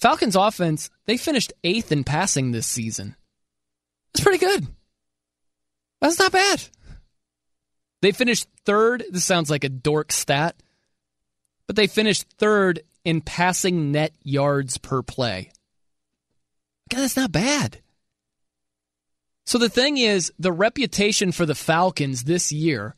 [0.00, 3.14] Falcons offense, they finished eighth in passing this season.
[4.12, 4.66] It's pretty good.
[6.00, 6.62] That's not bad.
[8.00, 9.04] They finished third.
[9.10, 10.56] This sounds like a dork stat,
[11.66, 15.50] but they finished third in passing net yards per play.
[16.90, 17.78] God, that's not bad.
[19.46, 22.94] So the thing is, the reputation for the Falcons this year,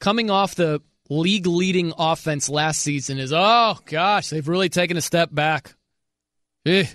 [0.00, 0.80] coming off the
[1.10, 5.74] league leading offense last season, is oh gosh, they've really taken a step back.
[6.66, 6.86] Eh.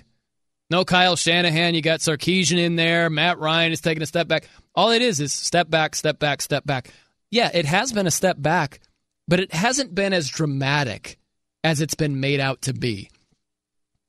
[0.70, 1.74] No Kyle Shanahan.
[1.74, 3.10] You got Sarkisian in there.
[3.10, 4.48] Matt Ryan is taking a step back.
[4.74, 6.92] All it is is step back, step back, step back.
[7.30, 8.80] Yeah, it has been a step back,
[9.26, 11.18] but it hasn't been as dramatic
[11.64, 13.10] as it's been made out to be.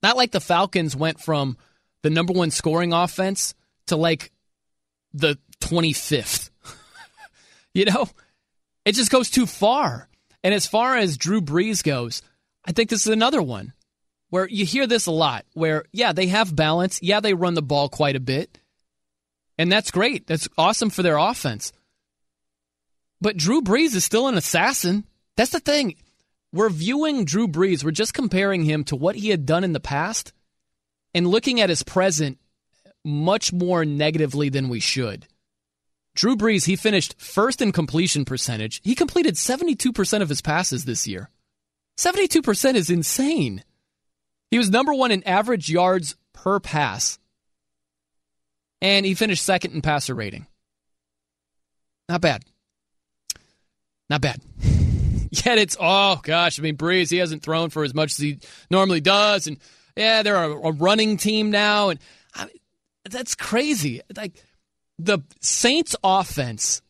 [0.03, 1.57] Not like the Falcons went from
[2.03, 3.53] the number one scoring offense
[3.87, 4.31] to like
[5.13, 6.49] the 25th.
[7.73, 8.07] you know,
[8.85, 10.07] it just goes too far.
[10.43, 12.21] And as far as Drew Brees goes,
[12.65, 13.73] I think this is another one
[14.31, 16.99] where you hear this a lot where, yeah, they have balance.
[17.03, 18.57] Yeah, they run the ball quite a bit.
[19.57, 20.25] And that's great.
[20.25, 21.71] That's awesome for their offense.
[23.19, 25.05] But Drew Brees is still an assassin.
[25.35, 25.95] That's the thing.
[26.53, 29.79] We're viewing Drew Brees, we're just comparing him to what he had done in the
[29.79, 30.33] past
[31.13, 32.39] and looking at his present
[33.05, 35.27] much more negatively than we should.
[36.15, 38.81] Drew Brees, he finished first in completion percentage.
[38.83, 41.29] He completed 72% of his passes this year.
[41.97, 43.63] 72% is insane.
[44.51, 47.17] He was number one in average yards per pass.
[48.81, 50.45] And he finished second in passer rating.
[52.09, 52.43] Not bad.
[54.09, 54.41] Not bad.
[55.31, 58.39] Yet it's oh gosh, I mean Brees, he hasn't thrown for as much as he
[58.69, 59.57] normally does, and
[59.95, 61.99] yeah, they're a, a running team now, and
[62.35, 62.55] I mean,
[63.09, 64.01] that's crazy.
[64.17, 64.43] Like
[64.99, 66.81] the Saints offense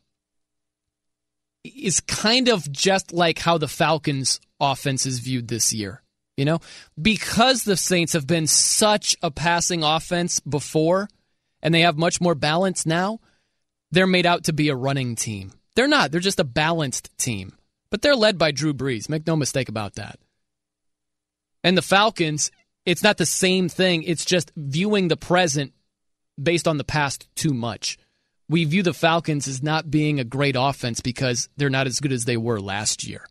[1.64, 6.02] is kind of just like how the Falcons offense is viewed this year.
[6.42, 6.60] You know,
[7.00, 11.08] because the Saints have been such a passing offense before
[11.62, 13.20] and they have much more balance now,
[13.92, 15.54] they're made out to be a running team.
[15.76, 16.12] They're not.
[16.12, 17.54] They're just a balanced team.
[17.92, 19.08] But they're led by Drew Brees.
[19.08, 20.18] Make no mistake about that.
[21.64, 22.50] And the Falcons,
[22.88, 24.02] it's not the same thing.
[24.02, 25.74] It's just viewing the present
[26.42, 28.00] based on the past too much.
[28.50, 32.12] We view the Falcons as not being a great offense because they're not as good
[32.12, 33.28] as they were last year.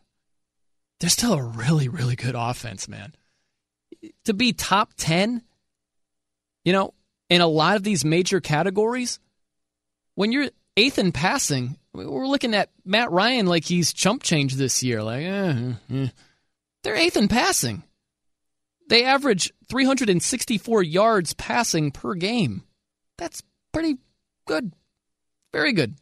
[1.00, 3.14] They're still a really, really good offense, man.
[4.26, 5.42] To be top 10,
[6.64, 6.94] you know,
[7.28, 9.18] in a lot of these major categories,
[10.14, 14.82] when you're eighth in passing, we're looking at Matt Ryan like he's chump change this
[14.82, 15.02] year.
[15.02, 16.08] Like, eh, eh.
[16.82, 17.82] they're eighth in passing.
[18.88, 22.64] They average 364 yards passing per game.
[23.16, 23.96] That's pretty
[24.46, 24.72] good.
[25.52, 25.94] Very good.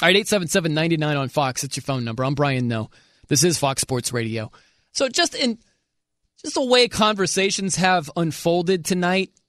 [0.00, 1.64] All right, 877 99 on Fox.
[1.64, 2.24] It's your phone number.
[2.24, 2.90] I'm Brian Noe.
[3.28, 4.50] This is Fox Sports Radio.
[4.92, 5.58] So just in
[6.42, 9.40] just the way conversations have unfolded tonight, I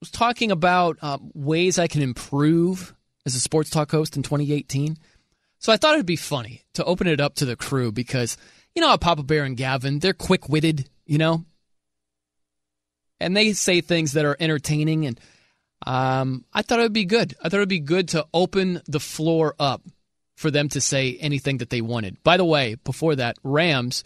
[0.00, 2.94] was talking about uh, ways I can improve
[3.24, 4.98] as a sports talk host in 2018.
[5.58, 8.36] So I thought it'd be funny to open it up to the crew because
[8.74, 11.44] you know how Papa Bear and Gavin, they're quick witted, you know?
[13.20, 15.20] And they say things that are entertaining and
[15.86, 17.34] um, I thought it would be good.
[17.42, 19.82] I thought it would be good to open the floor up
[20.42, 22.22] for them to say anything that they wanted.
[22.22, 24.04] By the way, before that, Rams,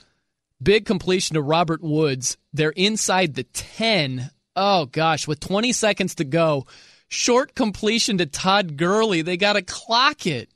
[0.63, 2.37] big completion to Robert Woods.
[2.53, 4.31] They're inside the 10.
[4.55, 6.67] Oh, gosh, with 20 seconds to go.
[7.09, 9.23] Short completion to Todd Gurley.
[9.23, 10.51] They got to clock it.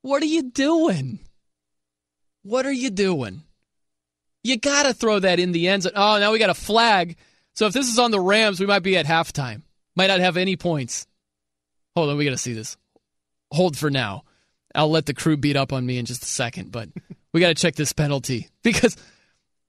[0.00, 1.20] What are you doing?
[2.42, 3.42] What are you doing?
[4.42, 5.92] You got to throw that in the end zone.
[5.94, 7.16] Oh, now we got a flag.
[7.54, 9.62] So if this is on the Rams, we might be at halftime.
[9.94, 11.06] Might not have any points.
[11.94, 12.76] Hold on, we got to see this.
[13.52, 14.24] Hold for now.
[14.74, 16.88] I'll let the crew beat up on me in just a second, but
[17.32, 18.96] we got to check this penalty because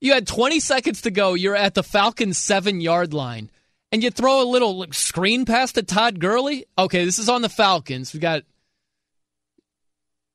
[0.01, 1.33] you had 20 seconds to go.
[1.33, 3.51] You're at the Falcons' seven yard line,
[3.91, 6.65] and you throw a little screen pass to Todd Gurley.
[6.77, 8.13] Okay, this is on the Falcons.
[8.13, 8.43] We got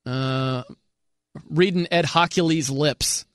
[0.06, 0.62] uh,
[1.50, 3.26] reading Ed Hochuli's lips,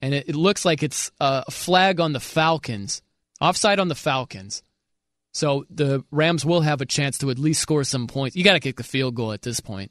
[0.00, 3.02] and it, it looks like it's a flag on the Falcons,
[3.40, 4.62] offside on the Falcons.
[5.34, 8.36] So the Rams will have a chance to at least score some points.
[8.36, 9.90] You got to kick the field goal at this point,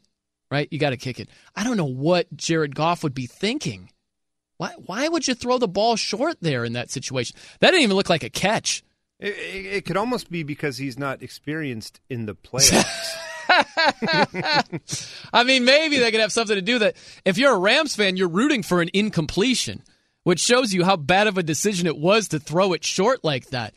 [0.50, 0.70] right?
[0.72, 1.30] You got to kick it.
[1.54, 3.92] I don't know what Jared Goff would be thinking.
[4.56, 7.36] Why, why would you throw the ball short there in that situation?
[7.60, 8.84] That didn't even look like a catch.
[9.20, 13.18] It, it, it could almost be because he's not experienced in the playoffs.
[15.34, 16.96] I mean, maybe they could have something to do that.
[17.26, 19.84] If you're a Rams fan, you're rooting for an incompletion,
[20.24, 23.50] which shows you how bad of a decision it was to throw it short like
[23.50, 23.74] that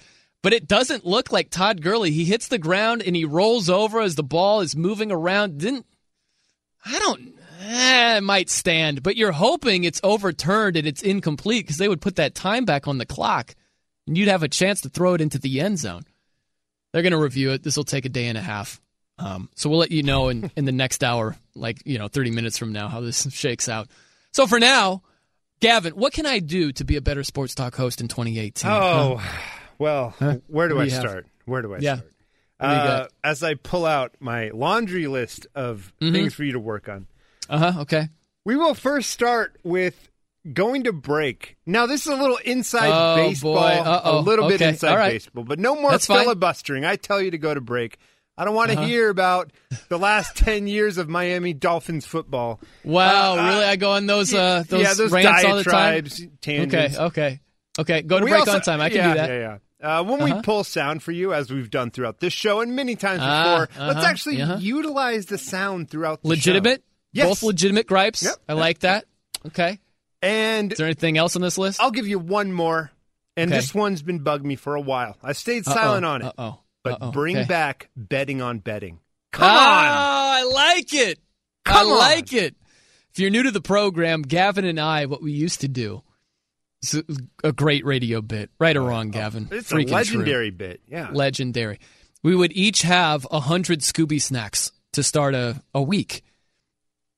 [0.46, 2.12] but it doesn't look like Todd Gurley.
[2.12, 5.58] He hits the ground and he rolls over as the ball is moving around.
[5.58, 5.86] Didn't
[6.84, 11.78] I don't eh, it might stand, but you're hoping it's overturned and it's incomplete because
[11.78, 13.56] they would put that time back on the clock
[14.06, 16.04] and you'd have a chance to throw it into the end zone.
[16.92, 17.64] They're going to review it.
[17.64, 18.80] This will take a day and a half.
[19.18, 22.30] Um, so we'll let you know in, in the next hour, like, you know, 30
[22.30, 23.88] minutes from now, how this shakes out.
[24.32, 25.02] So for now,
[25.58, 28.70] Gavin, what can I do to be a better sports talk host in 2018?
[28.70, 29.16] Oh.
[29.16, 29.55] Huh?
[29.78, 30.38] Well, huh?
[30.46, 31.24] where do I start?
[31.24, 31.32] Have?
[31.44, 31.96] Where do I yeah.
[31.96, 32.12] start?
[32.58, 36.12] Uh, as I pull out my laundry list of Mhm.
[36.12, 37.06] things for you to work on,
[37.50, 37.80] Uh huh.
[37.82, 38.08] Okay.
[38.44, 40.10] we will first start with
[40.54, 41.56] going to break.
[41.66, 43.58] Now, this is a little inside Oh, baseball.
[43.58, 45.12] A little bit inside right.
[45.12, 46.22] baseball, but no more That's fine.
[46.22, 46.84] filibustering.
[46.84, 47.98] I tell you to go to break.
[48.38, 48.86] I don't want to Uh-huh.
[48.86, 49.50] hear about
[49.88, 52.60] the last 10 years of Miami Dolphins football.
[52.84, 53.64] Wow, Uh, really?
[53.64, 55.72] I go on those uh, those, yeah, those rants all the time.
[56.04, 56.98] diatribes, Okay, tangents.
[56.98, 57.40] okay,
[57.78, 58.02] okay.
[58.02, 58.80] Go to We break also- on time.
[58.80, 59.28] I can yeah, do that.
[59.30, 59.58] Yeah, yeah.
[59.86, 60.34] Uh, when Uh-huh.
[60.36, 63.42] we pull sound for you, as we've done throughout this show and many times Ah,
[63.66, 64.56] before, let's uh-huh, actually uh-huh.
[64.60, 66.80] utilize the sound throughout the Legitimate.
[66.80, 66.82] show.
[67.12, 67.28] Yes.
[67.28, 68.22] Both legitimate gripes.
[68.24, 69.04] Yep, I like that.
[69.46, 69.78] Okay.
[70.22, 71.80] And Is there anything else on this list?
[71.80, 72.90] I'll give you one more,
[73.36, 73.58] and Okay.
[73.60, 75.16] this one's been bugging me for a while.
[75.22, 76.58] I stayed Uh-oh, silent on it, Uh-oh.
[76.82, 77.46] but uh-oh, bring okay.
[77.46, 78.98] back betting on betting.
[79.32, 81.20] Come Ah, I like it.
[81.64, 81.98] Come I on.
[81.98, 82.54] like it.
[83.12, 86.02] If you're new to the program, Gavin and I, what we used to do,
[86.94, 87.02] is
[87.44, 89.12] a great radio bit, right or oh, wrong, oh.
[89.12, 89.48] Gavin.
[89.50, 89.58] on!
[89.58, 90.58] It's Freaking a legendary true.
[90.58, 90.80] bit.
[90.86, 91.10] Yeah.
[91.12, 91.78] legendary.
[92.22, 96.22] We would each have a hundred Scooby snacks to start a, a week,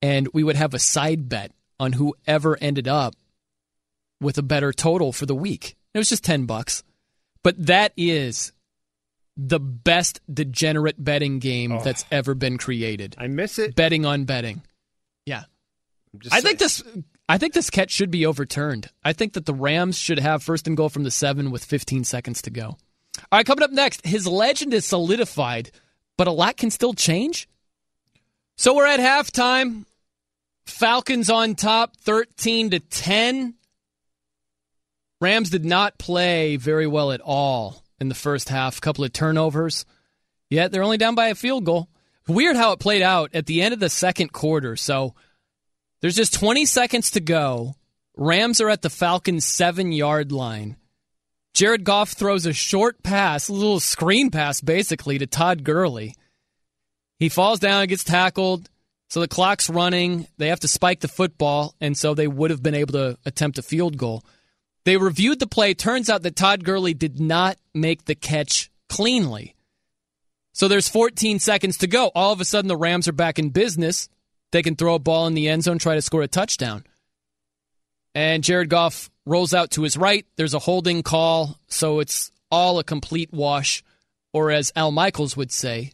[0.03, 3.15] and we would have a side bet on whoever ended up
[4.21, 5.77] with a better total for the week.
[5.95, 6.83] It was just ten bucks,
[7.43, 8.53] but that is
[9.37, 11.81] the best degenerate betting game Oh.
[11.83, 13.15] that's ever been created.
[13.19, 13.77] I miss it.
[13.77, 14.63] Betting on betting.
[15.27, 15.45] Yeah.
[16.33, 16.83] I think this.
[17.29, 18.91] I think this catch should be overturned.
[19.05, 22.05] I think that the Rams should have first and goal from the seven with 15
[22.05, 22.67] seconds to go.
[22.67, 22.79] All
[23.33, 25.71] right, coming up next, his legend is solidified,
[26.17, 27.49] but a lot can still change.
[28.57, 29.85] So we're at halftime.
[30.65, 33.55] Falcons on top, 13 to 10.
[35.21, 38.79] Rams did not play very well at all in the first half.
[38.79, 39.85] A couple of turnovers.
[40.49, 41.89] Yet they're only down by a field goal.
[42.27, 44.77] Weird how it played out at the end of the second quarter.
[44.77, 45.15] So
[46.01, 47.75] there's just 20 seconds to go.
[48.17, 50.77] Rams are at the Falcons' seven yard line.
[51.55, 56.15] Jared Goff throws a short pass, a little screen pass basically, to Todd Gurley.
[57.19, 58.71] He falls down, gets tackled.
[59.09, 60.27] So the clock's running.
[60.37, 63.59] They have to spike the football, and so they would have been able to attempt
[63.59, 64.23] a field goal.
[64.85, 65.75] They reviewed the play.
[65.75, 69.55] Turns out that Todd Gurley did not make the catch cleanly.
[70.53, 72.11] So there's 14 seconds to go.
[72.15, 74.09] All of a sudden, the Rams are back in business.
[74.53, 76.85] They can throw a ball in the end zone, try to score a touchdown.
[78.15, 80.27] And Jared Goff rolls out to his right.
[80.37, 83.83] There's a holding call, so it's all a complete wash,
[84.33, 85.93] or as Al Michaels would say,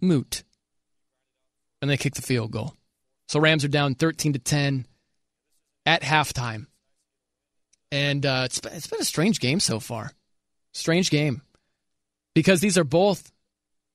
[0.00, 0.44] moot.
[1.80, 2.74] And they kick the field goal.
[3.28, 4.86] So Rams are down 13 to 10
[5.86, 6.66] at halftime.
[7.90, 10.12] And uh, it's, it's been a strange game so far.
[10.72, 11.42] Strange game.
[12.34, 13.32] Because these are both,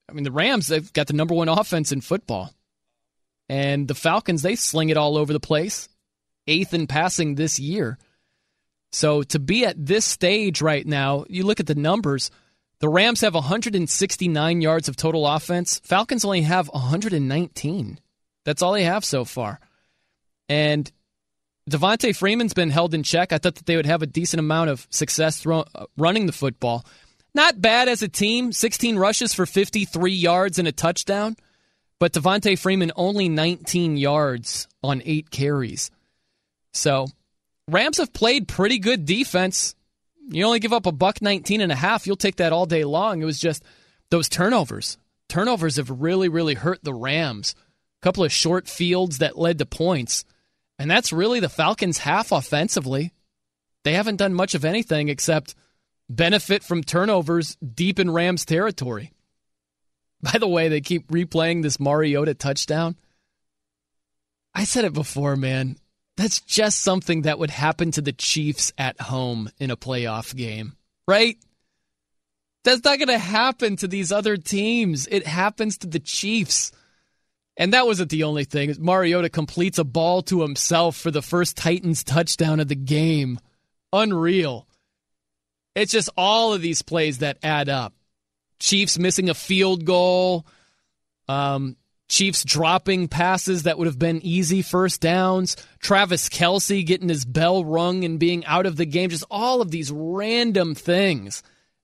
[0.09, 2.53] I mean, the Rams, they've got the number one offense in football.
[3.49, 5.89] And the Falcons, they sling it all over the place.
[6.47, 7.97] Eighth in passing this year.
[8.91, 12.31] So to be at this stage right now, you look at the numbers.
[12.79, 15.79] The Rams have 169 yards of total offense.
[15.83, 17.99] Falcons only have 119.
[18.45, 19.59] That's all they have so far.
[20.47, 20.91] And
[21.69, 23.31] Devonta Freeman's been held in check.
[23.31, 26.31] I thought that they would have a decent amount of success throw, uh, running the
[26.31, 26.85] football.
[27.35, 28.51] Not bad as a team.
[28.51, 31.35] 16 rushes for 53 yards and a touchdown.
[31.99, 35.91] But Devonta Freeman only 19 yards on eight carries.
[36.73, 37.07] So
[37.67, 39.75] Rams have played pretty good defense.
[40.29, 42.07] You only give up a buck 19 and a half.
[42.07, 43.21] You'll take that all day long.
[43.21, 43.63] It was just
[44.09, 44.97] those turnovers.
[45.27, 47.53] Turnovers have really, really hurt the Rams.
[48.01, 50.23] A couple of short fields that led to points.
[50.77, 53.11] And that's really the Falcons' half offensively.
[53.83, 55.55] They haven't done much of anything except
[56.09, 59.11] benefit from turnovers deep in Rams territory.
[60.21, 62.95] By the way, they keep replaying this Mariota touchdown.
[64.53, 65.77] I said it before, man.
[66.17, 70.73] That's just something that would happen to the Chiefs at home in a playoff game,
[71.07, 71.37] right?
[72.65, 75.07] That's not going to happen to these other teams.
[75.07, 76.73] It happens to the Chiefs.
[77.55, 78.75] And that wasn't the only thing.
[78.79, 83.39] Mariota completes a ball to himself for the first Titans touchdown of the game.
[83.93, 84.67] Unreal.
[85.75, 87.93] It's just all of these plays that add up.
[88.59, 90.45] Chiefs missing a field goal.
[91.27, 91.75] Um,
[92.09, 95.55] Chiefs dropping passes that would have been easy first downs.
[95.79, 99.11] Travis Kelce getting his bell rung and being out of the game.
[99.11, 101.43] Just all of these random things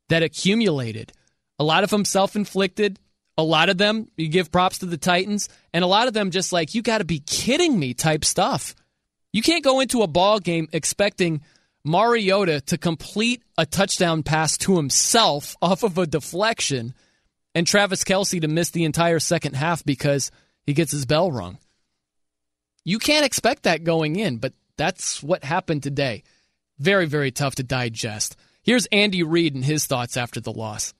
[0.10, 1.14] that accumulated.
[1.60, 3.00] A lot of them self inflicted.
[3.38, 6.32] A lot of them, you give props to the Titans, and a lot of them
[6.32, 8.74] just like, you got to be kidding me type stuff.
[9.34, 11.42] You can't go into a ball game expecting
[11.86, 16.96] Mariota to complete a touchdown pass to himself off of a deflection
[17.54, 20.32] and Travis Kelce to miss the entire second half because
[20.66, 21.60] he gets his bell rung.
[22.84, 26.24] You can't expect that going in, but that's what happened today.
[26.80, 28.36] Very, very tough to digest.
[28.64, 30.94] Here's Andy Reid and his thoughts after the loss.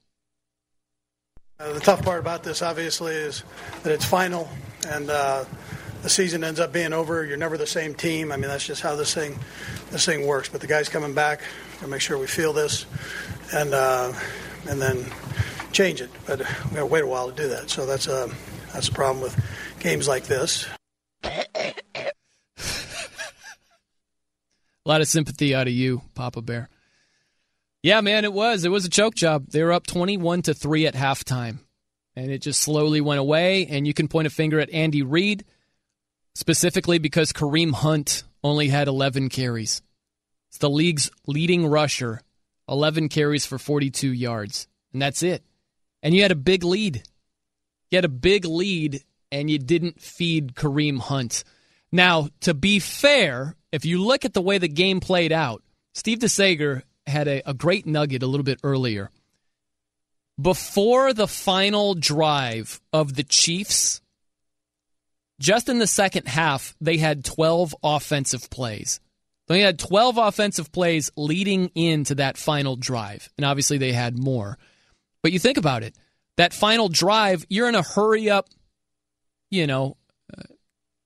[1.60, 3.44] Uh, the tough part about this, obviously, is
[3.84, 4.50] that it's final,
[4.90, 5.46] and uh,
[6.06, 7.26] the season ends up being over.
[7.26, 8.32] You're never the same team.
[8.32, 9.40] I mean, that's just how this thing
[9.90, 10.48] this thing works.
[10.48, 11.42] But the guys coming back,
[11.80, 12.86] to make sure we feel this,
[13.52, 14.14] and uh,
[14.70, 15.04] and then
[15.72, 16.12] change it.
[16.28, 17.72] But we got to wait a while to do that.
[17.72, 18.30] So that's a
[18.72, 19.36] that's a problem with
[19.80, 20.68] games like this.
[21.24, 22.12] a
[24.86, 26.70] lot of sympathy out of you, Papa Bear.
[27.82, 28.64] Yeah, man, it was.
[28.64, 29.48] It was a choke job.
[29.50, 31.62] They were up 21 to 3 at halftime.
[32.16, 33.66] And it just slowly went away.
[33.66, 35.46] And you can point a finger at Andy Reid,
[36.36, 39.82] specifically because Kareem Hunt only had 11 carries.
[40.50, 42.22] It's the league's leading rusher,
[42.70, 44.68] 11 carries for 42 yards.
[44.94, 45.44] And that's it.
[46.04, 47.04] And you had a big lead.
[47.90, 51.44] You had a big lead, and you didn't feed Kareem Hunt.
[51.92, 55.64] Now, to be fair, if you look at the way the game played out,
[55.94, 59.10] Steve DeSager had a, a great nugget a little bit earlier.
[60.40, 64.02] Before the final drive of the Chiefs,
[65.40, 69.00] just in the second half, they had 12 offensive plays.
[69.48, 73.30] They had 12 offensive plays leading into that final drive.
[73.38, 74.58] And obviously, they had more.
[75.22, 75.96] But you think about it
[76.38, 78.50] that final drive, you're in a hurry up,
[79.50, 79.98] you know,
[80.38, 80.44] uh,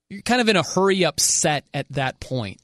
[0.10, 2.60] you're kind of in a hurry up set at that point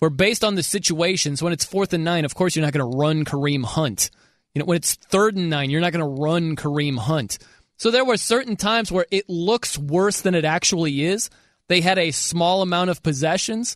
[0.00, 2.90] where based on the situations, when it's fourth and nine, of course you're not going
[2.90, 4.10] to run Kareem Hunt.
[4.54, 7.38] You know, when it's third and nine, you're not going to run Kareem Hunt.
[7.80, 11.30] So there were certain times where it looks worse than it actually is.
[11.68, 13.74] They had a small amount of possessions.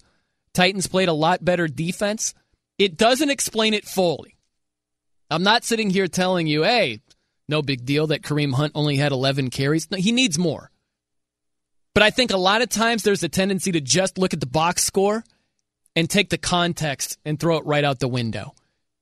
[0.53, 2.35] Titans played a lot better defense.
[2.79, 4.37] It doesn't explain it fully.
[5.31, 7.01] I'm not sitting here telling you, hey,
[7.49, 9.91] no big deal that Kareem Hunt only had 11 carries.
[9.91, 10.71] No, he needs more.
[11.95, 14.47] But I think a lot of times there's a tendency to just look at the
[14.47, 15.25] box score
[15.97, 18.55] and take the context and throw it right out the window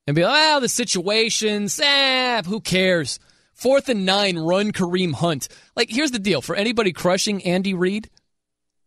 [0.07, 3.19] and be like, well, the situations, eh, who cares?
[3.53, 5.49] Fourth and nine, run Kareem Hunt.
[5.77, 8.11] Like, here's the deal for anybody crushing Andy Reid,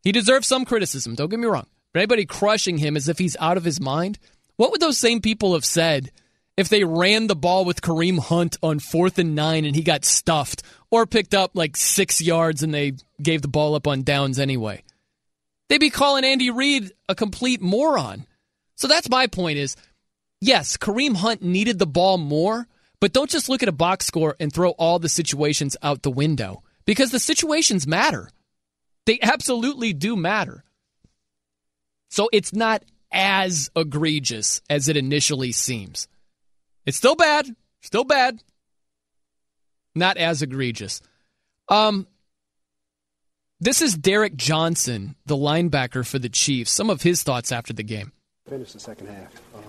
[0.03, 1.67] he deserves some criticism, don't get me wrong.
[1.93, 4.19] But anybody crushing him as if he's out of his mind,
[4.57, 6.11] what would those same people have said
[6.57, 10.05] if they ran the ball with Kareem Hunt on fourth and nine and he got
[10.05, 10.61] stuffed
[10.91, 14.83] or picked up like six yards and they gave the ball up on downs anyway?
[15.69, 18.25] They'd be calling Andy Reid a complete moron.
[18.75, 19.75] So that's my point is
[20.41, 22.67] yes, Kareem Hunt needed the ball more,
[22.99, 26.11] but don't just look at a box score and throw all the situations out the
[26.11, 28.29] window because the situations matter.
[29.05, 30.63] They absolutely do matter.
[32.09, 36.07] So it's not as egregious as it initially seems.
[36.85, 37.47] It's still bad,
[37.81, 38.39] still bad.
[39.93, 41.01] Not as egregious.
[41.69, 42.07] Um
[43.61, 46.71] this is Derrick Johnson, the linebacker for the Chiefs.
[46.71, 48.11] Some of his thoughts after the game.
[48.49, 49.33] Finished the second half.
[49.55, 49.63] Um,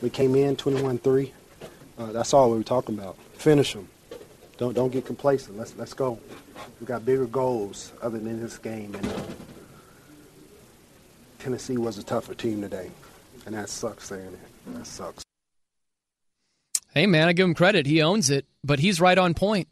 [0.00, 1.32] we came in 21-3.
[1.98, 3.16] Uh, that's all we were talking about.
[3.34, 3.88] Finish them.
[4.56, 5.56] Don't don't get complacent.
[5.56, 6.18] Let's let's go.
[6.80, 9.22] We got bigger goals other than this game, and uh,
[11.38, 12.90] Tennessee was a tougher team today,
[13.46, 14.74] and that sucks saying it.
[14.74, 15.24] That sucks.
[16.92, 17.86] Hey man, I give him credit.
[17.86, 19.68] He owns it, but he's right on point.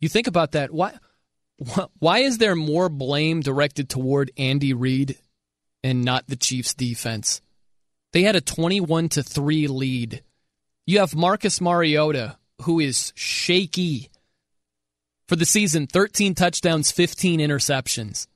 [0.00, 0.72] You think about that.
[0.72, 0.98] Why
[1.98, 5.16] why is there more blame directed toward Andy Reid
[5.84, 7.40] and not the Chiefs defense?
[8.12, 10.24] They had a 21 to 3 lead.
[10.86, 14.10] You have Marcus Mariota who is shaky
[15.26, 18.26] for the season, 13 touchdowns, 15 interceptions.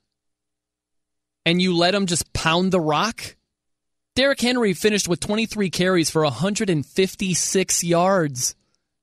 [1.47, 3.37] And you let him just pound the rock?
[4.15, 8.55] Derrick Henry finished with 23 carries for 156 yards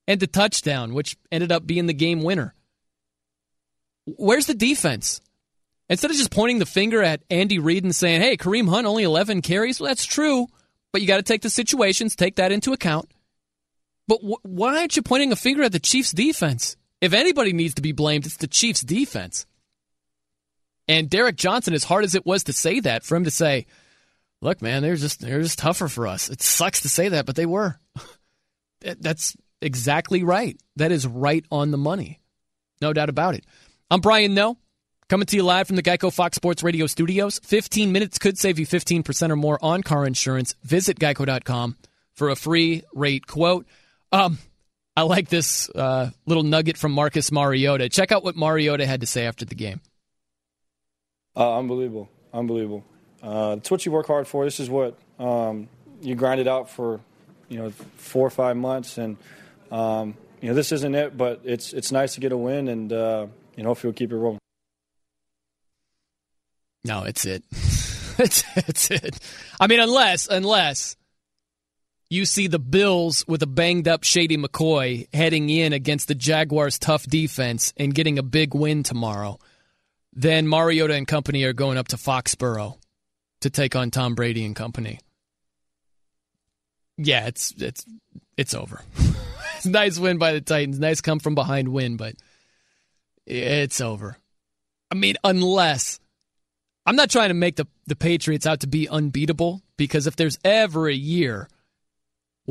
[0.08, 2.54] and a touchdown, which ended up being the game winner.
[4.06, 5.22] Where's the defense?
[5.90, 9.04] Instead of just pointing the finger at Andy Reid and saying, hey, Kareem Hunt only
[9.04, 10.48] 11 carries, well, that's true,
[10.94, 13.12] but you got to take the situations, take that into account.
[14.12, 16.76] But wh- why aren't you pointing a finger at the Chiefs' defense?
[17.00, 19.46] If anybody needs to be blamed, it's the Chiefs' defense.
[20.86, 23.68] And Derrick Johnson, as hard as it was to say that, for him to say,
[24.42, 26.30] look, man, they're just they're just tougher for us.
[26.30, 27.80] It sucks to say that, but they were.
[28.82, 30.60] That's exactly right.
[30.76, 32.20] That is right on the money.
[32.82, 33.46] No doubt about it.
[33.90, 34.58] I'm Brian Noe,
[35.08, 37.40] coming to you live from the Geico Fox Sports Radio studios.
[37.46, 40.54] 15 minutes could save you 15% or more on car insurance.
[40.64, 41.78] Visit geico.com
[42.12, 43.66] for a free rate quote.
[44.12, 44.38] Um,
[44.96, 47.90] I like this uh, little nugget from Marcus Mariota.
[47.90, 49.80] Check out what Mariota had to say after the game.
[51.36, 52.84] Uh, unbelievable, unbelievable.
[53.24, 54.44] Uh, it's what you work hard for.
[54.44, 55.70] This is what um,
[56.02, 57.00] you grind it out for,
[57.48, 59.16] you know, four or five months, and
[59.72, 62.92] um, you know this isn't it, but it's it's nice to get a win, and
[62.92, 64.40] uh, you know hopefully we'll keep it rolling.
[66.84, 67.44] No, it's it.
[68.18, 69.20] it's, it's it.
[69.60, 70.98] I mean, unless unless
[72.12, 76.78] you see the Bills with a banged up Shady McCoy heading in against the Jaguars'
[76.78, 79.40] tough defense and getting a big win tomorrow,
[80.12, 82.78] then Mariota and company are going up to Foxborough
[83.40, 85.00] to take on Tom Brady and company.
[86.98, 87.86] Yeah, it's it's
[88.36, 88.82] it's over.
[89.66, 90.80] nice win by the Titans.
[90.80, 92.16] Nice come from behind win, but
[93.26, 94.18] it's over.
[94.92, 96.02] I mean, unless
[96.86, 100.38] I'm not trying to make the, the Patriots out to be unbeatable, because if there's
[100.44, 101.48] ever a year–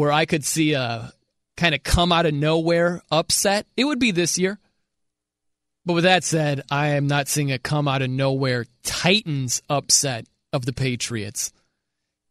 [0.01, 1.13] where I could see a
[1.59, 4.59] kind of come out of nowhere upset, it would be this year.
[5.85, 10.25] But with that said, I am not seeing a come out of nowhere Titans upset
[10.55, 11.53] of the Patriots.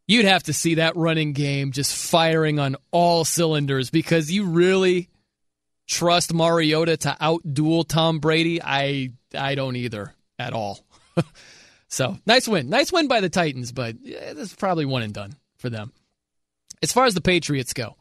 [0.08, 5.08] You'd have to see that running game just firing on all cylinders because you really
[5.86, 8.60] trust Mariota to outduel Tom Brady.
[8.64, 10.84] I I don't either at all.
[11.88, 15.14] so nice win, nice win by the Titans, but yeah, this is probably one and
[15.14, 15.94] done for them.
[16.82, 17.96] As far as the Patriots go,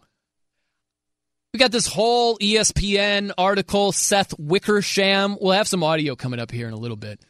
[1.53, 5.37] we got this whole ESPN article, Seth Wickersham.
[5.41, 7.21] We'll have some audio coming up here in a little bit.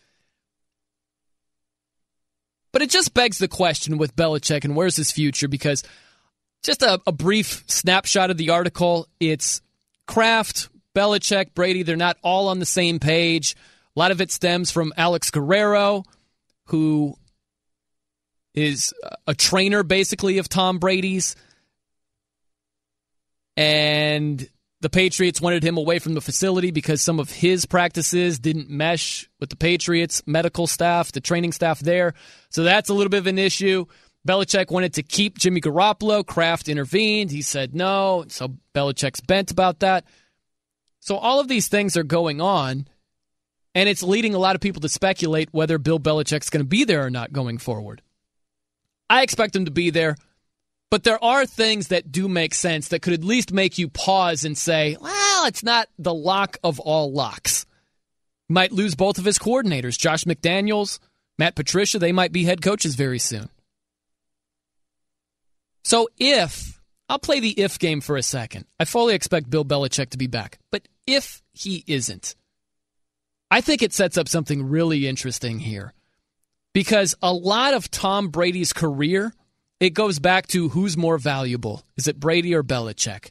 [2.72, 5.48] But it just begs the question with Belichick and where's his future?
[5.48, 5.82] Because
[6.62, 9.62] just a, a brief snapshot of the article, it's
[10.06, 13.54] Kraft, Belichick, Brady, they're not all on the same page.
[13.96, 16.04] A lot of it stems from Alex Guerrero,
[16.66, 17.16] who
[18.54, 18.92] is
[19.26, 21.36] a trainer basically of Tom Brady's.
[23.56, 24.48] And
[24.80, 29.28] the Patriots wanted him away from the facility because some of his practices didn't mesh
[29.40, 32.14] with the Patriots medical staff, the training staff there.
[32.50, 33.86] So that's a little bit of an issue.
[34.26, 36.24] Belichick wanted to keep Jimmy Garoppolo.
[36.24, 37.30] Kraft intervened.
[37.30, 38.24] He said no.
[38.28, 40.04] So Belichick's bent about that.
[41.00, 42.86] So all of these things are going on,
[43.74, 46.84] and it's leading a lot of people to speculate whether Bill Belichick's going to be
[46.84, 48.02] there or not going forward.
[49.10, 50.16] I expect him to be there,
[50.90, 54.44] but there are things that do make sense that could at least make you pause
[54.44, 57.66] and say, well, it's not the lock of all locks.
[58.48, 60.98] Might lose both of his coordinators, Josh McDaniels,
[61.38, 61.98] Matt Patricia.
[61.98, 63.50] They might be head coaches very soon.
[65.84, 70.10] So if I'll play the if game for a second, I fully expect Bill Belichick
[70.10, 70.58] to be back.
[70.70, 72.34] But if he isn't,
[73.50, 75.92] I think it sets up something really interesting here.
[76.78, 79.34] Because a lot of Tom Brady's career,
[79.80, 81.82] it goes back to who's more valuable.
[81.96, 83.30] Is it Brady or Belichick?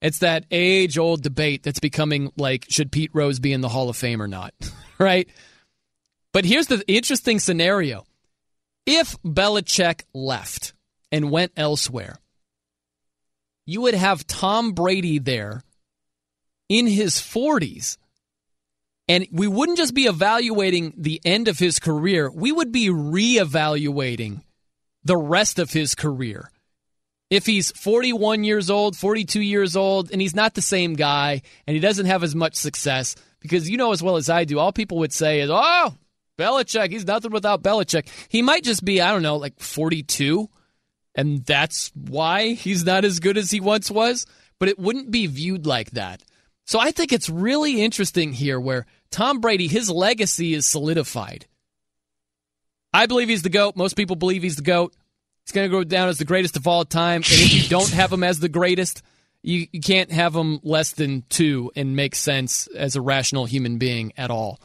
[0.00, 3.90] It's that age old debate that's becoming like, should Pete Rose be in the Hall
[3.90, 4.54] of Fame or not?
[4.98, 5.28] right?
[6.32, 8.06] But here's the interesting scenario.
[8.86, 10.72] If Belichick left
[11.12, 12.16] and went elsewhere,
[13.66, 15.62] you would have Tom Brady there
[16.70, 17.98] in his 40s.
[19.08, 24.42] And we wouldn't just be evaluating the end of his career, we would be reevaluating
[25.04, 26.50] the rest of his career.
[27.30, 31.74] If he's 41 years old, 42 years old, and he's not the same guy, and
[31.74, 34.72] he doesn't have as much success, because you know as well as I do, all
[34.72, 35.94] people would say is, oh,
[36.38, 38.08] Belichick, he's nothing without Belichick.
[38.28, 40.48] He might just be, I don't know, like 42,
[41.14, 44.26] and that's why he's not as good as he once was,
[44.58, 46.22] but it wouldn't be viewed like that.
[46.64, 51.46] So I think it's really interesting here where Tom Brady, his legacy is solidified.
[52.92, 53.76] I believe he's the GOAT.
[53.76, 54.94] Most people believe he's the GOAT.
[55.44, 57.16] He's going to go down as the greatest of all time.
[57.16, 59.02] And if you don't have him as the greatest,
[59.42, 63.78] you, you can't have him less than two and make sense as a rational human
[63.78, 64.60] being at all.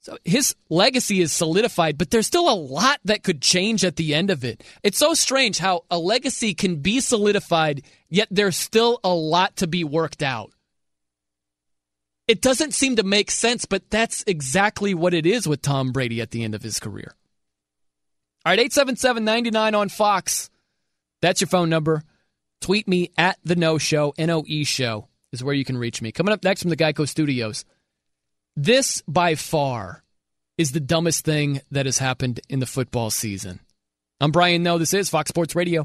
[0.00, 4.14] So his legacy is solidified, but there's still a lot that could change at the
[4.14, 4.62] end of it.
[4.82, 9.66] It's so strange how a legacy can be solidified, yet there's still a lot to
[9.66, 10.52] be worked out.
[12.26, 16.20] It doesn't seem to make sense, but that's exactly what it is with Tom Brady
[16.20, 17.14] at the end of his career.
[18.46, 20.50] All right, 877 99 on Fox.
[21.20, 22.02] That's your phone number.
[22.60, 26.00] Tweet me at the Noe Show, N O E Show is where you can reach
[26.00, 26.12] me.
[26.12, 27.64] Coming up next from the Geico Studios.
[28.56, 30.02] This, by far,
[30.56, 33.60] is the dumbest thing that has happened in the football season.
[34.20, 34.78] I'm Brian Noe.
[34.78, 35.84] This is Fox Sports Radio.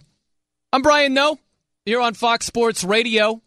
[0.71, 1.37] I'm Brian Noe.
[1.85, 3.41] You're on Fox Sports Radio.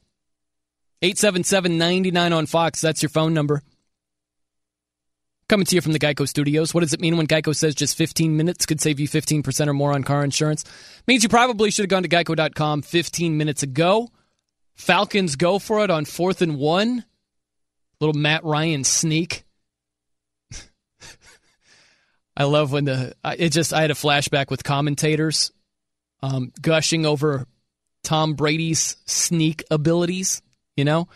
[1.03, 2.81] 877 99 on Fox.
[2.81, 3.63] That's your phone number.
[5.49, 6.73] Coming to you from the Geico Studios.
[6.73, 9.75] What does it mean when Geico says just 15 minutes could save you 15% or
[9.75, 10.65] more on car insurance?
[11.07, 14.09] Means you probably should have gone to geico.com 15 minutes ago.
[14.77, 17.05] Falcons go for it on fourth and one.
[18.01, 19.45] Little Matt Ryan sneak.
[22.37, 25.53] I love when the it just I had a flashback with commentators
[26.23, 27.47] um, gushing over
[28.03, 30.41] Tom Brady's sneak abilities
[30.77, 31.09] you know?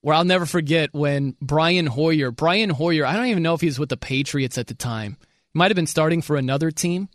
[0.00, 3.66] Where I'll never forget when Brian Hoyer, Brian Hoyer, I don't even know if he
[3.66, 5.16] was with the Patriots at the time.
[5.52, 7.08] He might have been starting for another team,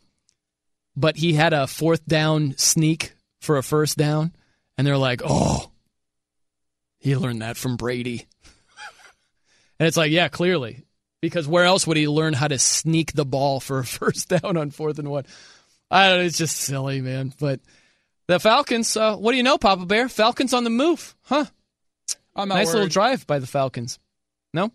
[0.95, 4.33] but he had a fourth down sneak for a first down,
[4.77, 5.71] and they're like, oh,
[6.99, 8.27] he learned that from Brady.
[9.79, 10.83] and it's like, yeah, clearly.
[11.21, 14.57] Because where else would he learn how to sneak the ball for a first down
[14.57, 15.25] on fourth and one?
[15.89, 17.33] I don't know, it's just silly, man.
[17.39, 17.59] But
[18.31, 20.07] the Falcons, uh, what do you know, Papa Bear?
[20.07, 21.45] Falcons on the move, huh?
[22.33, 22.73] I'm nice worried.
[22.73, 23.99] little drive by the Falcons.
[24.53, 24.71] No,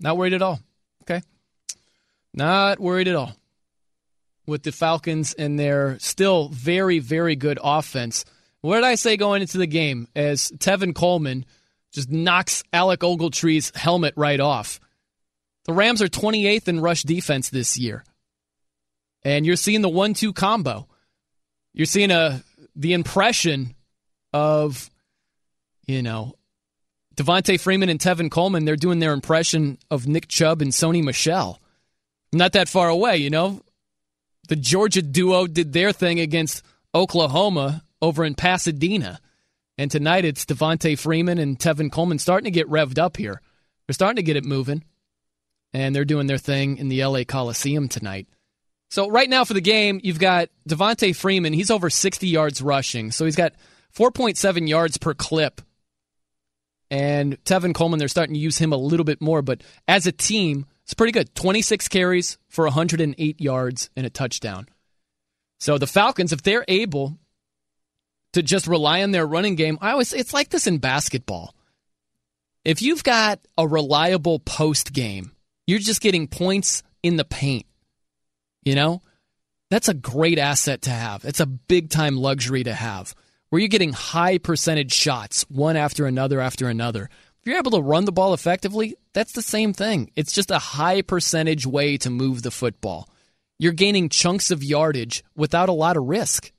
[0.00, 0.60] not worried at all.
[1.02, 1.20] Okay,
[2.32, 3.36] not worried at all
[4.46, 8.24] with the Falcons and their still very, very good offense.
[8.62, 10.08] What did I say going into the game?
[10.16, 11.44] As Tevin Coleman
[11.92, 14.80] just knocks Alec Ogletree's helmet right off.
[15.64, 18.02] The Rams are 28th in rush defense this year,
[19.24, 20.88] and you're seeing the one-two combo
[21.76, 22.42] you're seeing a
[22.76, 23.74] the impression
[24.32, 24.90] of
[25.86, 26.34] you know
[27.16, 28.64] Devonta Freeman and Tevin Coleman.
[28.64, 31.58] They're doing their impression of Nick Chubb and Sony Michel.
[32.32, 33.62] Not that far away, you know.
[34.48, 36.62] The Georgia duo did their thing against
[36.94, 39.20] Oklahoma over in Pasadena.
[39.78, 43.40] And tonight it's Devonta Freeman and Tevin Coleman starting to get revved up here.
[43.86, 44.84] They're starting to get it moving.
[45.72, 48.26] And they're doing their thing in the LA Coliseum tonight.
[48.90, 51.52] So right now for the game, you've got Devonta Freeman.
[51.52, 53.10] He's over 60 yards rushing.
[53.10, 53.52] So he's got
[53.96, 55.60] 4.7 yards per clip.
[56.90, 59.42] And Tevin Coleman, they're starting to use him a little bit more.
[59.42, 61.34] But as a team, it's pretty good.
[61.34, 64.68] 26 carries for 108 yards and a touchdown.
[65.58, 67.18] So the Falcons, if they're able
[68.36, 69.78] to just rely on their running game.
[69.80, 71.54] I always it's like this in basketball.
[72.66, 75.32] If you've got a reliable post game,
[75.66, 77.64] you're just getting points in the paint.
[78.66, 79.00] You know?
[79.70, 81.24] That's a great asset to have.
[81.24, 83.14] It's a big time luxury to have.
[83.48, 87.08] Where you're getting high percentage shots, one after another after another.
[87.40, 90.10] If you're able to run the ball effectively, that's the same thing.
[90.16, 93.08] It's just a high percentage way to move the football.
[93.58, 96.52] You're gaining chunks of yardage without a lot of risk.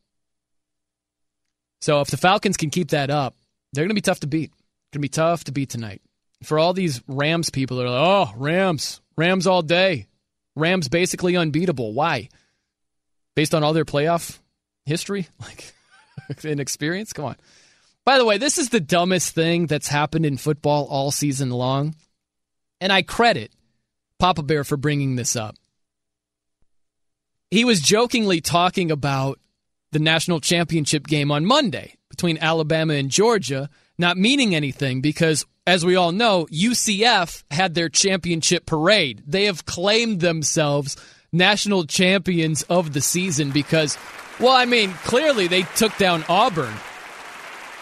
[1.81, 3.35] So if the Falcons can keep that up,
[3.73, 4.51] they're going to be tough to beat.
[4.93, 6.01] Going to be tough to beat tonight.
[6.43, 10.07] For all these Rams people, they're like, "Oh, Rams, Rams all day.
[10.57, 11.93] Rams basically unbeatable.
[11.93, 12.29] Why?
[13.35, 14.39] Based on all their playoff
[14.85, 15.73] history, like
[16.43, 17.13] and experience.
[17.13, 17.35] Come on.
[18.03, 21.95] By the way, this is the dumbest thing that's happened in football all season long,
[22.79, 23.51] and I credit
[24.17, 25.55] Papa Bear for bringing this up.
[27.51, 29.39] He was jokingly talking about
[29.91, 35.85] the national championship game on Monday between Alabama and Georgia, not meaning anything because, as
[35.85, 39.21] we all know, UCF had their championship parade.
[39.27, 40.97] They have claimed themselves
[41.31, 43.97] national champions of the season because,
[44.39, 46.73] well, I mean, clearly they took down Auburn.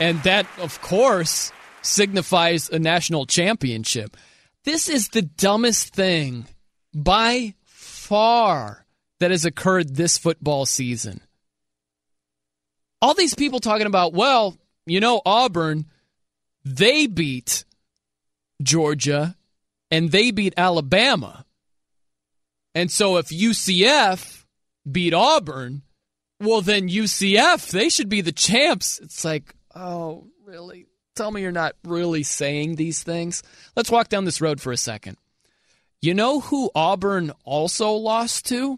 [0.02, 4.18] And that, of course, signifies a national championship.
[4.66, 6.48] This is the dumbest thing
[6.94, 8.86] by far
[9.20, 11.22] that has occurred this football season
[13.06, 14.58] all these people talking about, well,
[14.88, 15.86] you know, Auburn,
[16.64, 17.64] they beat
[18.62, 19.36] Georgia
[19.92, 21.46] and they beat Alabama.
[22.74, 24.44] And so if UCF
[24.90, 25.84] beat Auburn,
[26.40, 29.00] well, then UCF, they should be the champs.
[29.00, 30.88] It's like, oh, really?
[31.16, 33.42] Tell me you're not really saying these things.
[33.76, 35.18] Let's walk down this road for a second.
[36.02, 38.68] You know who Auburn also lost to?
[38.68, 38.78] Well,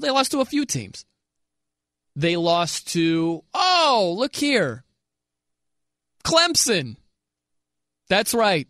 [0.00, 1.04] they lost to a few teams.
[2.16, 4.84] They lost to, oh, look here,
[6.24, 6.96] Clemson.
[8.08, 8.66] That's right.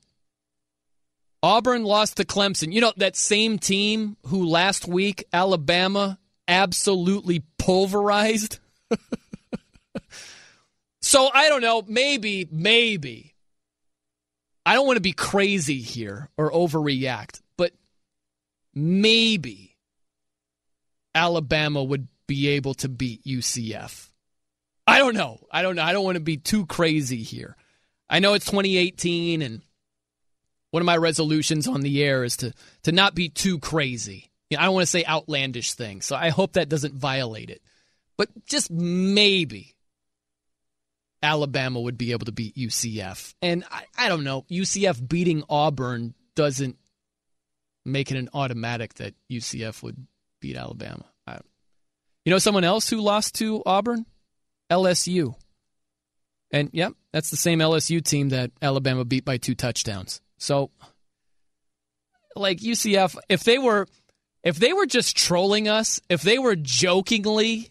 [1.47, 2.73] Auburn lost to Clemson.
[2.73, 6.19] You know, that same team who last week, Alabama,
[6.49, 8.59] absolutely pulverized.
[11.01, 11.85] so I don't know.
[11.87, 13.33] Maybe, maybe.
[14.67, 17.71] I don't want to be crazy here or overreact, but
[18.75, 19.77] maybe
[21.15, 24.09] Alabama would be able to beat UCF?
[24.85, 25.47] I don't know.
[25.53, 25.85] I don't know.
[25.85, 27.57] I don't want to be too crazy here.
[28.11, 29.63] I know it's 2018 and
[30.71, 32.53] one of my resolutions on the air is to
[32.83, 34.31] to not be too crazy.
[34.51, 36.07] You know, I don't want to say outlandish things.
[36.07, 37.63] So I hope that doesn't violate it.
[38.17, 39.75] But just maybe
[41.23, 43.35] Alabama would be able to beat UCF.
[43.43, 44.43] And I, I don't know.
[44.51, 46.77] UCF beating Auburn doesn't
[47.85, 50.07] make it an automatic that UCF would
[50.41, 51.05] beat Alabama.
[52.27, 54.05] You know someone else who lost to Auburn?
[54.69, 55.37] LSU.
[56.51, 60.21] And yep, that's the same LSU team that Alabama beat by two touchdowns.
[60.39, 60.71] So
[62.35, 63.87] like UCF, if they were
[64.43, 67.71] if they were just trolling us, if they were jokingly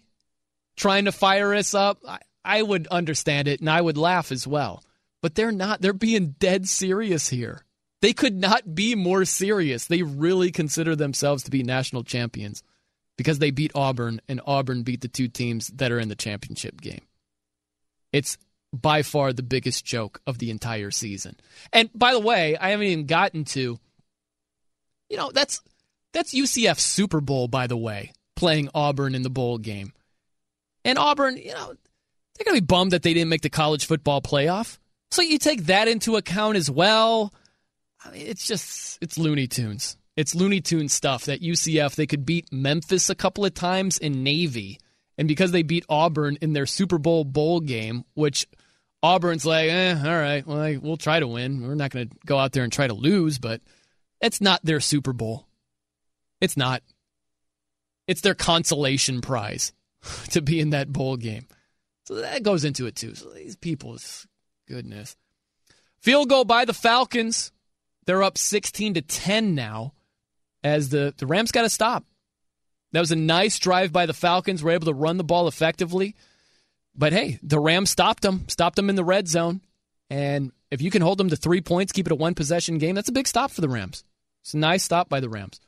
[0.75, 4.45] trying to fire us up, I, I would understand it and I would laugh as
[4.45, 4.83] well.
[5.21, 5.81] But they're not.
[5.81, 7.65] They're being dead serious here.
[8.01, 9.85] They could not be more serious.
[9.85, 12.61] They really consider themselves to be national champions
[13.17, 16.81] because they beat Auburn and Auburn beat the two teams that are in the championship
[16.81, 17.01] game.
[18.11, 18.37] It's
[18.81, 21.37] by far the biggest joke of the entire season.
[21.73, 23.79] And by the way, I haven't even gotten to
[25.09, 25.61] you know, that's
[26.13, 29.93] that's UCF Super Bowl by the way, playing Auburn in the bowl game.
[30.83, 31.73] And Auburn, you know,
[32.35, 34.77] they're going to be bummed that they didn't make the college football playoff.
[35.11, 37.33] So you take that into account as well.
[38.03, 39.97] I mean, it's just it's Looney Tunes.
[40.15, 44.23] It's Looney Tune stuff that UCF, they could beat Memphis a couple of times in
[44.23, 44.79] Navy.
[45.17, 48.45] And because they beat Auburn in their Super Bowl bowl game, which
[49.05, 51.67] Auburn's like, eh, all right, well, we'll try to win.
[51.67, 53.61] We're not going to go out there and try to lose, but
[54.19, 55.47] it's not their Super Bowl.
[56.41, 56.81] It's not.
[58.07, 59.73] It's their consolation prize
[60.31, 61.47] to be in that bowl game.
[62.05, 63.15] So that goes into it too.
[63.15, 64.27] So these people's
[64.67, 65.15] goodness.
[65.99, 67.51] Field goal by the Falcons.
[68.05, 69.93] They're up 16 to 10 now
[70.63, 72.05] as the, the Rams got to stop.
[72.91, 74.63] That was a nice drive by the Falcons.
[74.63, 76.15] Were able to run the ball effectively.
[76.97, 79.61] But hey, the Rams stopped them, stopped them in the red zone.
[80.09, 82.95] And if you can hold them to three points, keep it a one possession game,
[82.95, 84.03] that's a big stop for the Rams.
[84.43, 85.59] It's a nice stop by the Rams.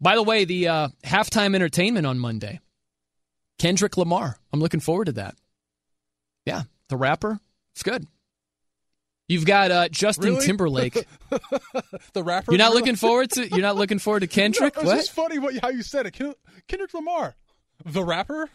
[0.00, 2.60] By the way, the uh, halftime entertainment on Monday,
[3.58, 4.36] Kendrick Lamar.
[4.52, 5.36] I'm looking forward to that.
[6.44, 7.38] Yeah, the rapper.
[7.74, 8.06] It's good.
[9.28, 10.46] You've got uh, Justin Really?
[10.46, 11.06] Timberlake.
[12.12, 12.52] the rapper.
[12.52, 13.48] You're not looking forward to.
[13.48, 14.76] You're not looking forward to Kendrick.
[14.82, 16.20] No, it's funny what, how you said it.
[16.68, 17.36] Kendrick Lamar,
[17.84, 18.50] the rapper.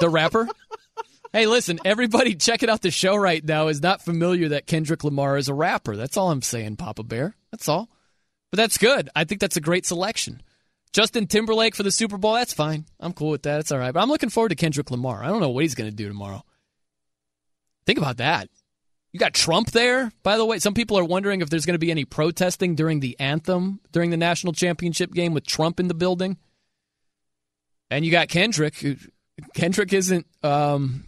[0.00, 0.48] The rapper.
[1.32, 5.36] Hey, listen, everybody checking out the show right now is not familiar that Kendrick Lamar
[5.36, 5.96] is a rapper.
[5.96, 7.34] That's all I'm saying, Papa Bear.
[7.50, 7.88] That's all.
[8.50, 9.10] But that's good.
[9.14, 10.42] I think that's a great selection.
[10.92, 12.86] Justin Timberlake for the Super Bowl, that's fine.
[12.98, 13.60] I'm cool with that.
[13.60, 13.92] It's all right.
[13.92, 15.22] But I'm looking forward to Kendrick Lamar.
[15.22, 16.42] I don't know what he's going to do tomorrow.
[17.84, 18.48] Think about that.
[19.12, 20.58] You got Trump there, by the way.
[20.58, 24.10] Some people are wondering if there's going to be any protesting during the anthem during
[24.10, 26.36] the national championship game with Trump in the building.
[27.90, 28.74] And you got Kendrick.
[29.54, 30.26] Kendrick isn't.
[30.42, 31.04] Um,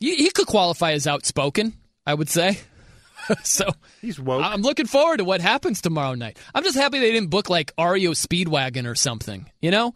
[0.00, 1.74] he, he could qualify as outspoken,
[2.06, 2.58] I would say.
[3.44, 3.68] so
[4.00, 4.42] he's woke.
[4.44, 6.38] I'm looking forward to what happens tomorrow night.
[6.54, 9.50] I'm just happy they didn't book like REO Speedwagon or something.
[9.60, 9.94] You know,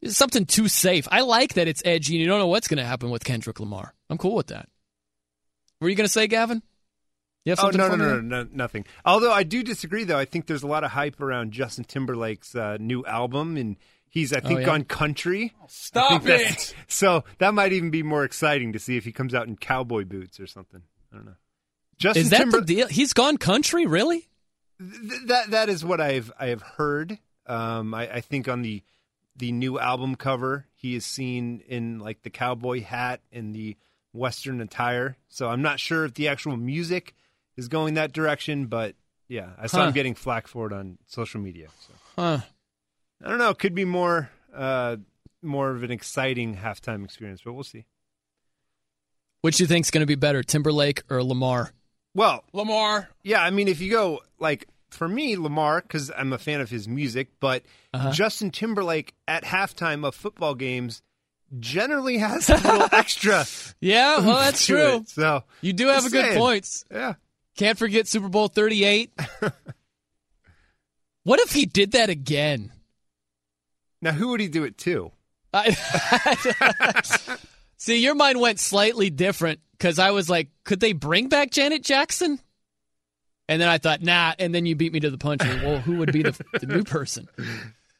[0.00, 1.06] it's something too safe.
[1.10, 3.60] I like that it's edgy and you don't know what's going to happen with Kendrick
[3.60, 3.94] Lamar.
[4.10, 4.68] I'm cool with that.
[5.78, 6.62] What were you going to say, Gavin?
[7.44, 8.86] You have oh no, no, no, no, no, nothing.
[9.04, 10.16] Although I do disagree, though.
[10.18, 13.76] I think there's a lot of hype around Justin Timberlake's uh, new album, and
[14.14, 14.66] he's I Oh, think yeah?
[14.66, 15.52] gone country.
[15.68, 16.76] stop I think that's- it!
[16.88, 20.04] So that might even be more exciting to see if he comes out in cowboy
[20.04, 20.80] boots or something.
[21.12, 21.34] I don't know.
[21.98, 22.88] Justin Is that Timber- the deal?
[22.88, 24.28] He's gone country, really?
[24.80, 27.18] Th- that that is what I've I have heard.
[27.46, 28.82] Um, I, I think on the
[29.36, 33.76] the new album cover, he is seen in like the cowboy hat and the
[34.12, 35.16] western attire.
[35.28, 37.14] So I'm not sure if the actual music
[37.56, 38.94] is going that direction, but
[39.28, 39.86] yeah, I saw Huh.
[39.88, 41.68] him getting flack for it on social media.
[41.86, 42.40] So Huh.
[43.22, 43.50] I don't know.
[43.50, 44.96] It could be more uh,
[45.42, 47.84] more of an exciting halftime experience, but we'll see.
[49.42, 51.72] Which you think's going to be better, Timberlake or Lamar?
[52.14, 53.10] Well, Lamar.
[53.22, 56.70] Yeah, I mean, if you go like for me, Lamar, because I'm a fan of
[56.70, 57.62] his music, but
[57.92, 58.12] Uh-huh.
[58.12, 61.02] Justin Timberlake at halftime of football games
[61.60, 63.44] generally has a little extra.
[63.80, 64.96] Yeah, well, that's true.
[64.98, 65.08] it.
[65.08, 66.38] So You do have a good saying.
[66.38, 66.84] points.
[66.90, 67.14] Yeah.
[67.56, 69.12] Can't forget Super Bowl 38.
[71.24, 72.72] what if he did that again?
[74.04, 75.10] Now, who would he do it to?
[75.52, 75.74] I-
[77.78, 81.82] See, your mind went slightly different because I was like, could they bring back Janet
[81.82, 82.38] Jackson?
[83.48, 84.34] And then I thought, nah.
[84.38, 85.42] And then you beat me to the punch.
[85.42, 87.28] Well, who would be the, the new person?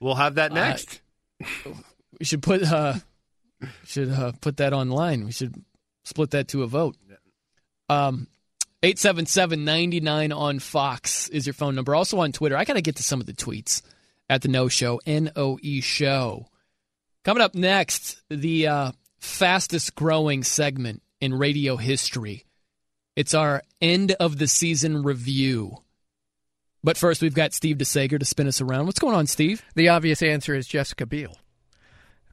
[0.01, 1.01] We'll have that Uh, next.
[2.19, 2.95] We should put uh,
[3.85, 5.25] should uh, put that online.
[5.25, 5.55] We should
[6.05, 6.97] split that to a vote.
[7.89, 8.29] Um,
[8.83, 11.95] 877-99 on Fox is your phone number.
[11.95, 12.57] Also on Twitter.
[12.57, 13.83] I got to get to some of the tweets
[14.29, 16.47] at the Noe Show, N-O-E Show.
[17.25, 22.45] Coming up next, the uh, fastest growing segment in radio history.
[23.17, 25.79] It's our end of the season review.
[26.83, 28.87] But first, we've got Steve DeSager to spin us around.
[28.87, 29.63] What's going on, Steve?
[29.75, 31.39] The obvious answer is Jessica Biel.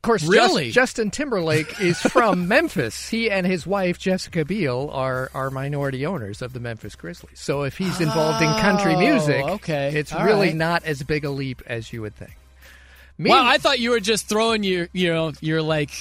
[0.02, 0.72] Of course, Really?
[0.72, 3.08] Justin Timberlake is from Memphis.
[3.08, 7.40] He and his wife Jessica Biel are are minority owners of the Memphis Grizzlies.
[7.40, 9.92] So if he's involved in country Oh, music, okay.
[9.96, 10.56] it's All really right.
[10.56, 12.36] not as big a leap as you would think.
[13.20, 15.92] Me- Wow, I thought you were just throwing your, you know, your like,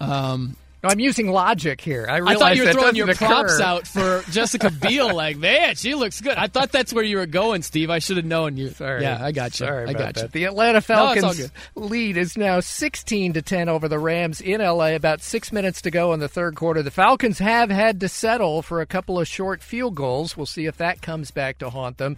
[0.00, 2.06] um, No, I'm using logic here.
[2.08, 5.12] I, I thought you were throwing your doesn't props out for Jessica Biel.
[5.12, 6.36] Like, man, she looks good.
[6.38, 7.90] I thought that's where you were going, Steve.
[7.90, 8.70] I should have known you.
[8.70, 9.02] Sorry.
[9.02, 9.66] Yeah, I got you.
[9.66, 10.22] Sorry I got you.
[10.22, 10.32] that.
[10.32, 11.50] The Atlanta No, Falcons good.
[11.74, 14.94] lead is now 16 to 10 over the Rams in LA.
[14.94, 16.80] About six minutes to go in the third quarter.
[16.82, 20.36] The Falcons have had to settle for a couple of short field goals.
[20.36, 22.16] We'll see if that comes back to haunt them.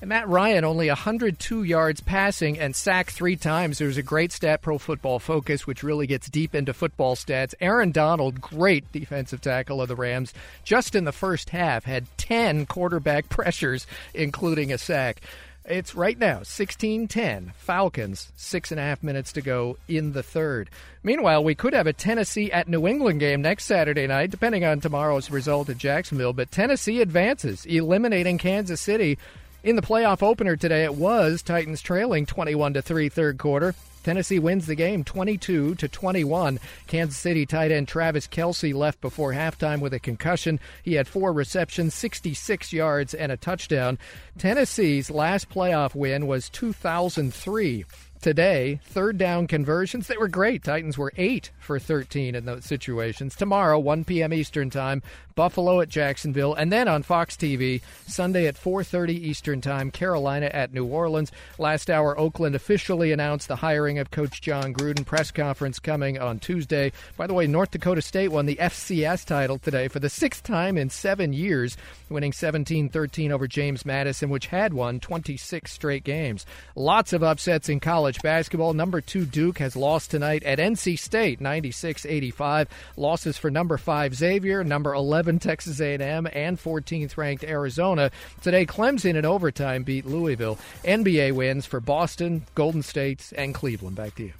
[0.00, 3.76] And Matt Ryan only 102 yards passing and sacked three times.
[3.76, 7.54] There's a great stat pro football focus, which really gets deep into football stats.
[7.60, 10.32] Aaron Donald, great defensive tackle of the Rams,
[10.64, 15.20] just in the first half had 10 quarterback pressures, including a sack.
[15.66, 17.52] It's right now 16 10.
[17.58, 20.70] Falcons, six and a half minutes to go in the third.
[21.02, 24.80] Meanwhile, we could have a Tennessee at New England game next Saturday night, depending on
[24.80, 26.32] tomorrow's result at Jacksonville.
[26.32, 29.18] But Tennessee advances, eliminating Kansas City.
[29.62, 33.74] In the playoff opener today, it was Titans trailing 21 to 3 third quarter.
[34.02, 36.58] Tennessee wins the game 22 to 21.
[36.86, 40.58] Kansas City tight end Travis Kelce left before halftime with a concussion.
[40.82, 43.98] He had four receptions, 66 yards, and a touchdown.
[44.38, 47.84] Tennessee's last playoff win was 2003.
[48.20, 50.62] Today, third down conversions, they were great.
[50.62, 53.34] Titans were 8 for 13 in those situations.
[53.34, 54.34] Tomorrow, 1 p.m.
[54.34, 55.02] Eastern Time,
[55.34, 60.74] Buffalo at Jacksonville, and then on Fox TV, Sunday at 4:30 Eastern Time, Carolina at
[60.74, 61.32] New Orleans.
[61.58, 65.06] Last hour, Oakland officially announced the hiring of Coach Jon Gruden.
[65.06, 66.92] Press conference coming on Tuesday.
[67.16, 70.76] By the way, North Dakota State won the FCS title today for the sixth time
[70.76, 71.76] in seven years,
[72.10, 76.44] winning 17-13 over James Madison, which had won 26 straight games.
[76.74, 78.72] Lots of upsets in college basketball.
[78.74, 82.68] Number two Duke has lost tonight at NC State, 96-85.
[82.96, 88.10] Losses for number five Xavier, number 11 Texas A&M, and 14th ranked Arizona.
[88.42, 90.58] Today, Clemson in overtime beat Louisville.
[90.84, 93.96] NBA wins for Boston, Golden State, and Cleveland.
[93.96, 94.32] Back to you.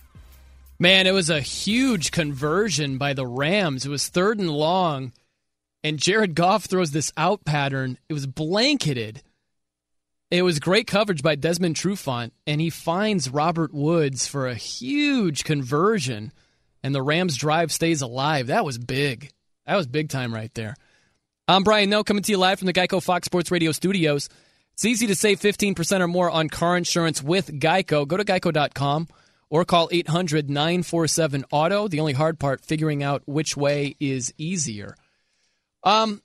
[0.78, 3.84] Man, it was a huge conversion by the Rams.
[3.84, 5.12] It was third and long,
[5.84, 7.98] and Jared Goff throws this out pattern.
[8.08, 9.22] It was blanketed.
[10.30, 15.42] It was great coverage by Desmond Trufant, and he finds Robert Woods for a huge
[15.42, 16.32] conversion,
[16.84, 18.46] and the Rams drive stays alive.
[18.46, 19.32] That was big.
[19.66, 20.76] That was big time right there.
[21.48, 24.28] I'm Brian Noe, coming to you live from the Geico Fox Sports Radio studios.
[24.74, 28.06] It's easy to save 15% or more on car insurance with Geico.
[28.06, 29.08] Go to geico.com
[29.48, 31.88] or call 800 947 Auto.
[31.88, 34.94] The only hard part, figuring out which way is easier.
[35.82, 36.22] Um,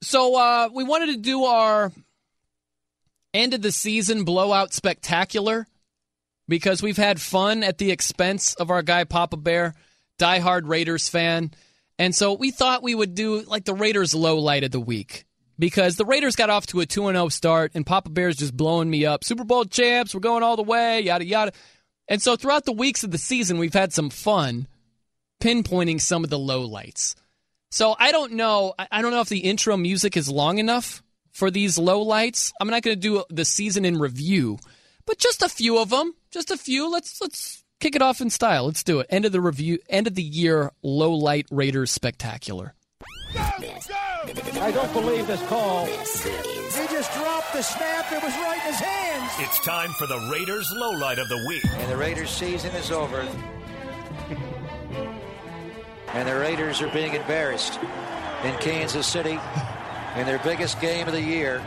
[0.00, 1.92] so uh, we wanted to do our
[3.36, 5.66] end of the season blowout spectacular
[6.48, 9.74] because we've had fun at the expense of our guy Papa Bear,
[10.18, 11.50] diehard Raiders fan.
[11.98, 15.24] And so we thought we would do like the Raiders low light of the week
[15.58, 18.90] because the Raiders got off to a 2 0 start and Papa Bear's just blowing
[18.90, 19.24] me up.
[19.24, 21.52] Super Bowl champs, we're going all the way, yada, yada.
[22.08, 24.68] And so throughout the weeks of the season, we've had some fun
[25.40, 27.14] pinpointing some of the lowlights.
[27.70, 28.74] So I don't know.
[28.78, 31.02] I don't know if the intro music is long enough
[31.36, 32.52] for these lowlights.
[32.60, 34.58] I'm not going to do the season in review,
[35.04, 36.14] but just a few of them.
[36.30, 36.90] Just a few.
[36.90, 38.64] Let's let's kick it off in style.
[38.64, 39.06] Let's do it.
[39.10, 39.78] End of the review.
[39.88, 40.72] End of the year.
[40.82, 42.74] Low light Raiders spectacular.
[43.34, 45.84] I don't believe this call.
[45.86, 48.10] He just dropped the snap.
[48.10, 49.32] It was right in his hands.
[49.38, 51.64] It's time for the Raiders low light of the week.
[51.64, 53.20] And the Raiders season is over.
[56.08, 57.78] and the Raiders are being embarrassed
[58.42, 59.38] in Kansas City
[60.16, 61.62] in their biggest game of the year.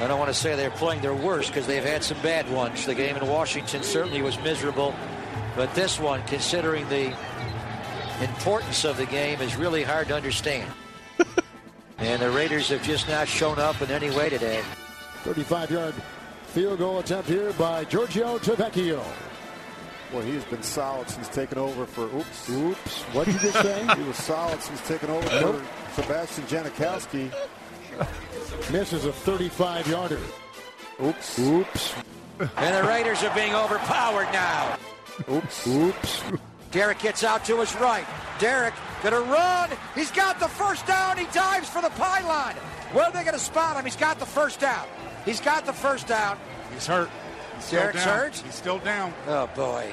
[0.00, 2.86] I don't want to say they're playing their worst because they've had some bad ones.
[2.86, 4.94] The game in Washington certainly was miserable.
[5.56, 7.14] But this one, considering the
[8.20, 10.70] importance of the game, is really hard to understand.
[11.98, 14.62] and the Raiders have just not shown up in any way today.
[15.24, 15.94] 35 yard
[16.46, 19.04] field goal attempt here by Giorgio Tavecchio.
[20.12, 22.04] Well, he's been solid since taking over for.
[22.16, 22.50] Oops.
[22.50, 23.02] Oops.
[23.12, 23.86] What did you just say?
[23.96, 25.62] he was solid since taking over for
[25.94, 27.32] Sebastian Janikowski.
[28.72, 30.20] Misses a 35 yarder.
[31.02, 31.38] Oops.
[31.38, 31.94] Oops.
[32.56, 34.76] And the Raiders are being overpowered now.
[35.30, 35.66] Oops.
[35.66, 36.22] Oops.
[36.70, 38.06] Derek gets out to his right.
[38.38, 39.70] Derek gonna run.
[39.94, 41.18] He's got the first down.
[41.18, 42.54] He dives for the pylon.
[42.92, 43.84] Where are they gonna spot him?
[43.84, 44.86] He's got the first down.
[45.24, 46.38] He's got the first down.
[46.72, 47.10] He's hurt.
[47.56, 48.36] He's Derek's hurt.
[48.36, 49.12] He's still down.
[49.26, 49.92] Oh boy.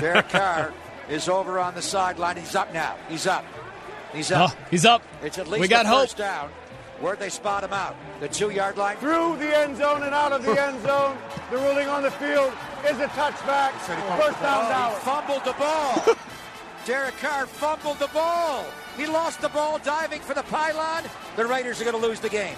[0.00, 0.72] Derek Carr
[1.08, 2.36] is over on the sideline.
[2.36, 2.96] He's up now.
[3.08, 3.44] He's up.
[4.12, 4.50] He's oh, up.
[4.54, 5.02] Oh, he's up.
[5.22, 6.00] It's at least we got the hope.
[6.02, 6.50] first down.
[7.00, 7.94] Where'd they spot him out?
[8.20, 8.96] The two yard line?
[8.96, 11.16] Through the end zone and out of the end zone.
[11.50, 12.52] The ruling on the field
[12.88, 13.72] is a touchback.
[14.20, 14.90] First down Oh, now.
[14.90, 16.16] he fumbled the ball.
[16.86, 18.64] Derek Carr fumbled the ball.
[18.96, 21.04] He lost the ball diving for the pylon.
[21.36, 22.56] The Raiders are going to lose the game.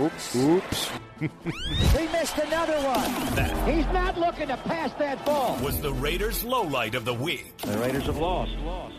[0.00, 0.36] Oops.
[0.36, 0.90] Oops.
[1.20, 3.72] He missed another one.
[3.72, 5.56] He's not looking to pass that ball.
[5.62, 7.56] Was the Raiders low light of the week.
[7.58, 8.50] The Raiders have lost.
[8.64, 8.96] lost.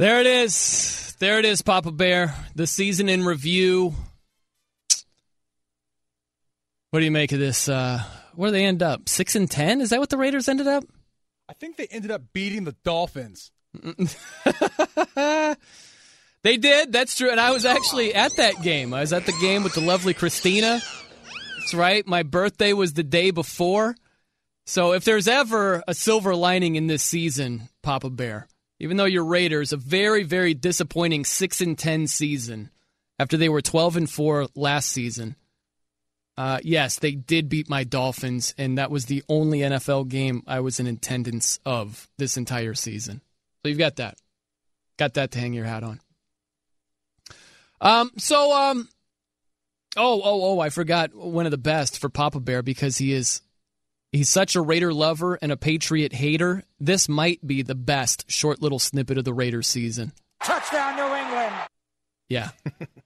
[0.00, 1.14] There it is.
[1.18, 2.34] There it is, Papa Bear.
[2.54, 3.92] The season in review.
[6.88, 7.68] What do you make of this?
[7.68, 8.02] Uh,
[8.34, 9.10] where do they end up?
[9.10, 9.82] Six and ten?
[9.82, 10.84] Is that what the Raiders ended up?
[11.50, 13.52] I think they ended up beating the Dolphins.
[16.42, 16.90] They did.
[16.90, 17.30] That's true.
[17.30, 18.94] And I was actually at that game.
[18.94, 20.80] I was at the game with the lovely Christina.
[21.58, 22.06] That's right.
[22.06, 23.94] My birthday was the day before.
[24.64, 28.48] So if there's ever a silver lining in this season, Papa Bear,
[28.80, 32.70] even though your Raiders, a very, very disappointing six and ten season
[33.18, 35.36] after they were twelve and four last season.
[36.36, 40.60] Uh, yes, they did beat my Dolphins, and that was the only NFL game I
[40.60, 43.20] was in attendance of this entire season.
[43.62, 44.16] So you've got that.
[44.96, 46.00] Got that to hang your hat on.
[47.80, 48.88] Um, so, um,
[49.96, 53.42] oh, oh, oh, I forgot one of the best for Papa Bear because he is,
[54.12, 56.64] he's such a Raider lover and a Patriot hater.
[56.78, 60.12] This might be the best short little snippet of the Raiders season.
[60.42, 61.54] Touchdown, New England.
[62.28, 62.50] Yeah.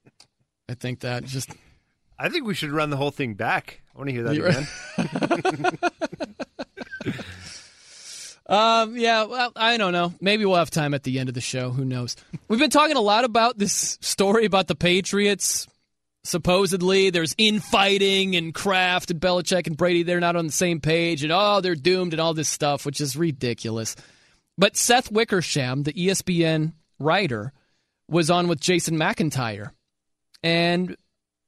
[0.69, 1.51] I think that just.
[2.19, 3.83] I think we should run the whole thing back.
[3.95, 5.79] I want to hear that You're- again.
[8.47, 10.13] Um, yeah, well, I don't know.
[10.21, 11.71] Maybe we'll have time at the end of the show.
[11.71, 12.15] Who knows?
[12.47, 15.67] We've been talking a lot about this story about the Patriots.
[16.25, 20.03] Supposedly, there's infighting and Kraft and Belichick and Brady.
[20.03, 23.01] They're not on the same page, and oh, they're doomed and all this stuff, which
[23.01, 23.95] is ridiculous.
[24.57, 27.53] But Seth Wickersham, the ESPN writer,
[28.09, 29.73] was on with Jason McIntyre,
[30.43, 30.97] and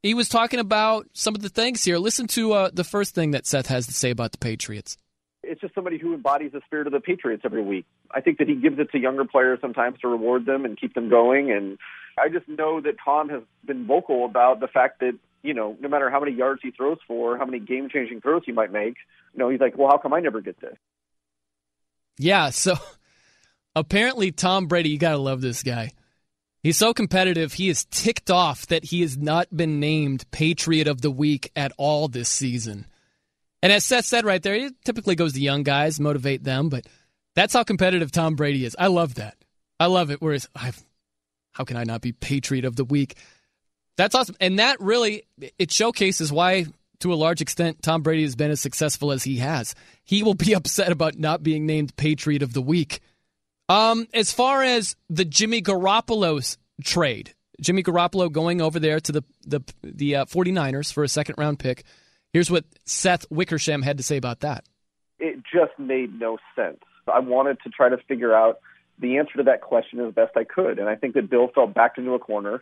[0.03, 1.97] he was talking about some of the things here.
[1.99, 4.99] Listen to uh, the first thing that Seth has to say about the Patriots.
[5.43, 7.87] it's just somebody who embodies the spirit of the Patriots every week.
[8.11, 10.95] I think that he gives it to younger players sometimes to reward them and keep
[10.95, 11.51] them going.
[11.51, 11.79] And
[12.19, 15.89] I just know that Tom has been vocal about the fact that, you know, no
[15.89, 18.97] matter how many yards he throws for, how many game changing throws he might make,
[19.33, 20.77] you know, he's like, well, how come I never get this?
[22.19, 22.75] Yeah, so
[23.77, 25.93] apparently Tom Brady, you got to love this guy.
[26.63, 31.01] He's so competitive, he is ticked off that he has not been named Patriot of
[31.01, 32.87] the Week at all this season.
[33.63, 36.87] And as Seth said right there, it typically goes to young guys, motivate them, but
[37.37, 38.75] that's how competitive Tom Brady is.
[38.79, 39.37] I love that.
[39.79, 40.21] I love it.
[40.21, 40.83] Whereas, I've,
[41.57, 43.17] how can I not be Patriot of the Week?
[43.97, 44.37] That's awesome.
[44.41, 45.23] And that really,
[45.59, 46.67] it showcases why,
[47.01, 49.75] to a large extent, Tom Brady has been as successful as he has.
[50.05, 53.01] He will be upset about not being named Patriot of the Week.
[53.71, 59.23] Um, as far as the Jimmy Garoppolo trade, Jimmy Garoppolo going over there to the
[59.47, 61.85] the the uh, 49ers for a second round pick.
[62.35, 64.65] Here's what Seth Wickersham had to say about that.
[65.19, 66.81] It just made no sense.
[67.11, 68.61] I wanted to try to figure out
[68.99, 71.67] the answer to that question as best I could, and I think that Bill fell
[71.67, 72.61] back into a corner.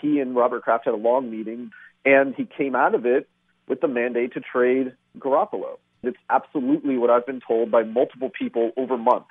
[0.00, 1.70] He and Robert Kraft had a long meeting,
[2.04, 3.28] and he came out of it
[3.68, 5.78] with the mandate to trade Garoppolo.
[6.02, 9.28] It's absolutely what I've been told by multiple people over months.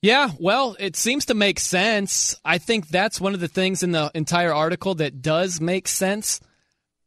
[0.00, 2.34] Yeah, well, it seems to make sense.
[2.44, 6.40] I think that's one of the things in the entire article that does make sense,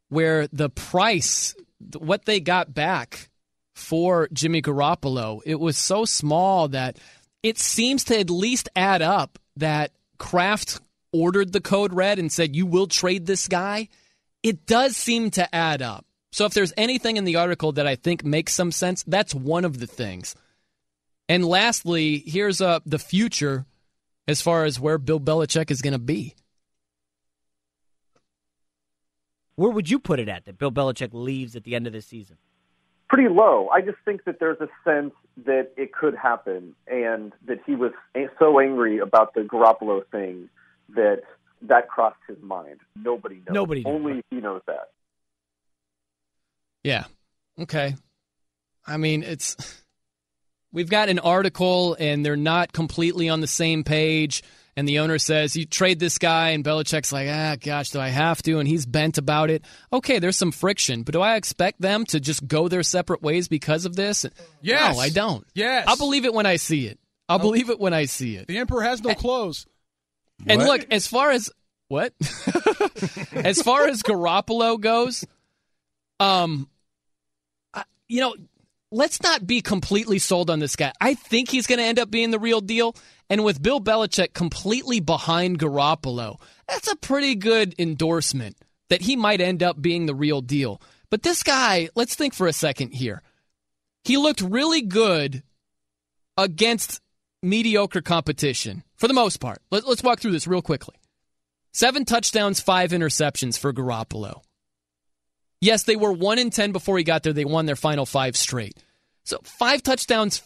[0.07, 1.55] where the price,
[1.97, 3.29] what they got back
[3.73, 6.97] for Jimmy Garoppolo, it was so small that
[7.45, 10.79] it seems to at least add up that Kraft
[11.13, 13.89] ordered the code red and said, You will trade this guy.
[14.41, 16.07] It does seem to add up.
[16.31, 19.63] So if there's anything in the article that I think makes some sense, that's one
[19.63, 20.33] of the things.
[21.29, 23.67] And lastly, here's uh, the future
[24.27, 26.33] as far as where Bill Belichick is going to be.
[29.53, 32.07] Where would you put it at that Bill Belichick leaves at the end of this
[32.07, 32.37] season?
[33.07, 33.69] Pretty low.
[33.69, 35.13] I just think that there's a sense
[35.45, 37.91] that it could happen and that he was
[38.39, 40.49] so angry about the Garoppolo thing
[40.95, 41.23] that
[41.61, 42.79] that crossed his mind.
[42.95, 43.53] Nobody knows.
[43.53, 43.93] Nobody knows.
[43.93, 44.89] Only he knows that.
[46.83, 47.05] Yeah.
[47.59, 47.95] Okay.
[48.85, 49.81] I mean, it's
[50.71, 54.43] we've got an article and they're not completely on the same page.
[54.77, 58.09] And the owner says, You trade this guy, and Belichick's like, Ah, gosh, do I
[58.09, 58.59] have to?
[58.59, 59.63] And he's bent about it.
[59.93, 63.47] Okay, there's some friction, but do I expect them to just go their separate ways
[63.47, 64.25] because of this?
[64.61, 64.95] Yes.
[64.95, 65.47] No, I don't.
[65.53, 65.85] Yes.
[65.87, 66.99] I'll believe it when I see it.
[67.29, 68.47] I'll believe it when I see it.
[68.47, 69.65] The emperor has no clothes.
[70.45, 70.81] And What?
[70.81, 71.49] look, as far as
[71.87, 72.13] what?
[73.31, 75.23] as far as Garoppolo goes,
[76.19, 76.67] um,
[77.73, 78.35] I- you know,
[78.91, 80.91] let's not be completely sold on this guy.
[80.99, 82.95] I think he's going to end up being the real deal.
[83.29, 88.57] And with Bill Belichick completely behind Garoppolo, that's a pretty good endorsement
[88.89, 90.81] that he might end up being the real deal.
[91.09, 93.21] But this guy, let's think for a second here.
[94.03, 95.43] He looked really good
[96.37, 97.01] against
[97.41, 99.59] mediocre competition for the most part.
[99.71, 100.95] Let, us walk through this real quickly.
[101.71, 104.41] Seven touchdowns, five interceptions for Garoppolo.
[105.61, 107.33] Yes, they were one in ten before he got there.
[107.33, 108.77] They won their final five straight.
[109.23, 110.43] So five touchdowns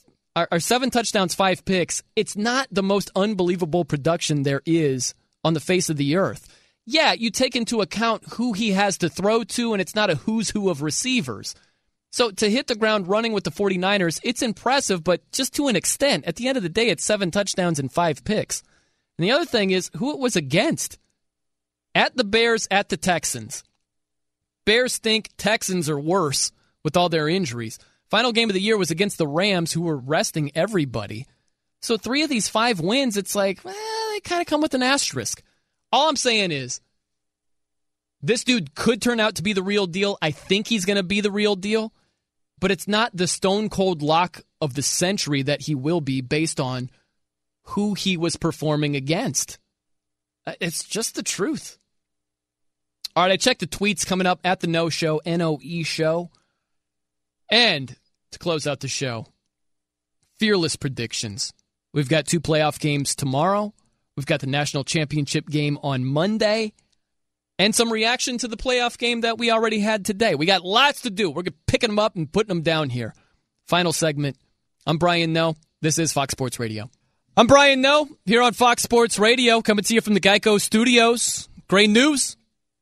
[0.51, 2.03] or seven touchdowns, five picks.
[2.15, 5.13] It's not the most unbelievable production there is
[5.43, 6.47] on the face of the earth.
[6.85, 10.15] Yeah, you take into account who he has to throw to, and it's not a
[10.15, 11.53] who's who of receivers.
[12.11, 15.75] So to hit the ground running with the 49ers, it's impressive, but just to an
[15.75, 16.25] extent.
[16.25, 18.63] At the end of the day, it's seven touchdowns and five picks.
[19.17, 20.97] And the other thing is who it was against.
[21.93, 23.63] At the Bears, at the Texans.
[24.65, 26.51] Bears think Texans are worse
[26.83, 27.77] with all their injuries.
[28.09, 31.27] Final game of the year was against the Rams, who were resting everybody.
[31.81, 33.75] So three of these five wins, it's like, well,
[34.11, 35.41] they kind of come with an asterisk.
[35.91, 36.81] All I'm saying is,
[38.21, 40.17] this dude could turn out to be the real deal.
[40.21, 41.93] I think he's going to be the real deal,
[42.59, 46.59] but it's not the stone cold lock of the century that he will be based
[46.59, 46.89] on
[47.63, 49.57] who he was performing against.
[50.45, 51.77] Uh, It's just the truth.
[53.15, 55.83] All right, I checked the tweets coming up at the Noe Show, N O E
[55.83, 56.29] Show.
[57.49, 57.95] And
[58.31, 59.25] to close out the show,
[60.39, 61.53] fearless predictions.
[61.93, 63.73] We've got two playoff games tomorrow.
[64.15, 66.73] We've got the national championship game on Monday.
[67.57, 70.35] And some reaction to the playoff game that we already had today.
[70.35, 71.29] We got lots to do.
[71.29, 73.13] We're picking them up and putting them down here.
[73.67, 74.37] Final segment.
[74.85, 75.55] I'm Brian Noe.
[75.81, 76.89] This is Fox Sports Radio.
[77.35, 81.47] I'm Brian Noe here on Fox Sports Radio, coming to you from the Geico Studios.
[81.67, 82.35] Great news.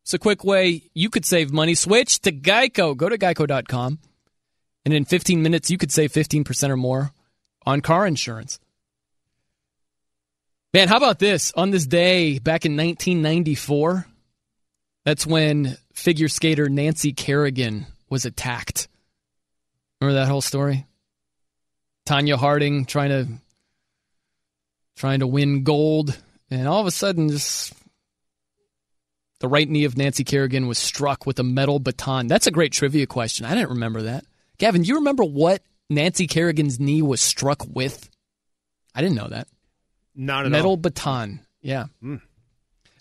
[0.03, 1.75] It's a quick way you could save money.
[1.75, 2.95] Switch to Geico.
[2.95, 3.99] Go to geico.com.
[4.87, 7.11] And in 15 minutes, you could save 15% or more
[7.65, 8.57] on car insurance.
[10.73, 11.51] Man, how about this?
[11.57, 14.07] On this day back in 1994,
[15.03, 18.87] that's when figure skater Nancy Kerrigan was attacked.
[19.99, 20.85] Remember that whole story?
[22.05, 23.27] Tonya Harding trying to
[24.95, 26.17] trying to win gold,
[26.49, 27.73] and all of a sudden, just
[29.41, 32.27] the right knee of Nancy Kerrigan was struck with a metal baton.
[32.27, 33.45] That's a great trivia question.
[33.45, 34.23] I didn't remember that.
[34.57, 38.09] Gavin, do you remember what Nancy Kerrigan's knee was struck with?
[38.95, 39.47] I didn't know that.
[40.15, 40.77] Not at Metal all.
[40.77, 41.41] baton.
[41.61, 41.85] Yeah.
[42.03, 42.21] Mm.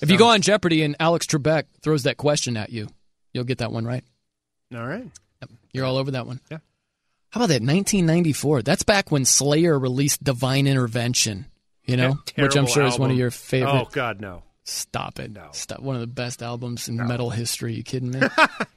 [0.02, 2.88] If you go on Jeopardy and Alex Trebek throws that question at you,
[3.32, 4.04] you'll get that one right.
[4.74, 5.06] All right.
[5.72, 6.40] You're all over that one.
[6.50, 6.58] Yeah.
[7.30, 7.62] How about that?
[7.62, 8.62] 1994.
[8.62, 11.46] That's back when Slayer released Divine Intervention.
[11.84, 13.70] You know, which I'm sure is one of your favorite.
[13.70, 14.42] Oh God, no.
[14.64, 15.30] Stop it.
[15.30, 15.50] No.
[15.52, 15.80] Stop.
[15.80, 17.74] One of the best albums in metal history.
[17.74, 18.20] You kidding me?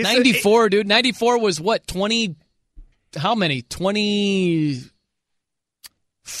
[0.00, 0.86] It's a- 94, dude.
[0.86, 1.86] 94 was what?
[1.86, 2.36] 20.
[3.16, 3.62] How many?
[3.62, 4.82] 20.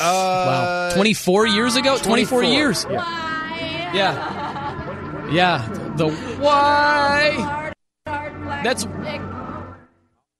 [0.00, 0.90] wow.
[0.94, 1.96] 24 years ago?
[1.98, 2.86] 24, 24, years.
[2.90, 3.92] yeah.
[3.94, 5.30] Yeah.
[5.32, 5.92] Yeah.
[5.96, 6.10] The
[6.40, 7.72] why?
[8.62, 8.86] That's.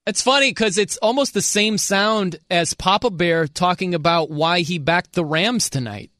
[0.06, 4.78] It's funny because it's almost the same sound as Papa Bear talking about why he
[4.78, 6.10] backed the Rams tonight.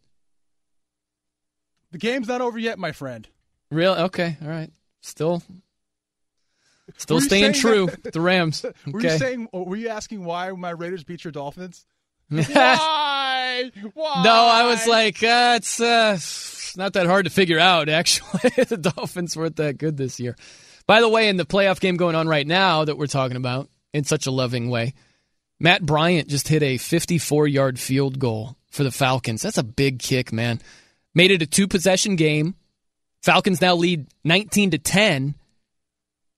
[1.92, 3.26] The game's not over yet, my friend.
[3.70, 3.92] Real?
[3.94, 4.36] Okay.
[4.42, 4.70] All right.
[5.00, 5.42] Still.
[6.96, 7.86] Still Were staying true.
[7.86, 8.64] that- The Rams.
[8.86, 9.12] Were Okay.
[9.12, 9.48] you saying?
[9.52, 11.86] Were you asking why my Raiders beat your Dolphins?
[12.28, 13.70] why?
[13.94, 14.22] Why?
[14.24, 16.18] No, I was like, uh, it's uh,
[16.78, 17.88] not that hard to figure out.
[17.88, 20.36] Actually, the Dolphins weren't that good this year.
[20.86, 23.68] By the way, in the playoff game going on right now that we're talking about
[23.92, 24.94] in such a loving way,
[25.60, 29.42] Matt Bryant just hit a 54-yard field goal for the Falcons.
[29.42, 30.60] That's a big kick, man.
[31.14, 32.54] Made it a two-possession game.
[33.22, 35.34] Falcons now lead 19 to 10.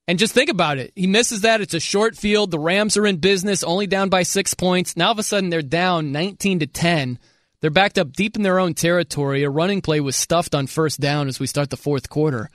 [0.08, 0.92] And just think about it.
[0.96, 1.60] He misses that.
[1.60, 2.50] It's a short field.
[2.50, 4.96] The Rams are in business, only down by six points.
[4.96, 7.18] Now, all of a sudden, they're down 19 to 10.
[7.60, 9.44] They're backed up deep in their own territory.
[9.44, 12.50] A running play was stuffed on first down as we start the fourth quarter.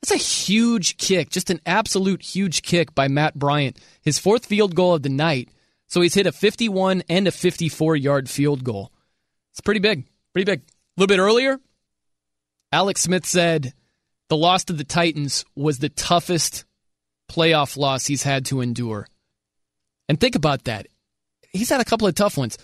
[0.00, 3.78] That's a huge kick, just an absolute huge kick by Matt Bryant.
[4.02, 5.48] His fourth field goal of the night.
[5.88, 8.92] So he's hit a 51 and a 54 yard field goal.
[9.52, 10.06] It's pretty big.
[10.32, 10.60] Pretty big.
[10.60, 11.58] A little bit earlier,
[12.70, 13.72] Alex Smith said
[14.28, 16.64] the loss to the Titans was the toughest
[17.28, 19.08] playoff loss he's had to endure.
[20.08, 20.86] And think about that.
[21.50, 22.58] He's had a couple of tough ones.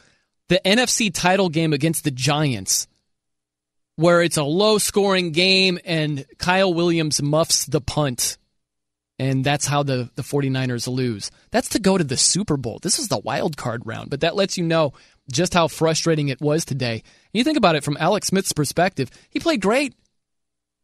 [0.48, 2.88] The NFC title game against the Giants,
[3.96, 8.36] where it's a low scoring game and Kyle Williams muffs the punt.
[9.18, 11.30] And that's how the, the 49ers lose.
[11.50, 12.78] That's to go to the Super Bowl.
[12.82, 14.94] This is the wild card round, but that lets you know
[15.30, 16.94] just how frustrating it was today.
[16.94, 19.94] And you think about it from Alex Smith's perspective, he played great,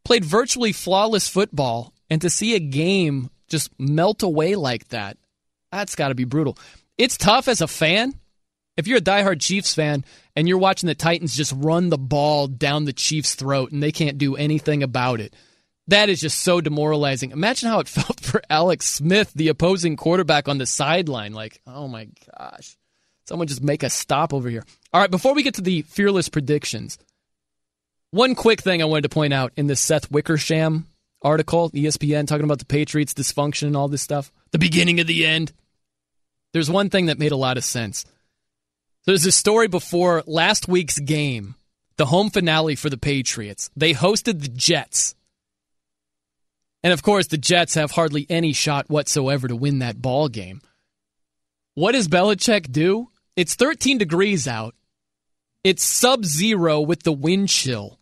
[0.05, 5.17] played virtually flawless football, and to see a game just melt away like that,
[5.71, 6.59] that's got to be brutal.
[6.99, 8.15] It's tough as a fan.
[8.77, 10.05] If you're a diehard Chiefs fan
[10.35, 13.93] and you're watching the Titans just run the ball down the Chiefs' throat and they
[13.93, 15.35] can't do anything about it,
[15.89, 17.31] that is just so demoralizing.
[17.31, 21.33] Imagine how it felt for Alex Smith, the opposing quarterback on the sideline.
[21.33, 22.09] Like, oh my
[22.39, 22.77] gosh,
[23.27, 24.65] someone just make a stop over here.
[24.93, 26.99] All right, before we get to the fearless predictions,
[28.11, 30.87] one quick thing I wanted to point out in the Seth Wickersham
[31.27, 35.27] article, ESPN, talking about the Patriots' dysfunction and all this stuff, the beginning of the
[35.27, 35.53] end.
[36.53, 38.07] There's one thing that made a lot of sense.
[39.05, 41.57] There's a story before last week's game,
[41.97, 43.71] the home finale for the Patriots.
[43.77, 45.15] They hosted the Jets.
[46.83, 50.61] And of course, the Jets have hardly any shot whatsoever to win that ball game.
[51.75, 53.11] What does Belichick do?
[53.35, 54.75] It's 13 degrees out.
[55.65, 57.99] It's sub zero with the wind chill.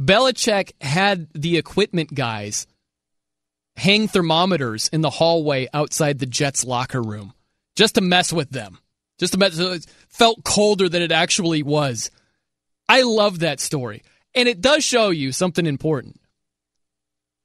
[0.00, 2.66] Belichick had the equipment guys
[3.76, 7.32] hang thermometers in the hallway outside the Jets locker room
[7.76, 8.78] just to mess with them.
[9.18, 12.10] Just to mess, so it felt colder than it actually was.
[12.88, 14.02] I love that story.
[14.34, 16.20] And it does show you something important.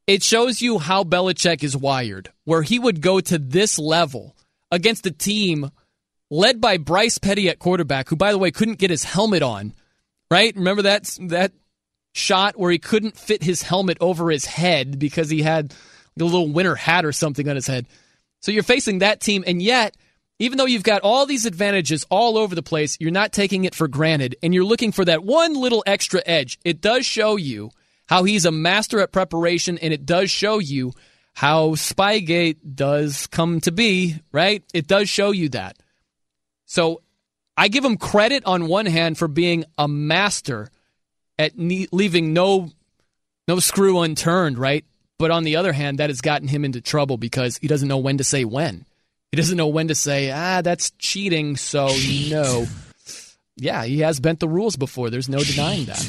[0.05, 4.35] It shows you how Belichick is wired, where he would go to this level
[4.69, 5.71] against a team
[6.30, 9.73] led by Bryce Petty at quarterback, who, by the way, couldn't get his helmet on.
[10.30, 10.55] Right?
[10.55, 11.53] Remember that that
[12.14, 15.73] shot where he couldn't fit his helmet over his head because he had
[16.19, 17.88] a little winter hat or something on his head.
[18.40, 19.98] So you're facing that team, and yet,
[20.40, 23.76] even though you've got all these advantages all over the place, you're not taking it
[23.76, 26.60] for granted, and you're looking for that one little extra edge.
[26.64, 27.72] It does show you
[28.07, 30.94] how he's a master at preparation, and it does show you
[31.34, 34.64] how Spygate does come to be, right?
[34.73, 35.77] It does show you that.
[36.65, 37.02] So
[37.57, 40.69] I give him credit on one hand for being a master
[41.38, 42.72] at ne- leaving no
[43.47, 44.85] no screw unturned, right?
[45.19, 47.97] But on the other hand, that has gotten him into trouble because he doesn't know
[47.97, 48.85] when to say when.
[49.31, 51.89] He doesn't know when to say, ah, that's cheating, so
[52.30, 52.68] no.
[53.55, 55.10] Yeah, he has bent the rules before.
[55.10, 56.07] There's no denying that.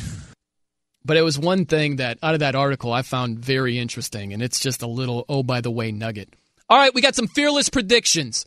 [1.05, 4.43] But it was one thing that out of that article I found very interesting, and
[4.43, 6.35] it's just a little oh by the way nugget.
[6.69, 8.47] All right, we got some fearless predictions.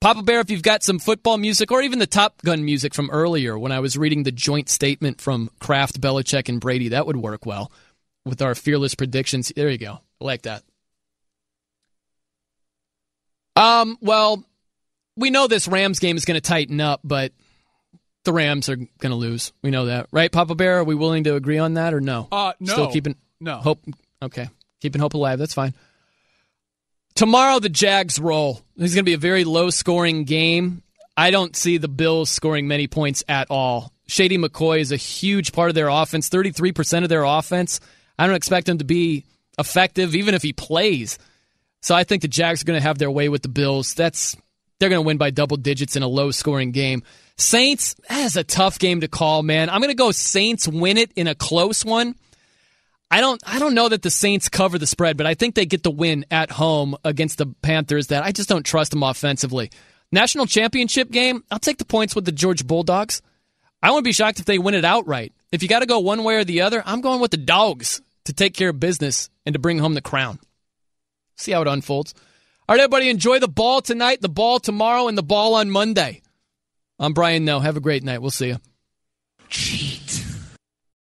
[0.00, 3.10] Papa Bear, if you've got some football music or even the Top Gun music from
[3.10, 7.16] earlier when I was reading the joint statement from Kraft, Belichick, and Brady, that would
[7.16, 7.72] work well
[8.24, 9.52] with our fearless predictions.
[9.54, 10.00] There you go.
[10.20, 10.62] I like that.
[13.56, 14.44] Um, well,
[15.16, 17.32] we know this Rams game is going to tighten up, but
[18.22, 19.52] the Rams are going to lose.
[19.62, 20.78] We know that, right, Papa Bear?
[20.78, 22.28] Are we willing to agree on that or no?
[22.30, 22.72] Uh, no.
[22.72, 23.56] Still keeping No.
[23.56, 23.80] hope.
[24.22, 24.48] Okay,
[24.80, 25.40] keeping hope alive.
[25.40, 25.74] That's fine.
[27.18, 28.60] Tomorrow the Jags roll.
[28.76, 30.84] Is going to be a very low scoring game.
[31.16, 33.92] I don't see the Bills scoring many points at all.
[34.06, 36.28] Shady McCoy is a huge part of their offense.
[36.28, 37.80] Thirty three percent of their offense.
[38.20, 39.24] I don't expect him to be
[39.58, 41.18] effective, even if he plays.
[41.82, 43.94] So I think the Jags are going to have their way with the Bills.
[43.94, 44.36] That's
[44.78, 47.02] they're going to win by double digits in a low scoring game.
[47.36, 49.70] Saints, that is a tough game to call, man.
[49.70, 52.14] I'm going to go Saints win it in a close one.
[53.10, 55.66] I don't I don't know that the Saints cover the spread, but I think they
[55.66, 59.70] get the win at home against the Panthers that I just don't trust them offensively.
[60.12, 63.22] National championship game, I'll take the points with the Georgia Bulldogs.
[63.82, 65.32] I wouldn't be shocked if they win it outright.
[65.52, 68.02] If you got to go one way or the other, I'm going with the dogs
[68.24, 70.38] to take care of business and to bring home the crown.
[71.36, 72.14] See how it unfolds.
[72.68, 76.20] All right, everybody, enjoy the ball tonight, the ball tomorrow, and the ball on Monday.
[76.98, 77.60] I'm Brian Noe.
[77.60, 78.20] Have a great night.
[78.20, 78.48] We'll see
[79.50, 79.97] you.